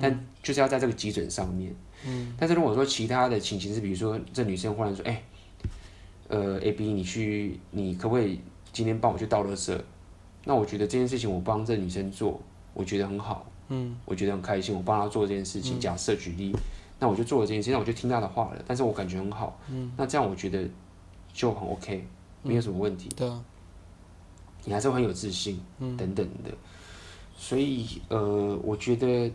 [0.00, 1.74] 但就是要在这个基准上面。
[2.04, 2.34] 嗯。
[2.38, 5.22] 但是如果说其他的情形是，比如说这女生忽然说，哎、欸，
[6.28, 8.40] 呃，A B，你去，你可不可以
[8.72, 9.78] 今天帮我去倒垃圾？
[10.44, 12.40] 那我觉得这件事情我帮这女生做，
[12.74, 13.46] 我觉得很好。
[13.68, 13.96] 嗯。
[14.04, 15.78] 我觉得很开心，我帮她做这件事情。
[15.78, 16.54] 假设举例，
[16.98, 18.62] 那我就做了这件事情，那我就听她的话了。
[18.66, 19.60] 但是我感觉很好。
[19.70, 19.92] 嗯。
[19.96, 20.68] 那这样我觉得
[21.32, 22.06] 就很 OK。
[22.46, 23.44] 没有什么问题，对啊，
[24.64, 26.50] 你还是会很有自信，嗯，等等的，
[27.36, 29.30] 所以呃，我觉得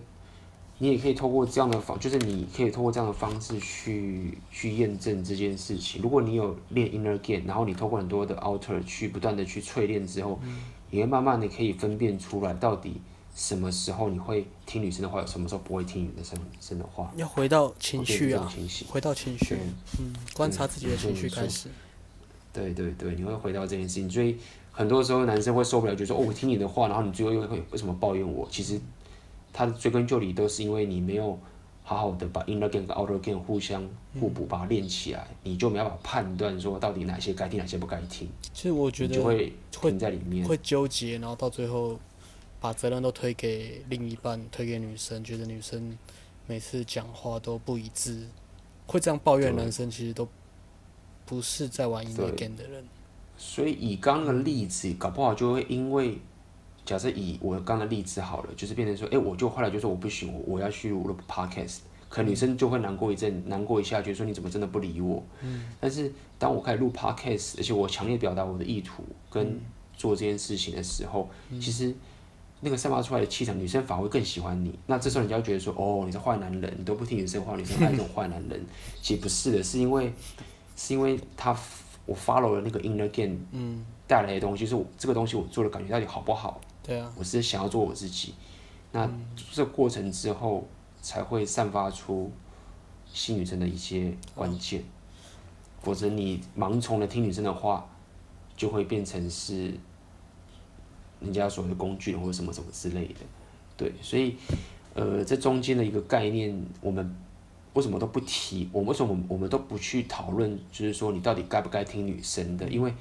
[0.78, 6.02] 你也可以透过这样的方，就是你可以透过这样的方式去去验证这件事情。
[6.02, 13.00] 如果你有练 inner game，然后你透过很多的 outer 去不断的去淬炼之后，嗯，你会慢慢的可以分辨出来，到底
[13.36, 17.12] 什么时候你会听女生的话，什么时候不会听女生女生的话。
[17.16, 18.52] 要回到情绪啊，
[18.90, 19.56] 回到情绪，
[20.00, 21.70] 嗯，观察自己的情绪开始。
[22.54, 24.38] 对对对，你会回到这件事情，所以
[24.72, 28.48] 很多时候男生会受不了，就说哦，我听你的话，然后你最后又会为什么抱怨我？
[28.52, 28.80] 其实
[29.54, 31.38] 他的追根究底都是因为你没有
[31.84, 33.88] 好好的把 inner game 跟 outer game 互相
[34.20, 38.28] 互补，把它练起来，你就没办法判断说到底哪些该听，哪些不该听。
[38.54, 41.98] 其实我觉得就会会在里面会纠结，然后到最后
[42.60, 45.98] 把责任都推给另一半，推给女生，觉得女生
[46.48, 48.28] 每次讲话都不一致，
[48.88, 50.28] 会这样抱怨男生其实都。
[51.32, 52.84] 不是在玩 inner game 的人，
[53.38, 56.18] 所以以刚刚的例子，搞不好就会因为，
[56.86, 61.78] 假设以我刚刚的例子好了，就是变成说，哎、欸，我就后来就说我不行，我我要去录 podcast，
[62.10, 65.24] 可女生就会难过一阵，难过一下，觉得说你怎么真的不理我？
[65.42, 65.68] 嗯。
[65.80, 69.58] 但是当我开始录 podcast，而且我强烈表达我的意图跟
[69.96, 71.96] 做这件事情的时候，嗯、其实
[72.60, 74.78] 那个散发出来的气场，女生反而会更喜欢你。
[74.86, 78.62] 那这时候人家会觉得说，哦，你是坏男人，你都不听女生话，女生爱这种坏男人。
[79.02, 80.12] 其实不是的，是因为。
[80.84, 81.56] 是因为他
[82.08, 83.38] 我 follow 了那个 inner game
[84.08, 86.60] 带来的东西，就是我这个东西我做的感觉到底好不好？
[86.82, 88.34] 对啊，我是想要做我自己。
[88.92, 89.08] 那
[89.52, 90.68] 这过程之后
[91.00, 92.32] 才会散发出
[93.06, 94.84] 新女生的一些关键，
[95.84, 97.88] 否则你盲从的听女生的话，
[98.58, 99.72] 就会变成是
[101.20, 103.20] 人家所谓的工具或者什么什么之类的。
[103.78, 104.36] 对，所以
[104.96, 107.16] 呃，这中间的一个概念，我们。
[107.74, 108.70] 为什么都不提？
[108.72, 110.60] 我们为什么我们都不去讨论？
[110.72, 112.68] 就是说，你到底该不该听女生的？
[112.68, 112.94] 因为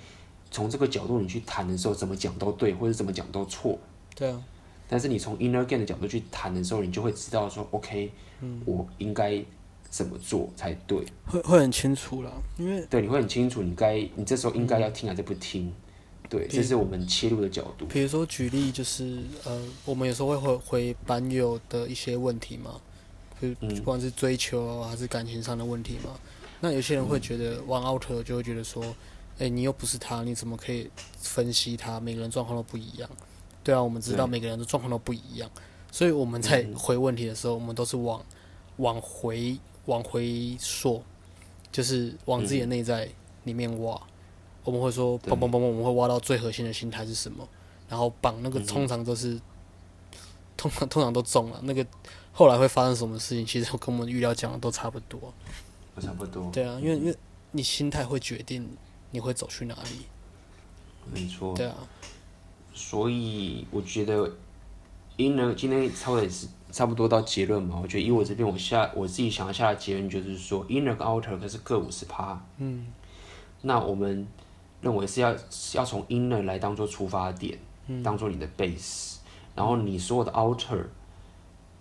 [0.51, 3.78] 从这个角度你去谈的时候，怎么讲都对，或者怎么讲都错。
[4.14, 4.42] 对啊。
[4.88, 8.10] 但是你从 inner game 的角度去谈的时候，你就会知道说，OK，
[8.40, 9.40] 嗯，我应该
[9.88, 11.05] 怎么做才对？
[11.26, 15.66] 会会很清楚了，因为对，你会很清楚，你该你这时候应该要听还是不听？
[15.68, 15.74] 嗯、
[16.28, 17.86] 对，这是我们切入的角度。
[17.86, 22.80] 比如说举例，就是呃，我们有时候会回回版友的一些问题嘛。
[23.40, 26.10] 就不管是追求还是感情上的问题嘛，
[26.60, 28.84] 那有些人会觉得玩 outer 就会觉得说，
[29.38, 31.98] 哎，你又不是他，你怎么可以分析他？
[31.98, 33.08] 每个人状况都不一样。
[33.64, 35.50] 对啊，我们知道每个人的状况都不一样，
[35.90, 38.22] 所以我们在回问题的时候，我们都是往
[38.76, 41.02] 往回往回说，
[41.72, 43.08] 就是往自己的内在
[43.44, 43.98] 里面挖。
[44.64, 47.48] 我们会说，嘣嘣嘣嘣，我们会挖到最核心的心态是什么，
[47.88, 49.40] 然后绑那个通常都是
[50.58, 51.86] 通常通常都中了那个。
[52.32, 53.44] 后来会发生什么事情？
[53.44, 55.32] 其实跟我们预料讲的都差不多。
[56.01, 56.51] 差不多。
[56.51, 57.16] 对啊，因为因为
[57.51, 58.66] 你心态会决定
[59.11, 60.07] 你会走去哪里。
[61.12, 61.55] 没错。
[61.55, 61.77] 对啊。
[62.73, 64.31] 所以我觉得
[65.19, 67.78] ，inner 今天差不多也是差不多到结论嘛。
[67.82, 72.40] 我觉得以我这边，我下我自己想要下的结论就是说，inner 跟 outer 可是各五十趴。
[72.59, 72.86] 嗯。
[73.62, 74.27] 那我们
[74.81, 75.36] 认为是要
[75.74, 77.59] 要从 inner 来当做出发点，
[77.89, 79.16] 嗯、当做你的 base，
[79.55, 80.86] 然后你所有的 outer，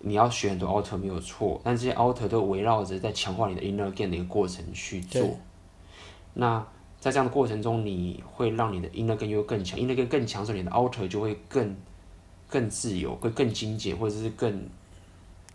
[0.01, 5.37] 你要学很多 outer 没有错，但这些 outer 都围绕着在强化你的 inner game 的一个过程去做。
[6.33, 6.65] 那
[6.99, 11.75] 在这样的过程中，你会让你的 inner game 又更强，inner game 更强时，你的 outer 就会更
[12.47, 14.67] 更自由，会更精简，或者是更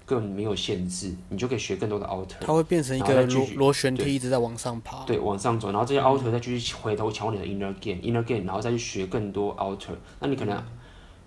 [0.06, 2.36] 更没有限制，你就可以学更多的 outer。
[2.40, 5.04] 它会变成一个螺螺旋梯，一直在往上爬。
[5.04, 9.94] 对，往上走，然后这些 outer 再继续回头强化你的 inner game，inner game，然后再去学更多 outer。
[10.20, 10.62] 那你可能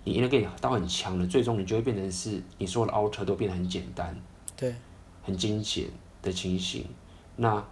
[0.08, 4.16] 你 inner game 到很强了，最终你就会变成是你所有的 outer 都变得很简单，
[4.56, 4.74] 对，
[5.22, 5.86] 很精简
[6.22, 6.86] 的情形，
[7.36, 7.64] 那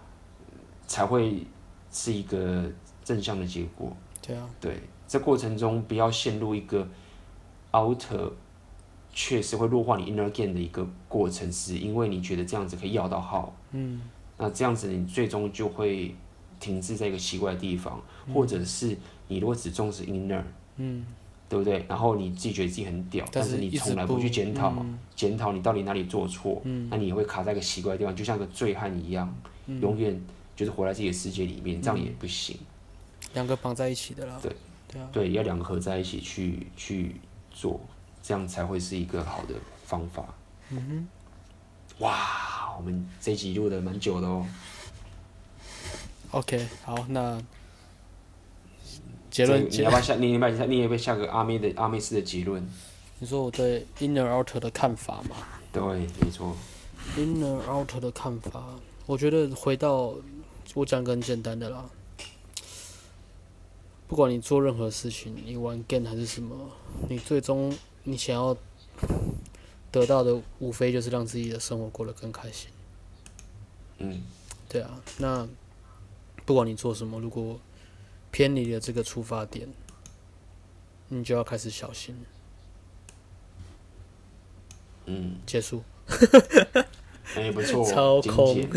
[0.87, 1.43] 才会。
[1.89, 2.69] 是一个
[3.01, 3.95] 正向的结果。
[4.21, 4.47] 对啊。
[4.59, 4.77] 对，
[5.07, 6.85] 这过程中不要陷入一个
[7.71, 8.29] outer
[9.13, 13.55] 确实会弱化你 inner game 的一个过程，是因为你觉得这样子可以要到号。
[13.71, 14.01] 嗯。
[14.37, 16.13] 那这样子你最终就会
[16.59, 18.95] 停滞在一个奇怪的地方，嗯、或者是
[19.29, 20.43] 你如果只重视 inner，
[20.75, 21.05] 嗯，
[21.49, 21.85] 对不对？
[21.87, 24.73] 然后你自己觉得自己很屌，但是你从来不去检讨，
[25.15, 29.33] 检讨、嗯、你到底哪里做错，嗯，那你也会卡在一个奇怪的地方，就像个醉汉一样，
[29.67, 30.19] 嗯、永远。
[30.57, 32.57] 就是活在自己的世界里面，这样也不行。
[33.35, 34.39] 两个绑在一起的啦。
[34.41, 34.51] 对，
[34.91, 37.17] 对啊，对，要两个合在一起去去
[37.51, 37.79] 做，
[38.23, 39.53] 这样才会是一个好的
[39.85, 40.25] 方法。
[40.71, 41.07] 嗯哼。
[41.99, 44.43] 哇，我们这一集录的蛮久的哦。
[46.31, 47.39] OK，好，那
[49.37, 50.15] 结论，你要不要下？
[50.15, 50.65] 你要不要？
[50.65, 52.67] 你也会下个阿妹的阿妹式的结论？
[53.19, 55.35] 你说我对 inner outer 的看法吗？
[55.71, 56.55] 对，没错。
[57.15, 58.63] inner outer 的看法，
[59.05, 60.15] 我觉得回到。
[60.73, 61.85] 我讲个很简单的啦，
[64.05, 66.55] 不管你做任何事情，你玩 game 还是什么，
[67.09, 67.73] 你最终
[68.03, 68.55] 你想要
[69.91, 72.69] 得到的，无非就是让自己的生活过得更开心。
[73.99, 74.21] 嗯，
[74.67, 75.47] 对啊，那
[76.45, 77.57] 不管你做什么，如果
[78.31, 79.67] 偏离了这个出发点，
[81.09, 82.15] 你就要开始小心。
[85.05, 85.83] 嗯，结束。
[87.35, 88.67] 哎、欸，不错，超空。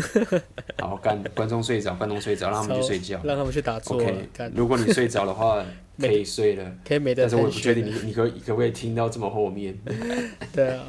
[0.79, 3.97] 好，干，观众睡着，观众睡着， 让他们去睡觉，让他们去打坐。
[3.97, 5.65] OK，如果你睡着的话，
[5.97, 6.75] 可以睡了。
[6.85, 7.23] 可以没得。
[7.23, 9.77] 但是我不确定你，你可可不可以听到这么后面？
[10.53, 10.85] 对啊，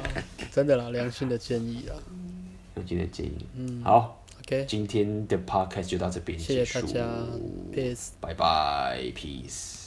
[0.51, 1.95] 真的啦，良心的建议啊。
[2.75, 3.45] 良心的建议。
[3.55, 3.81] 嗯。
[3.83, 6.79] 好，OK，今天的 Podcast 就到这边结束。
[6.79, 7.07] 谢谢大家
[7.71, 9.82] ，Peace，拜拜，Peace。